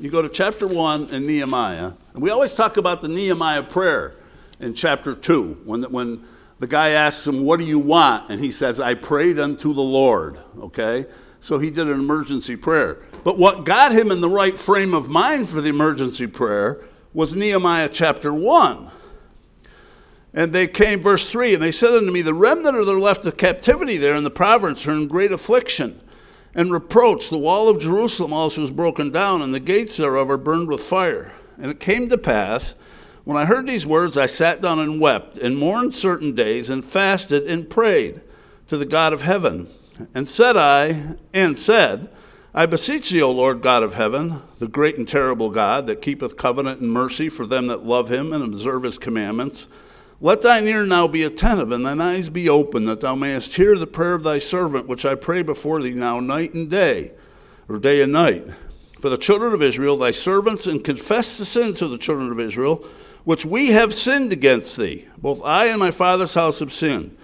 you 0.00 0.10
go 0.10 0.22
to 0.22 0.28
chapter 0.28 0.66
1 0.66 1.10
in 1.10 1.26
Nehemiah, 1.26 1.92
and 2.14 2.22
we 2.22 2.30
always 2.30 2.54
talk 2.54 2.76
about 2.76 3.02
the 3.02 3.08
Nehemiah 3.08 3.62
prayer 3.62 4.14
in 4.60 4.74
chapter 4.74 5.14
2 5.14 5.62
when, 5.64 5.82
when 5.84 6.24
the 6.58 6.66
guy 6.66 6.90
asks 6.90 7.26
him, 7.26 7.44
What 7.44 7.58
do 7.58 7.64
you 7.64 7.78
want? 7.78 8.30
And 8.30 8.40
he 8.40 8.52
says, 8.52 8.80
I 8.80 8.94
prayed 8.94 9.38
unto 9.38 9.74
the 9.74 9.82
Lord. 9.82 10.38
Okay? 10.58 11.06
So 11.40 11.58
he 11.58 11.70
did 11.70 11.88
an 11.88 11.98
emergency 11.98 12.54
prayer. 12.54 12.98
But 13.24 13.36
what 13.36 13.64
got 13.64 13.92
him 13.92 14.12
in 14.12 14.20
the 14.20 14.28
right 14.30 14.56
frame 14.56 14.94
of 14.94 15.08
mind 15.08 15.48
for 15.48 15.60
the 15.60 15.68
emergency 15.68 16.28
prayer 16.28 16.84
was 17.12 17.34
Nehemiah 17.34 17.88
chapter 17.88 18.32
1. 18.32 18.90
And 20.34 20.52
they 20.52 20.66
came, 20.66 21.02
verse 21.02 21.30
3, 21.30 21.54
and 21.54 21.62
they 21.62 21.72
said 21.72 21.92
unto 21.92 22.10
me, 22.10 22.22
The 22.22 22.32
remnant 22.32 22.76
of 22.76 22.86
their 22.86 22.98
left 22.98 23.26
of 23.26 23.36
captivity 23.36 23.98
there 23.98 24.14
in 24.14 24.24
the 24.24 24.30
province 24.30 24.86
are 24.86 24.92
in 24.92 25.06
great 25.08 25.32
affliction 25.32 26.00
and 26.54 26.72
reproach. 26.72 27.28
The 27.28 27.38
wall 27.38 27.68
of 27.68 27.80
Jerusalem 27.80 28.32
also 28.32 28.62
is 28.62 28.70
broken 28.70 29.10
down, 29.10 29.42
and 29.42 29.54
the 29.54 29.60
gates 29.60 29.96
thereof 29.96 30.30
are 30.30 30.38
burned 30.38 30.68
with 30.68 30.80
fire. 30.80 31.32
And 31.58 31.70
it 31.70 31.80
came 31.80 32.08
to 32.08 32.18
pass, 32.18 32.74
when 33.24 33.36
I 33.36 33.44
heard 33.44 33.66
these 33.66 33.86
words, 33.86 34.16
I 34.18 34.26
sat 34.26 34.60
down 34.60 34.78
and 34.78 35.00
wept, 35.00 35.38
and 35.38 35.58
mourned 35.58 35.94
certain 35.94 36.34
days, 36.34 36.70
and 36.70 36.84
fasted 36.84 37.44
and 37.44 37.68
prayed 37.68 38.22
to 38.68 38.76
the 38.76 38.86
God 38.86 39.12
of 39.12 39.22
heaven. 39.22 39.68
And 40.14 40.26
said 40.26 40.56
I, 40.56 41.16
and 41.34 41.58
said, 41.58 42.08
I 42.54 42.66
beseech 42.66 43.10
thee, 43.10 43.22
O 43.22 43.30
Lord 43.30 43.62
God 43.62 43.82
of 43.82 43.94
heaven, 43.94 44.42
the 44.58 44.68
great 44.68 44.98
and 44.98 45.06
terrible 45.06 45.50
God, 45.50 45.86
that 45.86 46.02
keepeth 46.02 46.36
covenant 46.36 46.80
and 46.80 46.90
mercy 46.90 47.28
for 47.28 47.46
them 47.46 47.66
that 47.68 47.84
love 47.84 48.10
him 48.10 48.32
and 48.32 48.42
observe 48.42 48.82
his 48.82 48.98
commandments, 48.98 49.68
let 50.22 50.40
thine 50.40 50.68
ear 50.68 50.86
now 50.86 51.08
be 51.08 51.24
attentive, 51.24 51.72
and 51.72 51.84
thine 51.84 52.00
eyes 52.00 52.30
be 52.30 52.48
open, 52.48 52.84
that 52.84 53.00
thou 53.00 53.16
mayest 53.16 53.56
hear 53.56 53.76
the 53.76 53.88
prayer 53.88 54.14
of 54.14 54.22
thy 54.22 54.38
servant, 54.38 54.86
which 54.86 55.04
I 55.04 55.16
pray 55.16 55.42
before 55.42 55.82
thee 55.82 55.94
now 55.94 56.20
night 56.20 56.54
and 56.54 56.70
day, 56.70 57.10
or 57.68 57.80
day 57.80 58.02
and 58.02 58.12
night, 58.12 58.46
for 59.00 59.08
the 59.08 59.18
children 59.18 59.52
of 59.52 59.60
Israel, 59.60 59.96
thy 59.96 60.12
servants, 60.12 60.68
and 60.68 60.84
confess 60.84 61.38
the 61.38 61.44
sins 61.44 61.82
of 61.82 61.90
the 61.90 61.98
children 61.98 62.30
of 62.30 62.38
Israel, 62.38 62.84
which 63.24 63.44
we 63.44 63.72
have 63.72 63.92
sinned 63.92 64.32
against 64.32 64.76
thee. 64.76 65.06
Both 65.18 65.42
I 65.44 65.66
and 65.66 65.80
my 65.80 65.90
father's 65.90 66.34
house 66.34 66.60
have 66.60 66.72
sinned. 66.72 67.16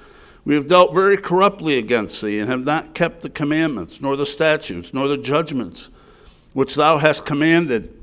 We 0.44 0.56
have 0.56 0.66
dealt 0.66 0.92
very 0.92 1.16
corruptly 1.16 1.78
against 1.78 2.20
thee, 2.20 2.40
and 2.40 2.50
have 2.50 2.64
not 2.64 2.94
kept 2.94 3.22
the 3.22 3.30
commandments, 3.30 4.00
nor 4.00 4.16
the 4.16 4.26
statutes, 4.26 4.92
nor 4.92 5.06
the 5.06 5.18
judgments 5.18 5.90
which 6.52 6.74
thou 6.74 6.98
hast 6.98 7.24
commanded 7.24 7.94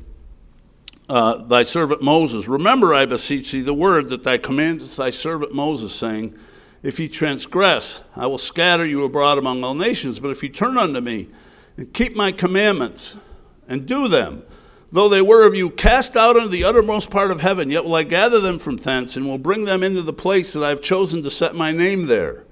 uh, 1.10 1.38
thy 1.44 1.64
servant 1.64 2.02
Moses. 2.02 2.48
Remember, 2.48 2.94
I 2.94 3.06
beseech 3.06 3.52
thee, 3.52 3.62
the 3.62 3.74
word 3.74 4.10
that 4.10 4.24
thou 4.24 4.38
commandest 4.38 4.98
thy 4.98 5.10
servant 5.10 5.54
Moses, 5.54 5.94
saying, 5.94 6.38
If 6.84 7.00
ye 7.00 7.08
transgress, 7.08 8.04
I 8.16 8.28
will 8.28 8.38
scatter 8.38 8.86
you 8.86 9.04
abroad 9.04 9.38
among 9.38 9.64
all 9.64 9.76
nations. 9.76 10.20
But 10.20 10.32
if 10.32 10.42
ye 10.44 10.50
turn 10.50 10.78
unto 10.78 11.02
me, 11.02 11.30
and 11.78 11.94
keep 11.94 12.16
my 12.16 12.32
commandments 12.32 13.20
and 13.68 13.86
do 13.86 14.08
them. 14.08 14.44
Though 14.92 15.10
they 15.10 15.22
were 15.22 15.46
of 15.46 15.56
you 15.56 15.72
cast 15.72 16.16
out 16.16 16.38
into 16.38 16.48
the 16.48 16.64
uttermost 16.64 17.10
part 17.10 17.32
of 17.32 17.42
heaven, 17.42 17.70
yet 17.70 17.84
will 17.84 17.96
I 17.96 18.04
gather 18.04 18.40
them 18.40 18.60
from 18.60 18.78
thence 18.78 19.18
and 19.18 19.28
will 19.28 19.38
bring 19.38 19.66
them 19.66 19.84
into 19.84 20.02
the 20.02 20.14
place 20.14 20.54
that 20.54 20.64
I 20.64 20.70
have 20.70 20.82
chosen 20.82 21.22
to 21.24 21.30
set 21.30 21.56
my 21.56 21.72
name 21.72 22.06
there. 22.06 22.46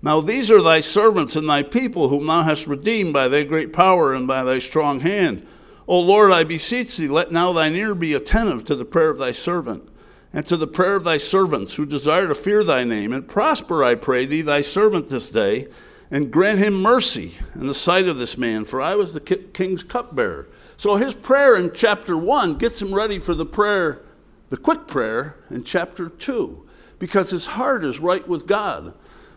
Now 0.00 0.20
these 0.20 0.50
are 0.50 0.62
thy 0.62 0.80
servants 0.80 1.34
and 1.34 1.48
thy 1.48 1.64
people, 1.64 2.08
whom 2.08 2.26
thou 2.26 2.42
hast 2.42 2.68
redeemed 2.68 3.12
by 3.12 3.26
thy 3.26 3.42
great 3.42 3.72
power 3.72 4.12
and 4.12 4.28
by 4.28 4.44
thy 4.44 4.60
strong 4.60 5.00
hand. 5.00 5.44
O 5.88 6.00
Lord, 6.00 6.32
I 6.32 6.44
beseech 6.44 6.98
thee, 6.98 7.08
let 7.08 7.32
now 7.32 7.50
thine 7.54 7.74
ear 7.74 7.94
be 7.94 8.12
attentive 8.12 8.62
to 8.64 8.76
the 8.76 8.84
prayer 8.84 9.08
of 9.08 9.16
thy 9.16 9.30
servant, 9.32 9.88
and 10.34 10.44
to 10.44 10.58
the 10.58 10.66
prayer 10.66 10.96
of 10.96 11.04
thy 11.04 11.16
servants 11.16 11.74
who 11.74 11.86
desire 11.86 12.28
to 12.28 12.34
fear 12.34 12.62
thy 12.62 12.84
name. 12.84 13.14
And 13.14 13.26
prosper, 13.26 13.82
I 13.82 13.94
pray 13.94 14.26
thee, 14.26 14.42
thy 14.42 14.60
servant 14.60 15.08
this 15.08 15.30
day, 15.30 15.68
and 16.10 16.30
grant 16.30 16.58
him 16.58 16.82
mercy 16.82 17.32
in 17.54 17.66
the 17.66 17.72
sight 17.72 18.06
of 18.06 18.18
this 18.18 18.36
man, 18.36 18.66
for 18.66 18.82
I 18.82 18.96
was 18.96 19.14
the 19.14 19.20
king's 19.20 19.82
cupbearer. 19.82 20.50
So 20.76 20.96
his 20.96 21.14
prayer 21.14 21.56
in 21.56 21.72
chapter 21.72 22.18
1 22.18 22.58
gets 22.58 22.82
him 22.82 22.92
ready 22.92 23.18
for 23.18 23.32
the 23.32 23.46
prayer, 23.46 24.02
the 24.50 24.58
quick 24.58 24.86
prayer 24.88 25.36
in 25.48 25.64
chapter 25.64 26.10
2, 26.10 26.68
because 26.98 27.30
his 27.30 27.46
heart 27.46 27.82
is 27.82 27.98
right 27.98 28.28
with 28.28 28.46
God. 28.46 28.92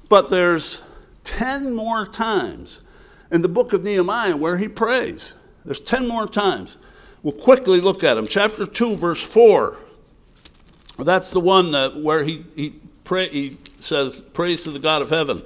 But 0.10 0.30
there's 0.30 0.84
10 1.24 1.74
more 1.74 2.06
times 2.06 2.82
in 3.32 3.42
the 3.42 3.48
book 3.48 3.72
of 3.72 3.86
Nehemiah 3.86 4.36
where 4.36 4.58
he 4.58 4.68
prays. 4.68 5.36
There's 5.66 5.80
10 5.80 6.08
more 6.08 6.28
times. 6.28 6.78
We'll 7.24 7.34
quickly 7.34 7.80
look 7.80 8.04
at 8.04 8.16
them. 8.16 8.28
Chapter 8.28 8.66
2, 8.66 8.96
verse 8.96 9.26
4. 9.26 9.78
That's 11.00 11.32
the 11.32 11.40
one 11.40 11.72
that, 11.72 11.96
where 11.96 12.24
he, 12.24 12.46
he, 12.56 12.74
pray, 13.04 13.30
he 13.30 13.58
says, 13.80 14.22
Praise 14.34 14.64
to 14.64 14.72
the 14.72 14.80
God 14.80 15.02
of 15.02 15.10
heaven, 15.10 15.44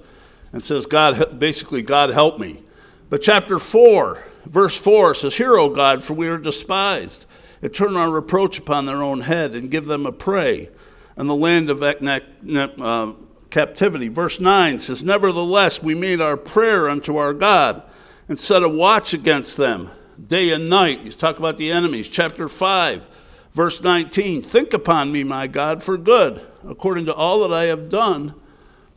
and 0.51 0.63
says, 0.63 0.85
God, 0.85 1.39
basically, 1.39 1.81
God 1.81 2.09
help 2.09 2.39
me. 2.39 2.61
But 3.09 3.21
chapter 3.21 3.59
4, 3.59 4.23
verse 4.45 4.79
4 4.79 5.15
says, 5.15 5.35
Hear, 5.35 5.55
O 5.55 5.69
God, 5.69 6.03
for 6.03 6.13
we 6.13 6.27
are 6.27 6.37
despised, 6.37 7.25
and 7.61 7.73
turn 7.73 7.95
our 7.95 8.11
reproach 8.11 8.59
upon 8.59 8.85
their 8.85 9.01
own 9.03 9.21
head, 9.21 9.55
and 9.55 9.71
give 9.71 9.85
them 9.85 10.05
a 10.05 10.11
prey. 10.11 10.69
And 11.17 11.29
the 11.29 11.35
land 11.35 11.69
of 11.69 11.81
uh, 11.81 13.13
captivity. 13.49 14.09
Verse 14.09 14.39
9 14.41 14.79
says, 14.79 15.03
Nevertheless, 15.03 15.81
we 15.81 15.95
made 15.95 16.19
our 16.19 16.35
prayer 16.35 16.89
unto 16.89 17.15
our 17.15 17.33
God 17.33 17.83
and 18.27 18.37
set 18.37 18.63
a 18.63 18.69
watch 18.69 19.13
against 19.13 19.55
them 19.55 19.89
day 20.27 20.51
and 20.51 20.69
night. 20.69 21.01
He's 21.01 21.15
talking 21.15 21.39
about 21.39 21.57
the 21.57 21.71
enemies. 21.71 22.09
Chapter 22.09 22.49
5, 22.49 23.07
verse 23.53 23.81
19 23.81 24.41
Think 24.41 24.73
upon 24.73 25.11
me, 25.11 25.23
my 25.23 25.47
God, 25.47 25.81
for 25.81 25.97
good, 25.97 26.41
according 26.67 27.05
to 27.07 27.13
all 27.13 27.47
that 27.47 27.53
I 27.53 27.65
have 27.65 27.89
done 27.89 28.33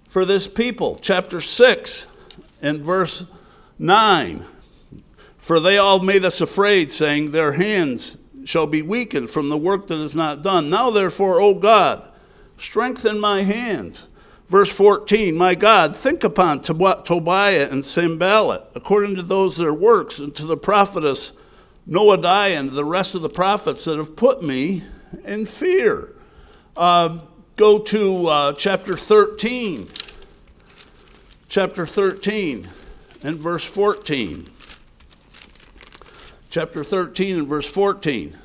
for 0.09 0.25
this 0.25 0.49
people. 0.49 0.99
Chapter 1.01 1.41
6 1.41 2.07
and 2.63 2.81
verse 2.81 3.27
9 3.79 4.45
For 5.37 5.61
they 5.61 5.79
all 5.79 6.03
made 6.03 6.25
us 6.25 6.41
afraid, 6.41 6.91
saying, 6.91 7.31
Their 7.31 7.53
hands 7.53 8.19
shall 8.45 8.67
be 8.67 8.83
weakened 8.83 9.31
from 9.31 9.49
the 9.49 9.59
work 9.59 9.87
that 9.89 9.99
is 9.99 10.17
not 10.17 10.43
done. 10.43 10.71
Now, 10.71 10.91
therefore, 10.91 11.41
O 11.41 11.55
God, 11.55 12.11
strengthen 12.57 13.21
my 13.21 13.43
hands 13.43 14.09
Verse 14.49 14.73
14, 14.75 15.37
My 15.37 15.55
God, 15.55 15.95
think 15.95 16.25
upon 16.25 16.63
Tobiah 16.63 17.69
and 17.71 17.85
Sanballat, 17.85 18.65
according 18.75 19.17
to 19.17 19.23
those 19.23 19.59
their 19.59 19.75
works, 19.75 20.21
and 20.21 20.35
to 20.37 20.47
the 20.47 20.57
prophetess 20.57 21.35
Noadiah 21.87 22.59
and 22.59 22.71
the 22.71 22.85
rest 22.85 23.15
of 23.15 23.21
the 23.21 23.29
prophets 23.29 23.85
that 23.85 23.99
have 23.99 24.17
put 24.17 24.43
me 24.43 24.85
in 25.25 25.45
fear. 25.45 26.15
Uh, 26.77 27.19
go 27.57 27.79
to 27.79 28.27
uh, 28.29 28.53
chapter 28.55 28.97
13. 28.97 29.89
Chapter 31.49 31.85
13 31.85 32.69
and 33.23 33.37
verse 33.37 33.65
14. 33.65 34.49
Chapter 36.49 36.83
13 36.83 37.39
and 37.41 37.49
verse 37.49 37.71
14. 37.71 38.37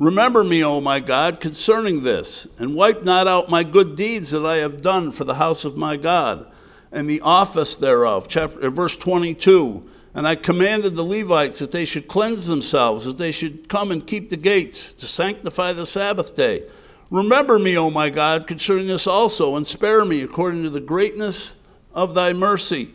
Remember 0.00 0.42
me, 0.42 0.64
O 0.64 0.80
my 0.80 0.98
God, 0.98 1.40
concerning 1.40 2.02
this, 2.02 2.46
and 2.56 2.74
wipe 2.74 3.04
not 3.04 3.28
out 3.28 3.50
my 3.50 3.62
good 3.62 3.96
deeds 3.96 4.30
that 4.30 4.46
I 4.46 4.56
have 4.56 4.80
done 4.80 5.12
for 5.12 5.24
the 5.24 5.34
house 5.34 5.66
of 5.66 5.76
my 5.76 5.98
God, 5.98 6.50
and 6.90 7.06
the 7.06 7.20
office 7.20 7.76
thereof. 7.76 8.26
Chapter, 8.26 8.66
uh, 8.66 8.70
verse 8.70 8.96
22. 8.96 9.86
And 10.14 10.26
I 10.26 10.36
commanded 10.36 10.94
the 10.94 11.02
Levites 11.02 11.58
that 11.58 11.70
they 11.70 11.84
should 11.84 12.08
cleanse 12.08 12.46
themselves, 12.46 13.04
that 13.04 13.18
they 13.18 13.30
should 13.30 13.68
come 13.68 13.90
and 13.90 14.06
keep 14.06 14.30
the 14.30 14.38
gates, 14.38 14.94
to 14.94 15.06
sanctify 15.06 15.74
the 15.74 15.84
Sabbath 15.84 16.34
day. 16.34 16.64
Remember 17.10 17.58
me, 17.58 17.76
O 17.76 17.90
my 17.90 18.08
God, 18.08 18.46
concerning 18.46 18.86
this 18.86 19.06
also, 19.06 19.56
and 19.56 19.66
spare 19.66 20.06
me 20.06 20.22
according 20.22 20.62
to 20.62 20.70
the 20.70 20.80
greatness 20.80 21.56
of 21.92 22.14
thy 22.14 22.32
mercy. 22.32 22.94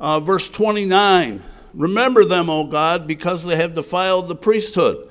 Uh, 0.00 0.18
verse 0.18 0.48
29 0.48 1.42
Remember 1.74 2.24
them, 2.24 2.48
O 2.48 2.64
God, 2.64 3.06
because 3.06 3.44
they 3.44 3.56
have 3.56 3.74
defiled 3.74 4.28
the 4.28 4.34
priesthood 4.34 5.07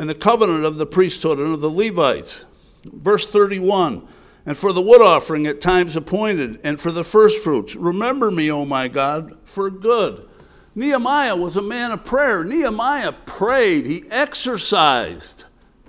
and 0.00 0.08
the 0.08 0.14
covenant 0.14 0.64
of 0.64 0.78
the 0.78 0.86
priesthood 0.86 1.38
and 1.38 1.52
of 1.52 1.60
the 1.60 1.68
Levites. 1.68 2.46
Verse 2.84 3.28
31 3.28 4.08
And 4.46 4.56
for 4.56 4.72
the 4.72 4.80
wood 4.80 5.02
offering 5.02 5.46
at 5.46 5.60
times 5.60 5.94
appointed, 5.94 6.58
and 6.64 6.80
for 6.80 6.90
the 6.90 7.04
firstfruits, 7.04 7.76
remember 7.76 8.30
me, 8.30 8.50
O 8.50 8.64
my 8.64 8.88
God, 8.88 9.36
for 9.44 9.68
good. 9.68 10.26
Nehemiah 10.74 11.36
was 11.36 11.58
a 11.58 11.62
man 11.62 11.92
of 11.92 12.06
prayer. 12.06 12.42
Nehemiah 12.42 13.12
prayed, 13.12 13.84
he 13.84 14.04
exercised 14.10 15.44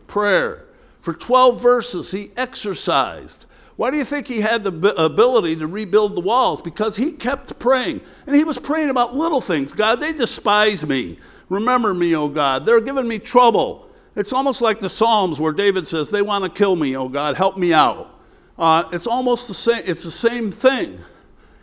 prayer. 0.08 0.66
For 1.00 1.14
12 1.14 1.64
verses, 1.64 2.12
he 2.12 2.32
exercised. 2.36 3.46
Why 3.78 3.92
do 3.92 3.98
you 3.98 4.04
think 4.04 4.28
he 4.28 4.42
had 4.42 4.66
the 4.66 4.94
ability 5.02 5.56
to 5.56 5.68
rebuild 5.68 6.18
the 6.18 6.22
walls? 6.22 6.62
Because 6.62 6.98
he 6.98 7.14
kept 7.14 7.58
praying. 7.60 8.02
And 8.28 8.36
he 8.36 8.44
was 8.44 8.60
praying 8.60 8.90
about 8.90 9.16
little 9.16 9.40
things. 9.40 9.72
God, 9.72 10.02
they 10.02 10.12
despise 10.12 10.86
me. 10.86 11.18
Remember 11.48 11.94
me, 11.94 12.14
O 12.14 12.28
God. 12.28 12.66
They're 12.66 12.82
giving 12.82 13.08
me 13.08 13.18
trouble. 13.18 13.88
It's 14.16 14.34
almost 14.34 14.62
like 14.62 14.80
the 14.80 14.90
Psalms 14.90 15.40
where 15.40 15.54
David 15.54 15.88
says, 15.88 16.10
They 16.10 16.22
want 16.22 16.44
to 16.44 16.50
kill 16.50 16.76
me, 16.76 16.98
oh 16.98 17.10
God, 17.10 17.36
help 17.36 17.58
me 17.58 17.74
out. 17.74 18.20
Uh, 18.58 18.84
it's 18.92 19.08
almost 19.08 19.48
the 19.48 19.54
same, 19.54 19.84
it's 19.86 20.04
the 20.04 20.12
same 20.12 20.52
thing. 20.52 21.00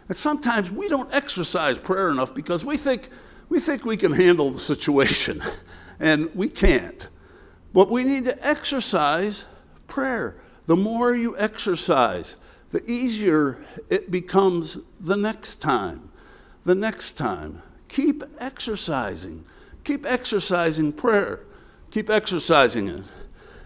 And 0.09 0.17
sometimes 0.17 0.71
we 0.73 0.89
don't 0.89 1.13
exercise 1.15 1.79
prayer 1.79 2.11
enough 2.11 2.35
because 2.35 2.65
we 2.65 2.77
think 2.77 3.11
we, 3.51 3.61
think 3.61 3.85
we 3.85 3.97
can 3.97 4.13
handle 4.13 4.51
the 4.51 4.59
situation, 4.59 5.43
and 6.01 6.35
we 6.35 6.49
can't. 6.49 7.09
But 7.73 7.91
we 7.91 8.05
need 8.05 8.25
to 8.27 8.47
exercise 8.47 9.47
prayer. 9.87 10.37
The 10.67 10.77
more 10.77 11.15
you 11.15 11.37
exercise, 11.39 12.37
the 12.73 12.85
easier 12.91 13.65
it 13.89 14.11
becomes 14.11 14.79
the 15.01 15.17
next 15.17 15.57
time. 15.57 16.11
The 16.65 16.75
next 16.75 17.13
time. 17.13 17.63
Keep 17.89 18.25
exercising. 18.39 19.45
Keep 19.85 20.05
exercising 20.05 20.93
prayer. 20.93 21.41
Keep 21.99 22.11
exercising 22.11 22.87
it. 22.87 23.03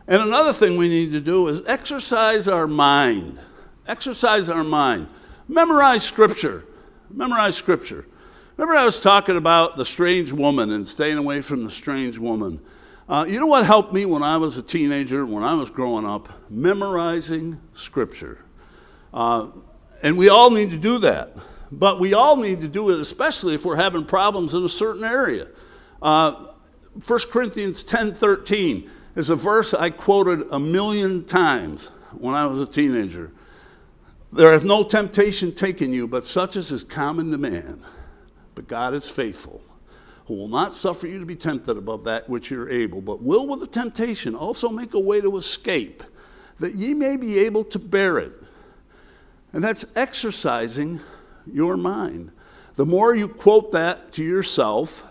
And 0.09 0.23
another 0.23 0.55
thing 0.55 0.79
we 0.79 0.89
need 0.89 1.13
to 1.13 1.21
do 1.21 1.49
is 1.49 1.63
exercise 1.67 2.49
our 2.49 2.67
mind. 2.67 3.39
Exercise 3.87 4.49
our 4.49 4.65
mind. 4.65 5.09
Memorize 5.49 6.03
scripture. 6.03 6.65
Memorize 7.11 7.57
scripture. 7.57 8.07
Remember, 8.57 8.75
I 8.75 8.87
was 8.87 9.01
talking 9.01 9.37
about 9.37 9.77
the 9.77 9.85
strange 9.85 10.33
woman 10.33 10.73
and 10.73 10.89
staying 10.89 11.19
away 11.19 11.43
from 11.43 11.63
the 11.63 11.71
strange 11.71 12.17
woman. 12.17 12.59
Uh, 13.07 13.27
you 13.29 13.39
know 13.39 13.45
what 13.47 13.67
helped 13.67 13.93
me 13.93 14.07
when 14.07 14.23
I 14.23 14.39
was 14.39 14.57
a 14.57 14.63
teenager, 14.63 15.27
when 15.27 15.43
I 15.43 15.53
was 15.53 15.69
growing 15.69 16.07
up? 16.07 16.31
Memorizing 16.49 17.61
scripture. 17.75 18.43
Uh, 19.13 19.49
and 20.03 20.17
we 20.17 20.31
all 20.31 20.51
need 20.51 20.71
to 20.71 20.79
do 20.79 20.97
that. 21.01 21.37
But 21.71 22.01
we 22.01 22.15
all 22.15 22.37
need 22.37 22.63
to 22.63 22.69
do 22.69 22.89
it, 22.89 22.99
especially 22.99 23.55
if 23.55 23.67
we're 23.67 23.77
having 23.77 24.07
problems 24.07 24.55
in 24.55 24.65
a 24.65 24.71
certain 24.71 25.05
area. 25.05 25.49
Uh, 26.01 26.47
1 27.07 27.31
Corinthians 27.31 27.83
10:13 27.85 28.89
is 29.17 29.31
a 29.31 29.37
verse 29.37 29.73
I 29.73 29.91
quoted 29.91 30.47
a 30.51 30.61
million 30.61 31.25
times 31.25 31.91
when 32.19 32.35
I 32.35 32.47
was 32.47 32.61
a 32.61 32.67
teenager. 32.67 33.31
There 34.33 34.55
is 34.55 34.63
no 34.63 34.85
temptation 34.85 35.53
taken 35.53 35.93
you, 35.93 36.07
but 36.07 36.25
such 36.25 36.57
as 36.57 36.73
is 36.73 36.85
common 36.85 37.31
to 37.33 37.39
man. 37.39 37.81
But 38.55 38.69
God 38.69 38.95
is 38.95 39.09
faithful, 39.09 39.63
who 40.27 40.35
will 40.35 40.49
not 40.49 40.75
suffer 40.75 41.07
you 41.07 41.19
to 41.19 41.27
be 41.27 41.35
tempted 41.35 41.77
above 41.77 42.05
that 42.05 42.29
which 42.29 42.51
you're 42.51 42.71
able, 42.71 43.01
but 43.01 43.23
will 43.23 43.47
with 43.47 43.61
the 43.61 43.67
temptation 43.67 44.35
also 44.35 44.69
make 44.69 44.95
a 44.95 45.01
way 45.01 45.21
to 45.21 45.37
escape, 45.37 46.03
that 46.61 46.75
ye 46.75 46.95
may 46.95 47.17
be 47.17 47.39
able 47.39 47.65
to 47.65 47.79
bear 47.79 48.19
it. 48.19 48.33
And 49.53 49.65
that's 49.65 49.85
exercising 49.97 51.01
your 51.51 51.77
mind. 51.77 52.31
The 52.77 52.87
more 52.87 53.15
you 53.15 53.29
quote 53.29 53.73
that 53.73 54.13
to 54.13 54.25
yourself, 54.25 55.05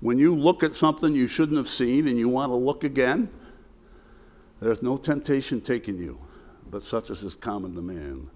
when 0.00 0.18
you 0.18 0.34
look 0.34 0.62
at 0.62 0.74
something 0.74 1.14
you 1.14 1.26
shouldn't 1.26 1.56
have 1.56 1.68
seen 1.68 2.06
and 2.08 2.18
you 2.18 2.28
want 2.28 2.50
to 2.50 2.56
look 2.56 2.84
again, 2.84 3.28
there's 4.60 4.82
no 4.82 4.96
temptation 4.96 5.60
taking 5.60 5.98
you, 5.98 6.18
but 6.70 6.82
such 6.82 7.10
as 7.10 7.22
is 7.24 7.34
common 7.34 7.74
to 7.74 7.82
man. 7.82 8.30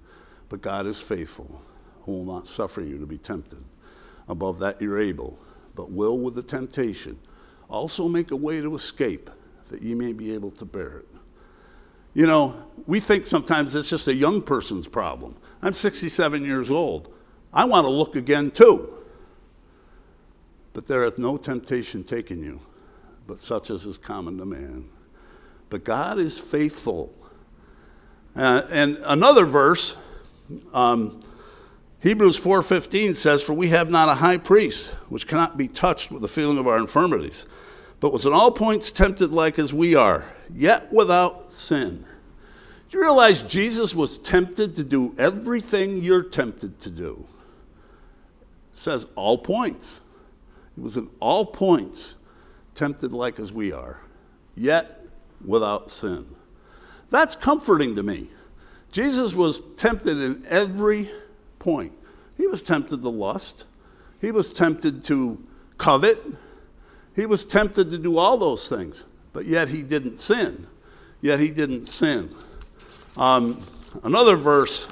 But 0.49 0.61
God 0.61 0.87
is 0.87 1.01
faithful, 1.01 1.63
who 2.03 2.13
will 2.13 2.25
not 2.25 2.47
suffer 2.47 2.81
you 2.81 2.99
to 2.99 3.07
be 3.07 3.19
tempted. 3.19 3.63
Above 4.29 4.59
that 4.61 4.81
you're 4.81 5.01
able, 5.01 5.39
but 5.75 5.91
will 5.91 6.19
with 6.19 6.35
the 6.35 6.43
temptation 6.43 7.19
also 7.69 8.09
make 8.09 8.31
a 8.31 8.37
way 8.37 8.61
to 8.61 8.75
escape, 8.75 9.31
that 9.69 9.83
ye 9.83 9.95
may 9.95 10.13
be 10.13 10.35
able 10.35 10.51
to 10.51 10.65
bear 10.65 10.99
it. 10.99 11.09
You 12.15 12.27
know, 12.27 12.55
we 12.87 13.01
think 13.01 13.27
sometimes 13.27 13.75
it's 13.75 13.89
just 13.89 14.09
a 14.09 14.15
young 14.15 14.43
person's 14.43 14.87
problem. 14.87 15.37
I'm 15.63 15.73
67 15.73 16.45
years 16.45 16.71
old. 16.71 17.15
I 17.53 17.65
want 17.65 17.87
to 17.87 17.91
look 17.91 18.17
again 18.17 18.51
too. 18.51 19.02
But 20.73 20.87
there 20.87 21.05
hath 21.05 21.19
no 21.19 21.37
temptation 21.37 22.05
taken 22.05 22.43
you, 22.43 22.61
but 23.27 23.39
such 23.39 23.71
as 23.71 23.87
is 23.87 23.99
common 23.99 24.39
to 24.39 24.47
man. 24.47 24.89
But 25.69 25.85
God 25.85 26.19
is 26.19 26.39
faithful. 26.39 27.15
Uh, 28.35 28.63
and 28.71 28.99
another 29.05 29.45
verse, 29.45 29.97
um, 30.73 31.23
Hebrews 32.01 32.37
4:15 32.37 33.15
says, 33.15 33.43
"For 33.43 33.55
we 33.55 33.69
have 33.69 33.91
not 33.91 34.09
a 34.09 34.15
high 34.15 34.39
priest 34.39 34.91
which 35.09 35.29
cannot 35.29 35.57
be 35.57 35.69
touched 35.69 36.11
with 36.11 36.23
the 36.23 36.29
feeling 36.29 36.59
of 36.59 36.67
our 36.67 36.79
infirmities, 36.79 37.47
but 38.01 38.13
was 38.13 38.27
in 38.27 38.33
all 38.33 38.51
points 38.51 38.91
tempted 38.91 39.33
like 39.33 39.59
as 39.59 39.73
we 39.73 39.95
are, 39.95 40.25
yet 40.53 40.93
without 40.93 41.53
sin." 41.53 42.05
Do 42.91 42.99
you 42.99 43.05
realize 43.05 43.43
Jesus 43.43 43.95
was 43.95 44.19
tempted 44.19 44.77
to 44.77 44.85
do 44.85 45.15
everything 45.17 46.03
you're 46.03 46.23
tempted 46.23 46.79
to 46.81 46.91
do? 46.91 47.27
It 48.71 48.77
says 48.77 49.07
all 49.15 49.39
points. 49.39 50.01
He 50.75 50.81
was 50.81 50.97
in 50.97 51.09
all 51.21 51.45
points 51.45 52.17
tempted 52.75 53.13
like 53.13 53.39
as 53.39 53.53
we 53.53 53.73
are, 53.73 54.01
yet 54.55 55.05
without 55.45 55.91
sin. 55.91 56.27
That's 57.11 57.37
comforting 57.37 57.95
to 57.97 58.03
me. 58.03 58.31
Jesus 58.91 59.35
was 59.35 59.61
tempted 59.77 60.19
in 60.19 60.45
every 60.49 61.11
point. 61.59 61.93
He 62.37 62.47
was 62.47 62.63
tempted 62.63 63.03
to 63.03 63.09
lust, 63.09 63.67
he 64.21 64.31
was 64.31 64.53
tempted 64.53 65.05
to 65.05 65.43
covet, 65.79 66.23
he 67.15 67.27
was 67.27 67.45
tempted 67.45 67.91
to 67.91 67.99
do 67.99 68.19
all 68.19 68.37
those 68.37 68.69
things, 68.69 69.07
but 69.33 69.45
yet 69.47 69.69
he 69.69 69.83
didn't 69.83 70.19
sin. 70.19 70.67
Yet 71.21 71.39
he 71.39 71.51
didn't 71.51 71.85
sin. 71.85 72.35
Um, 73.17 73.61
another 74.03 74.37
verse, 74.37 74.89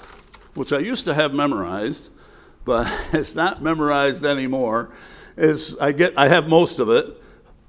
which 0.55 0.73
I 0.73 0.79
used 0.79 1.07
to 1.07 1.15
have 1.15 1.35
memorized, 1.35 2.13
but 2.65 2.87
it's 3.13 3.35
not 3.35 3.63
memorized 3.63 4.25
anymore, 4.25 4.91
is 5.41 5.77
I 5.79 5.93
get 5.93 6.13
I 6.17 6.29
have 6.29 6.49
most 6.49 6.79
of 6.79 6.91
it. 6.91 7.07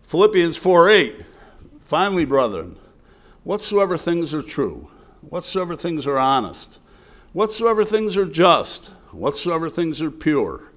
Philippians 0.03 0.57
4 0.57 0.89
8. 0.89 1.25
Finally, 1.79 2.25
brethren, 2.25 2.75
whatsoever 3.43 3.97
things 3.97 4.33
are 4.33 4.41
true, 4.41 4.89
whatsoever 5.21 5.75
things 5.75 6.05
are 6.05 6.17
honest, 6.17 6.79
whatsoever 7.33 7.83
things 7.85 8.17
are 8.17 8.25
just, 8.25 8.89
whatsoever 9.11 9.69
things 9.69 10.01
are 10.01 10.11
pure, 10.11 10.71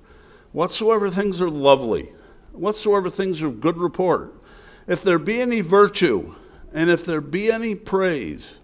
whatsoever 0.52 1.10
things 1.10 1.42
are 1.42 1.50
lovely, 1.50 2.12
whatsoever 2.52 3.10
things 3.10 3.42
are 3.42 3.48
of 3.48 3.60
good 3.60 3.76
report, 3.76 4.34
if 4.86 5.02
there 5.02 5.18
be 5.18 5.40
any 5.40 5.60
virtue, 5.60 6.34
and 6.72 6.90
if 6.90 7.04
there 7.04 7.20
be 7.20 7.50
any 7.50 7.74
praise, 7.74 8.60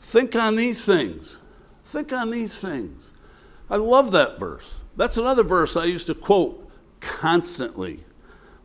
think 0.00 0.34
on 0.34 0.56
these 0.56 0.84
things. 0.84 1.40
Think 1.84 2.12
on 2.12 2.30
these 2.30 2.60
things. 2.60 3.12
I 3.68 3.76
love 3.76 4.12
that 4.12 4.38
verse. 4.38 4.80
That's 4.96 5.18
another 5.18 5.42
verse 5.44 5.76
I 5.76 5.84
used 5.84 6.06
to 6.06 6.14
quote 6.14 6.61
constantly 7.02 8.04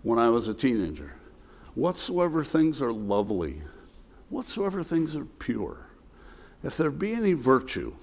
when 0.03 0.19
I 0.19 0.29
was 0.29 0.47
a 0.47 0.53
teenager. 0.53 1.15
Whatsoever 1.75 2.43
things 2.43 2.81
are 2.81 2.93
lovely, 2.93 3.61
whatsoever 4.29 4.83
things 4.83 5.15
are 5.15 5.25
pure, 5.25 5.88
if 6.63 6.77
there 6.77 6.91
be 6.91 7.13
any 7.13 7.33
virtue, 7.33 7.93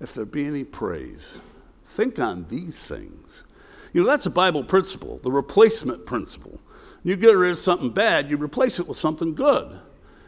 if 0.00 0.14
there 0.14 0.24
be 0.24 0.44
any 0.44 0.64
praise, 0.64 1.40
think 1.84 2.18
on 2.18 2.46
these 2.48 2.86
things. 2.86 3.44
You 3.92 4.02
know, 4.02 4.06
that's 4.06 4.26
a 4.26 4.30
Bible 4.30 4.64
principle, 4.64 5.18
the 5.22 5.32
replacement 5.32 6.06
principle. 6.06 6.60
You 7.02 7.16
get 7.16 7.36
rid 7.36 7.50
of 7.50 7.58
something 7.58 7.90
bad, 7.90 8.30
you 8.30 8.36
replace 8.36 8.80
it 8.80 8.88
with 8.88 8.96
something 8.96 9.34
good. 9.34 9.80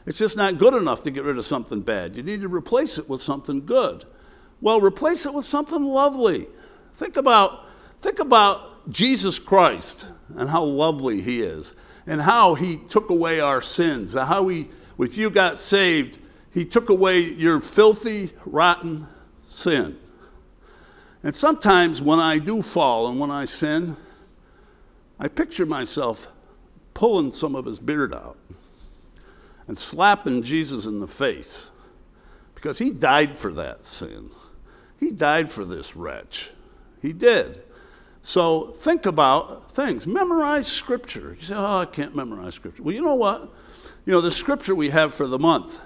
It's 0.06 0.18
just 0.18 0.36
not 0.36 0.58
good 0.58 0.74
enough 0.74 1.02
to 1.02 1.10
get 1.10 1.24
rid 1.24 1.36
of 1.36 1.44
something 1.44 1.80
bad. 1.80 2.16
You 2.16 2.22
need 2.22 2.42
to 2.42 2.48
replace 2.48 2.98
it 2.98 3.08
with 3.08 3.20
something 3.20 3.66
good. 3.66 4.04
Well, 4.60 4.80
replace 4.80 5.26
it 5.26 5.34
with 5.34 5.44
something 5.44 5.82
lovely. 5.82 6.46
Think 6.94 7.16
about, 7.16 7.66
think 8.00 8.18
about 8.18 8.90
Jesus 8.90 9.38
Christ 9.38 10.08
and 10.36 10.48
how 10.48 10.64
lovely 10.64 11.20
he 11.20 11.42
is, 11.42 11.74
and 12.06 12.20
how 12.20 12.54
he 12.54 12.76
took 12.76 13.10
away 13.10 13.40
our 13.40 13.60
sins, 13.60 14.14
and 14.14 14.28
how 14.28 14.48
he, 14.48 14.68
if 14.98 15.16
you 15.16 15.30
got 15.30 15.58
saved, 15.58 16.18
he 16.52 16.64
took 16.64 16.88
away 16.88 17.20
your 17.20 17.60
filthy, 17.60 18.30
rotten 18.44 19.06
sin. 19.42 19.98
And 21.22 21.34
sometimes 21.34 22.00
when 22.00 22.18
I 22.18 22.38
do 22.38 22.62
fall 22.62 23.08
and 23.08 23.18
when 23.18 23.30
I 23.30 23.44
sin, 23.44 23.96
I 25.18 25.28
picture 25.28 25.66
myself 25.66 26.28
pulling 26.94 27.32
some 27.32 27.54
of 27.54 27.64
his 27.64 27.78
beard 27.78 28.14
out 28.14 28.36
and 29.66 29.76
slapping 29.76 30.42
Jesus 30.42 30.86
in 30.86 31.00
the 31.00 31.06
face 31.06 31.72
because 32.54 32.78
he 32.78 32.90
died 32.90 33.36
for 33.36 33.52
that 33.52 33.84
sin. 33.84 34.30
He 34.98 35.10
died 35.10 35.50
for 35.50 35.64
this 35.64 35.96
wretch. 35.96 36.50
He 37.02 37.12
did. 37.12 37.62
So 38.26 38.72
think 38.72 39.06
about 39.06 39.70
things. 39.70 40.04
Memorize 40.04 40.66
scripture. 40.66 41.36
You 41.38 41.42
say, 41.42 41.54
oh, 41.54 41.82
I 41.82 41.84
can't 41.84 42.16
memorize 42.16 42.56
scripture. 42.56 42.82
Well, 42.82 42.92
you 42.92 43.00
know 43.00 43.14
what? 43.14 43.54
You 44.04 44.14
know, 44.14 44.20
the 44.20 44.32
scripture 44.32 44.74
we 44.74 44.90
have 44.90 45.14
for 45.14 45.28
the 45.28 45.38
month, 45.38 45.80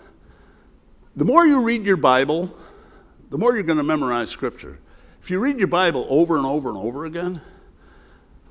the 1.15 1.27
more 1.27 1.47
you 1.47 1.61
read 1.61 1.85
your 1.85 1.99
Bible, 1.99 2.57
the 3.29 3.37
more 3.37 3.53
you're 3.53 3.63
going 3.63 3.77
to 3.77 3.85
memorize 3.85 4.31
scripture. 4.31 4.79
If 5.21 5.31
you 5.31 5.39
read 5.39 5.59
your 5.59 5.69
Bible 5.69 6.07
over 6.09 6.39
and 6.39 6.47
over 6.47 6.71
and 6.71 6.79
over 6.79 7.05
again, 7.05 7.43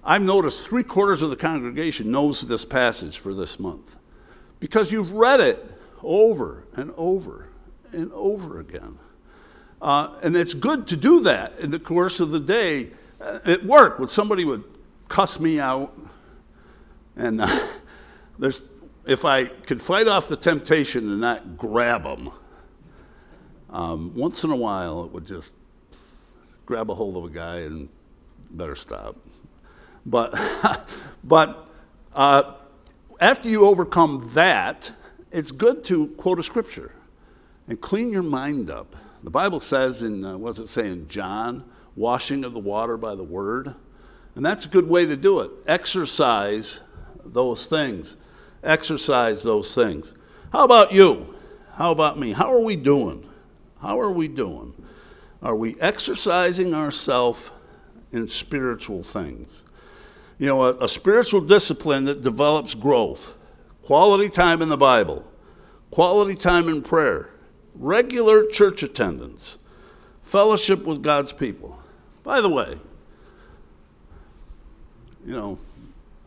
I've 0.04 0.22
noticed 0.22 0.68
three 0.68 0.84
quarters 0.84 1.24
of 1.24 1.32
the 1.32 1.36
congregation 1.36 2.12
knows 2.12 2.42
this 2.42 2.66
passage 2.66 3.18
for 3.18 3.34
this 3.34 3.60
month 3.60 3.96
because 4.60 4.92
you've 4.92 5.14
read 5.14 5.40
it 5.40 5.66
over 6.04 6.68
and 6.76 6.92
over 6.96 7.50
and 7.92 8.12
over 8.12 8.60
again. 8.60 9.00
Uh, 9.82 10.14
and 10.22 10.36
it's 10.36 10.54
good 10.54 10.86
to 10.86 10.96
do 10.96 11.22
that 11.22 11.58
in 11.58 11.72
the 11.72 11.80
course 11.80 12.20
of 12.20 12.30
the 12.30 12.40
day. 12.40 12.92
Uh, 13.22 13.40
at 13.46 13.64
work, 13.66 14.00
when 14.00 14.08
somebody 14.08 14.46
would 14.46 14.64
cuss 15.10 15.40
me 15.40 15.60
out, 15.60 15.98
and 17.16 17.42
uh, 17.42 17.68
there's, 18.40 18.64
if 19.06 19.26
I 19.26 19.46
could 19.46 19.82
fight 19.82 20.08
off 20.08 20.28
the 20.28 20.38
temptation 20.38 21.10
and 21.10 21.22
not 21.22 21.58
grab 21.58 22.04
them, 22.04 22.32
um, 23.70 24.14
once 24.16 24.44
in 24.44 24.52
a 24.52 24.56
while 24.56 25.04
it 25.04 25.12
would 25.12 25.26
just 25.26 25.54
grab 26.66 26.90
a 26.90 26.96
hold 26.96 27.18
of 27.18 27.26
a 27.26 27.30
guy 27.30 27.60
and 27.60 27.90
better 28.52 28.76
stop. 28.76 29.16
But, 30.06 30.34
but 31.24 31.68
uh, 32.14 32.54
after 33.20 33.50
you 33.50 33.66
overcome 33.66 34.30
that, 34.34 34.92
it's 35.32 35.52
good 35.52 35.84
to 35.86 36.08
quote 36.10 36.40
a 36.40 36.44
scripture 36.44 36.94
and 37.68 37.80
clean 37.80 38.12
your 38.12 38.24
mind 38.24 38.70
up. 38.70 38.96
The 39.24 39.30
Bible 39.30 39.60
says 39.60 40.04
in, 40.04 40.24
uh, 40.24 40.38
does 40.38 40.60
it 40.60 40.68
say 40.68 40.88
in 40.88 41.08
John? 41.08 41.70
Washing 42.00 42.45
of 42.45 42.54
the 42.54 42.60
water 42.60 42.95
by 42.95 43.14
the 43.14 43.26
word. 43.26 43.76
And 44.36 44.45
that's 44.45 44.66
a 44.66 44.70
good 44.70 44.88
way 44.88 45.06
to 45.06 45.18
do 45.18 45.41
it. 45.41 45.52
Exercise 45.68 46.82
those 47.26 47.66
things. 47.66 48.16
Exercise 48.64 49.43
those 49.43 49.76
things. 49.76 50.16
How 50.54 50.64
about 50.64 50.93
you? 50.93 51.36
How 51.74 51.91
about 51.91 52.18
me? 52.18 52.32
How 52.32 52.54
are 52.54 52.62
we 52.62 52.78
doing? 52.78 53.28
How 53.82 54.00
are 54.00 54.12
we 54.12 54.30
doing? 54.30 54.74
Are 55.41 55.58
we 55.58 55.78
exercising 55.82 56.74
ourselves 56.74 57.52
in 58.14 58.30
spiritual 58.30 59.04
things? 59.04 59.66
You 60.38 60.47
know, 60.47 60.64
a, 60.64 60.78
a 60.78 60.88
spiritual 60.88 61.41
discipline 61.41 62.06
that 62.06 62.22
develops 62.22 62.76
growth, 62.76 63.36
quality 63.82 64.30
time 64.30 64.62
in 64.62 64.70
the 64.70 64.78
Bible, 64.78 65.30
quality 65.91 66.36
time 66.36 66.70
in 66.70 66.82
prayer, 66.82 67.32
regular 67.76 68.45
church 68.45 68.84
attendance, 68.84 69.60
fellowship 70.22 70.86
with 70.86 71.04
God's 71.04 71.34
people. 71.34 71.79
By 72.30 72.42
the 72.42 72.50
way, 72.50 72.78
you 75.26 75.36
know, 75.36 75.58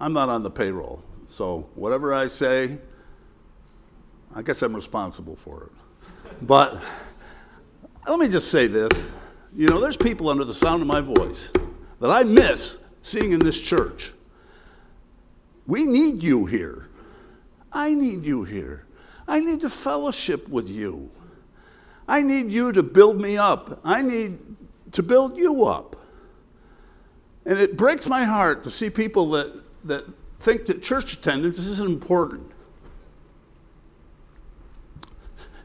I'm 0.00 0.12
not 0.12 0.28
on 0.28 0.42
the 0.42 0.50
payroll, 0.50 1.00
so 1.26 1.70
whatever 1.76 2.12
I 2.12 2.26
say, 2.26 2.76
I 4.34 4.42
guess 4.42 4.62
I'm 4.62 4.74
responsible 4.74 5.36
for 5.36 5.62
it. 5.62 6.34
But 6.42 6.82
let 8.08 8.18
me 8.18 8.26
just 8.26 8.50
say 8.50 8.66
this 8.66 9.12
you 9.54 9.68
know, 9.68 9.78
there's 9.78 9.96
people 9.96 10.28
under 10.28 10.42
the 10.42 10.52
sound 10.52 10.82
of 10.82 10.88
my 10.88 11.00
voice 11.00 11.52
that 12.00 12.10
I 12.10 12.24
miss 12.24 12.80
seeing 13.02 13.30
in 13.30 13.38
this 13.38 13.60
church. 13.60 14.12
We 15.68 15.84
need 15.84 16.20
you 16.20 16.46
here. 16.46 16.88
I 17.72 17.94
need 17.94 18.26
you 18.26 18.42
here. 18.42 18.86
I 19.28 19.38
need 19.38 19.60
to 19.60 19.70
fellowship 19.70 20.48
with 20.48 20.68
you. 20.68 21.12
I 22.08 22.22
need 22.22 22.50
you 22.50 22.72
to 22.72 22.82
build 22.82 23.20
me 23.20 23.38
up. 23.38 23.78
I 23.84 24.02
need 24.02 24.40
to 24.92 25.02
build 25.02 25.36
you 25.36 25.64
up. 25.64 25.96
And 27.44 27.58
it 27.58 27.76
breaks 27.76 28.08
my 28.08 28.24
heart 28.24 28.64
to 28.64 28.70
see 28.70 28.88
people 28.88 29.30
that, 29.30 29.62
that 29.84 30.04
think 30.38 30.66
that 30.66 30.82
church 30.82 31.12
attendance 31.12 31.58
isn't 31.58 31.88
important. 31.88 32.50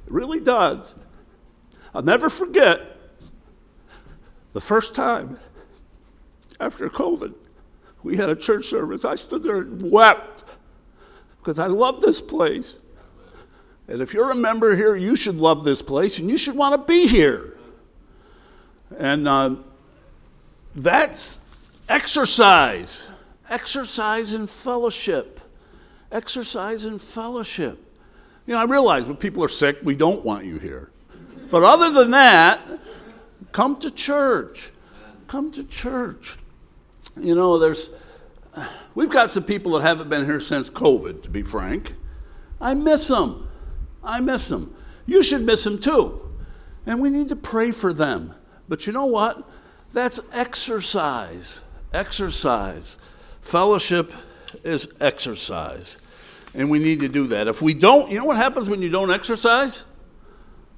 It 0.08 0.12
really 0.12 0.40
does. 0.40 0.96
I'll 1.94 2.02
never 2.02 2.30
forget 2.30 2.98
the 4.54 4.62
first 4.62 4.96
time 4.96 5.38
after 6.60 6.90
COVID, 6.90 7.34
we 8.04 8.18
had 8.18 8.30
a 8.30 8.36
church 8.36 8.66
service. 8.66 9.06
I 9.06 9.16
stood 9.16 9.44
there 9.44 9.58
and 9.58 9.92
wept 9.92 10.44
because 11.40 11.60
I 11.60 11.68
love 11.68 12.02
this 12.02 12.22
place. 12.22 12.80
And 13.88 14.02
if 14.02 14.14
you're 14.14 14.32
a 14.32 14.36
member 14.36 14.76
here, 14.76 14.96
you 14.96 15.16
should 15.16 15.36
love 15.36 15.64
this 15.64 15.82
place 15.82 16.20
and 16.20 16.30
you 16.30 16.38
should 16.38 16.56
want 16.56 16.74
to 16.76 16.92
be 16.92 17.08
here. 17.08 17.57
And 18.98 19.28
uh, 19.28 19.56
that's 20.76 21.42
exercise. 21.90 23.10
exercise 23.50 24.34
in 24.34 24.48
fellowship. 24.48 25.40
Exercise 26.12 26.86
in 26.86 27.00
fellowship. 27.00 27.84
You 28.46 28.54
know, 28.54 28.62
I 28.62 28.64
realize 28.64 29.06
when 29.06 29.18
people 29.18 29.44
are 29.44 29.50
sick, 29.50 29.78
we 29.84 29.96
don't 29.96 30.24
want 30.24 30.46
you 30.46 30.58
here. 30.58 30.92
But 31.52 31.64
other 31.64 31.92
than 31.92 32.12
that, 32.12 32.62
come 33.52 33.78
to 33.80 33.92
church. 33.92 34.72
Come 35.28 35.52
to 35.52 35.64
church. 35.66 36.38
You 37.20 37.36
know, 37.36 37.60
there's, 37.60 37.90
we've 38.96 39.10
got 39.10 39.30
some 39.30 39.44
people 39.44 39.74
that 39.74 39.82
haven't 39.82 40.10
been 40.10 40.24
here 40.24 40.40
since 40.40 40.70
COVID, 40.70 41.24
to 41.24 41.30
be 41.30 41.44
frank. 41.44 41.96
I 42.62 42.74
miss 42.74 43.08
them. 43.08 43.50
I 44.04 44.22
miss 44.22 44.48
them. 44.48 44.74
You 45.06 45.24
should 45.24 45.42
miss 45.42 45.64
them 45.64 45.80
too. 45.80 46.22
And 46.86 47.02
we 47.02 47.10
need 47.10 47.30
to 47.30 47.36
pray 47.36 47.72
for 47.72 47.92
them. 47.92 48.34
But 48.68 48.88
you 48.88 48.94
know 48.94 49.06
what? 49.06 49.48
That's 49.94 50.20
exercise. 50.34 51.64
Exercise. 51.94 52.98
Fellowship 53.42 54.12
is 54.64 54.90
exercise. 55.00 56.00
And 56.54 56.70
we 56.70 56.80
need 56.80 57.00
to 57.02 57.08
do 57.08 57.28
that. 57.28 57.48
If 57.48 57.62
we 57.62 57.74
don't, 57.74 58.10
you 58.10 58.18
know 58.18 58.26
what 58.26 58.38
happens 58.38 58.70
when 58.70 58.82
you 58.82 58.90
don't 58.90 59.12
exercise? 59.12 59.86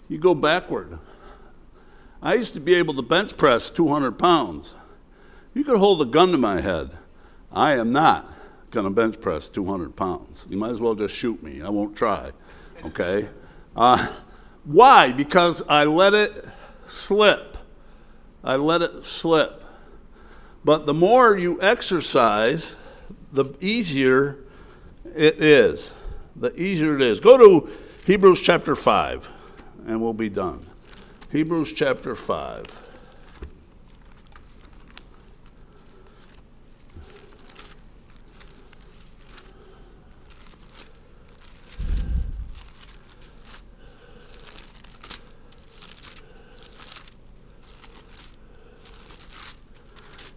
You 0.07 0.17
go 0.17 0.35
backward. 0.35 0.99
I 2.21 2.33
used 2.33 2.53
to 2.55 2.59
be 2.59 2.75
able 2.75 2.93
to 2.95 3.01
bench 3.01 3.37
press 3.37 3.71
200 3.71 4.19
pounds. 4.19 4.75
You 5.53 5.63
could 5.63 5.77
hold 5.77 6.01
a 6.01 6.05
gun 6.05 6.31
to 6.31 6.37
my 6.37 6.59
head. 6.59 6.91
I 7.51 7.73
am 7.73 7.91
not 7.91 8.31
going 8.71 8.85
to 8.85 8.89
bench 8.91 9.19
press 9.19 9.49
200 9.49 9.95
pounds. 9.95 10.45
You 10.49 10.57
might 10.57 10.71
as 10.71 10.81
well 10.81 10.95
just 10.95 11.15
shoot 11.15 11.41
me. 11.41 11.61
I 11.61 11.69
won't 11.69 11.95
try. 11.95 12.31
Okay? 12.85 13.29
Uh, 13.75 14.07
why? 14.65 15.11
Because 15.11 15.63
I 15.67 15.85
let 15.85 16.13
it 16.13 16.45
slip. 16.85 17.48
I 18.43 18.55
let 18.55 18.81
it 18.81 19.03
slip. 19.03 19.63
But 20.63 20.85
the 20.85 20.93
more 20.93 21.37
you 21.37 21.61
exercise, 21.61 22.75
the 23.31 23.45
easier 23.59 24.37
it 25.15 25.41
is. 25.41 25.95
The 26.35 26.53
easier 26.59 26.95
it 26.95 27.01
is. 27.01 27.19
Go 27.19 27.37
to 27.37 27.69
Hebrews 28.05 28.41
chapter 28.41 28.75
5, 28.75 29.29
and 29.87 30.01
we'll 30.01 30.13
be 30.13 30.29
done. 30.29 30.65
Hebrews 31.31 31.73
chapter 31.73 32.15
5. 32.15 32.65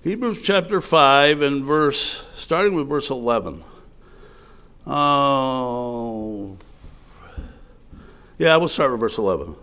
Hebrews 0.03 0.43
chapter 0.43 0.81
5 0.81 1.43
and 1.43 1.63
verse, 1.65 2.27
starting 2.35 2.75
with 2.75 2.89
verse 2.89 3.09
11. 3.09 3.63
Oh, 4.85 6.57
yeah, 8.37 8.57
we'll 8.57 8.67
start 8.67 8.91
with 8.91 8.99
verse 8.99 9.19
11. 9.19 9.55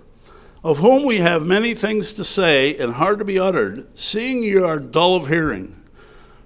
Of 0.64 0.78
whom 0.78 1.04
we 1.04 1.18
have 1.18 1.46
many 1.46 1.74
things 1.74 2.14
to 2.14 2.24
say 2.24 2.78
and 2.78 2.94
hard 2.94 3.20
to 3.20 3.26
be 3.26 3.38
uttered, 3.38 3.86
seeing 3.98 4.42
ye 4.42 4.58
are 4.58 4.80
dull 4.80 5.18
of 5.18 5.28
hearing. 5.28 5.76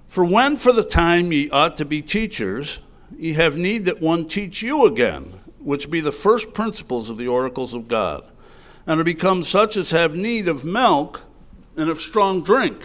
For 0.08 0.24
when 0.24 0.56
for 0.56 0.72
the 0.72 0.82
time 0.82 1.30
ye 1.30 1.48
ought 1.50 1.76
to 1.76 1.84
be 1.84 2.02
teachers, 2.02 2.80
ye 3.16 3.34
have 3.34 3.56
need 3.56 3.84
that 3.84 4.00
one 4.00 4.26
teach 4.26 4.60
you 4.60 4.86
again, 4.86 5.32
which 5.60 5.88
be 5.88 6.00
the 6.00 6.10
first 6.10 6.52
principles 6.52 7.10
of 7.10 7.16
the 7.16 7.28
oracles 7.28 7.74
of 7.74 7.86
God, 7.86 8.28
and 8.88 9.00
are 9.00 9.04
become 9.04 9.44
such 9.44 9.76
as 9.76 9.92
have 9.92 10.16
need 10.16 10.48
of 10.48 10.64
milk 10.64 11.22
and 11.76 11.88
of 11.88 11.98
strong 11.98 12.42
drink. 12.42 12.82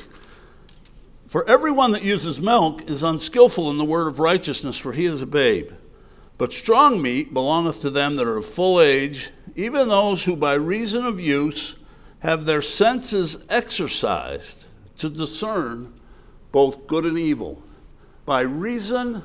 For 1.30 1.48
everyone 1.48 1.92
that 1.92 2.04
uses 2.04 2.42
milk 2.42 2.90
is 2.90 3.04
unskillful 3.04 3.70
in 3.70 3.78
the 3.78 3.86
word 3.86 4.08
of 4.08 4.20
righteousness, 4.20 4.80
for 4.80 4.94
he 4.94 5.06
is 5.06 5.22
a 5.22 5.28
babe. 5.28 5.70
But 6.40 6.52
strong 6.52 7.04
meat 7.04 7.36
belongeth 7.36 7.82
to 7.82 7.92
them 7.92 8.16
that 8.16 8.26
are 8.26 8.38
of 8.38 8.48
full 8.48 8.82
age, 8.82 9.30
even 9.56 9.90
those 9.90 10.26
who 10.26 10.36
by 10.36 10.56
reason 10.56 11.06
of 11.06 11.20
use 11.20 11.76
have 12.22 12.48
their 12.48 12.64
senses 12.64 13.46
exercised 13.48 14.66
to 14.98 15.08
discern 15.08 15.94
both 16.52 16.88
good 16.88 17.06
and 17.06 17.20
evil. 17.20 17.62
By 18.26 18.42
reason 18.42 19.22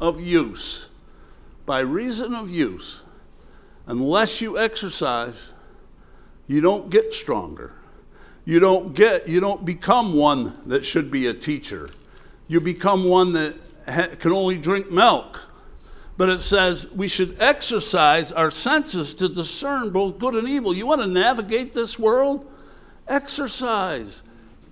of 0.00 0.20
use. 0.20 0.88
By 1.66 1.82
reason 1.82 2.34
of 2.34 2.50
use. 2.50 3.04
Unless 3.86 4.40
you 4.40 4.58
exercise, 4.58 5.54
you 6.48 6.60
don't 6.60 6.90
get 6.90 7.14
stronger. 7.14 7.74
You 8.44 8.60
don't 8.60 8.94
get, 8.94 9.26
you 9.28 9.40
don't 9.40 9.64
become 9.64 10.14
one 10.14 10.58
that 10.66 10.84
should 10.84 11.10
be 11.10 11.28
a 11.28 11.34
teacher. 11.34 11.88
You 12.46 12.60
become 12.60 13.08
one 13.08 13.32
that 13.32 13.56
ha- 13.88 14.14
can 14.18 14.32
only 14.32 14.58
drink 14.58 14.90
milk. 14.90 15.48
But 16.16 16.28
it 16.28 16.40
says 16.40 16.88
we 16.92 17.08
should 17.08 17.40
exercise 17.40 18.30
our 18.32 18.50
senses 18.50 19.14
to 19.16 19.28
discern 19.28 19.90
both 19.90 20.18
good 20.18 20.34
and 20.34 20.48
evil. 20.48 20.74
You 20.74 20.86
want 20.86 21.00
to 21.00 21.06
navigate 21.06 21.72
this 21.72 21.98
world? 21.98 22.48
Exercise. 23.08 24.22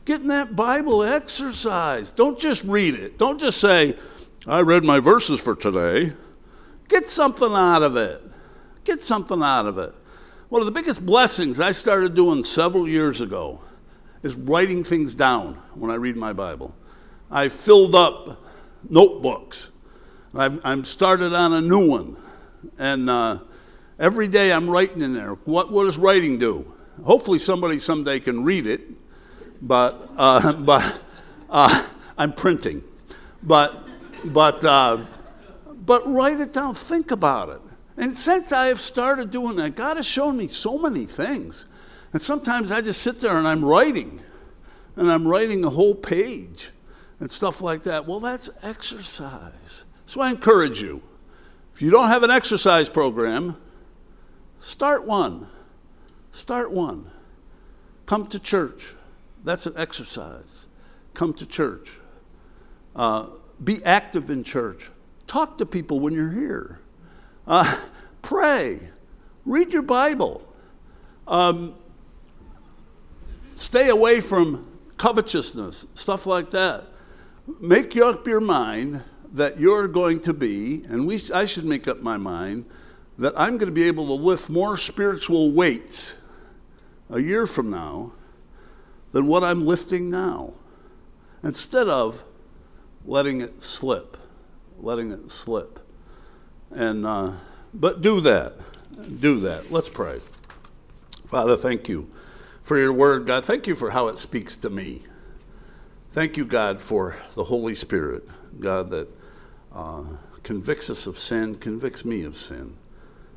Get 0.04 0.20
in 0.20 0.28
that 0.28 0.54
Bible, 0.54 1.02
exercise. 1.02 2.12
Don't 2.12 2.38
just 2.38 2.64
read 2.64 2.94
it. 2.94 3.18
Don't 3.18 3.40
just 3.40 3.60
say, 3.60 3.94
I 4.46 4.60
read 4.60 4.84
my 4.84 5.00
verses 5.00 5.40
for 5.40 5.54
today. 5.54 6.12
Get 6.88 7.08
something 7.08 7.52
out 7.52 7.82
of 7.82 7.96
it. 7.96 8.22
Get 8.84 9.00
something 9.00 9.42
out 9.42 9.66
of 9.66 9.78
it. 9.78 9.94
One 10.52 10.60
of 10.60 10.66
the 10.66 10.72
biggest 10.72 11.06
blessings 11.06 11.60
I 11.60 11.70
started 11.70 12.12
doing 12.12 12.44
several 12.44 12.86
years 12.86 13.22
ago 13.22 13.62
is 14.22 14.34
writing 14.34 14.84
things 14.84 15.14
down 15.14 15.54
when 15.74 15.90
I 15.90 15.94
read 15.94 16.14
my 16.14 16.34
Bible. 16.34 16.74
I 17.30 17.48
filled 17.48 17.94
up 17.94 18.38
notebooks. 18.86 19.70
I've, 20.34 20.60
I'm 20.62 20.84
started 20.84 21.32
on 21.32 21.54
a 21.54 21.62
new 21.62 21.88
one. 21.88 22.18
And 22.76 23.08
uh, 23.08 23.38
every 23.98 24.28
day 24.28 24.52
I'm 24.52 24.68
writing 24.68 25.00
in 25.00 25.14
there. 25.14 25.36
What, 25.46 25.72
what 25.72 25.84
does 25.84 25.96
writing 25.96 26.38
do? 26.38 26.70
Hopefully 27.02 27.38
somebody 27.38 27.78
someday 27.78 28.20
can 28.20 28.44
read 28.44 28.66
it, 28.66 28.82
but, 29.62 30.06
uh, 30.18 30.52
but 30.66 31.00
uh, 31.48 31.86
I'm 32.18 32.34
printing. 32.34 32.84
But, 33.42 33.88
but, 34.22 34.62
uh, 34.66 34.98
but 35.66 36.06
write 36.06 36.40
it 36.40 36.52
down. 36.52 36.74
Think 36.74 37.10
about 37.10 37.48
it. 37.48 37.71
And 37.96 38.16
since 38.16 38.52
I 38.52 38.66
have 38.66 38.80
started 38.80 39.30
doing 39.30 39.56
that, 39.56 39.76
God 39.76 39.96
has 39.96 40.06
shown 40.06 40.36
me 40.36 40.48
so 40.48 40.78
many 40.78 41.04
things. 41.04 41.66
And 42.12 42.20
sometimes 42.20 42.72
I 42.72 42.80
just 42.80 43.02
sit 43.02 43.20
there 43.20 43.36
and 43.36 43.46
I'm 43.46 43.64
writing, 43.64 44.20
and 44.96 45.10
I'm 45.10 45.26
writing 45.26 45.64
a 45.64 45.70
whole 45.70 45.94
page 45.94 46.70
and 47.20 47.30
stuff 47.30 47.60
like 47.60 47.84
that. 47.84 48.06
Well, 48.06 48.20
that's 48.20 48.50
exercise. 48.62 49.84
So 50.06 50.20
I 50.20 50.30
encourage 50.30 50.82
you 50.82 51.02
if 51.72 51.80
you 51.80 51.90
don't 51.90 52.08
have 52.08 52.22
an 52.22 52.30
exercise 52.30 52.88
program, 52.90 53.56
start 54.60 55.06
one. 55.06 55.48
Start 56.30 56.70
one. 56.70 57.10
Come 58.06 58.26
to 58.26 58.38
church. 58.38 58.94
That's 59.44 59.66
an 59.66 59.74
exercise. 59.76 60.66
Come 61.14 61.32
to 61.34 61.46
church. 61.46 61.98
Uh, 62.94 63.28
be 63.62 63.82
active 63.84 64.28
in 64.28 64.44
church. 64.44 64.90
Talk 65.26 65.58
to 65.58 65.66
people 65.66 66.00
when 66.00 66.12
you're 66.12 66.30
here. 66.30 66.81
Uh, 67.52 67.76
pray. 68.22 68.80
Read 69.44 69.74
your 69.74 69.82
Bible. 69.82 70.42
Um, 71.28 71.74
stay 73.28 73.90
away 73.90 74.22
from 74.22 74.66
covetousness, 74.96 75.86
stuff 75.92 76.24
like 76.24 76.48
that. 76.52 76.84
Make 77.60 77.94
up 77.98 78.26
your 78.26 78.40
mind 78.40 79.04
that 79.34 79.60
you're 79.60 79.86
going 79.86 80.20
to 80.20 80.32
be, 80.32 80.82
and 80.88 81.06
we, 81.06 81.20
I 81.34 81.44
should 81.44 81.66
make 81.66 81.86
up 81.86 82.00
my 82.00 82.16
mind, 82.16 82.64
that 83.18 83.34
I'm 83.38 83.58
going 83.58 83.68
to 83.68 83.70
be 83.70 83.84
able 83.86 84.06
to 84.06 84.14
lift 84.14 84.48
more 84.48 84.78
spiritual 84.78 85.52
weights 85.52 86.16
a 87.10 87.20
year 87.20 87.46
from 87.46 87.68
now 87.68 88.14
than 89.12 89.26
what 89.26 89.44
I'm 89.44 89.66
lifting 89.66 90.08
now. 90.08 90.54
Instead 91.42 91.88
of 91.88 92.24
letting 93.04 93.42
it 93.42 93.62
slip, 93.62 94.16
letting 94.78 95.12
it 95.12 95.30
slip. 95.30 95.81
And, 96.74 97.06
uh, 97.06 97.32
but 97.74 98.00
do 98.00 98.20
that. 98.22 98.54
Do 99.20 99.40
that. 99.40 99.70
Let's 99.70 99.88
pray. 99.88 100.20
Father, 101.26 101.56
thank 101.56 101.88
you 101.88 102.10
for 102.62 102.78
your 102.78 102.92
word, 102.92 103.26
God. 103.26 103.44
Thank 103.44 103.66
you 103.66 103.74
for 103.74 103.90
how 103.90 104.08
it 104.08 104.18
speaks 104.18 104.56
to 104.58 104.70
me. 104.70 105.02
Thank 106.12 106.36
you, 106.36 106.44
God, 106.44 106.80
for 106.80 107.16
the 107.34 107.44
Holy 107.44 107.74
Spirit, 107.74 108.28
God, 108.60 108.90
that 108.90 109.08
uh, 109.74 110.04
convicts 110.42 110.90
us 110.90 111.06
of 111.06 111.16
sin, 111.16 111.54
convicts 111.56 112.04
me 112.04 112.22
of 112.24 112.36
sin. 112.36 112.76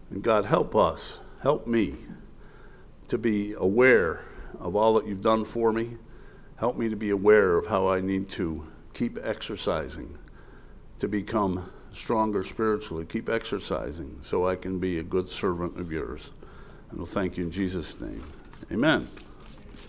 And 0.09 0.21
God, 0.21 0.45
help 0.45 0.75
us, 0.75 1.21
help 1.41 1.67
me 1.67 1.95
to 3.07 3.17
be 3.17 3.53
aware 3.53 4.25
of 4.59 4.75
all 4.75 4.93
that 4.95 5.07
you've 5.07 5.21
done 5.21 5.45
for 5.45 5.71
me. 5.71 5.97
Help 6.57 6.77
me 6.77 6.89
to 6.89 6.95
be 6.95 7.09
aware 7.09 7.57
of 7.57 7.67
how 7.67 7.87
I 7.87 8.01
need 8.01 8.29
to 8.29 8.67
keep 8.93 9.17
exercising 9.21 10.17
to 10.99 11.07
become 11.07 11.69
stronger 11.95 12.43
spiritually. 12.43 13.05
Keep 13.05 13.29
exercising 13.29 14.17
so 14.21 14.47
I 14.47 14.55
can 14.55 14.79
be 14.79 14.99
a 14.99 15.03
good 15.03 15.29
servant 15.29 15.79
of 15.79 15.91
yours. 15.91 16.31
And 16.89 16.99
we'll 16.99 17.07
thank 17.07 17.37
you 17.37 17.45
in 17.45 17.51
Jesus' 17.51 17.99
name. 17.99 18.23
Amen. 18.71 19.07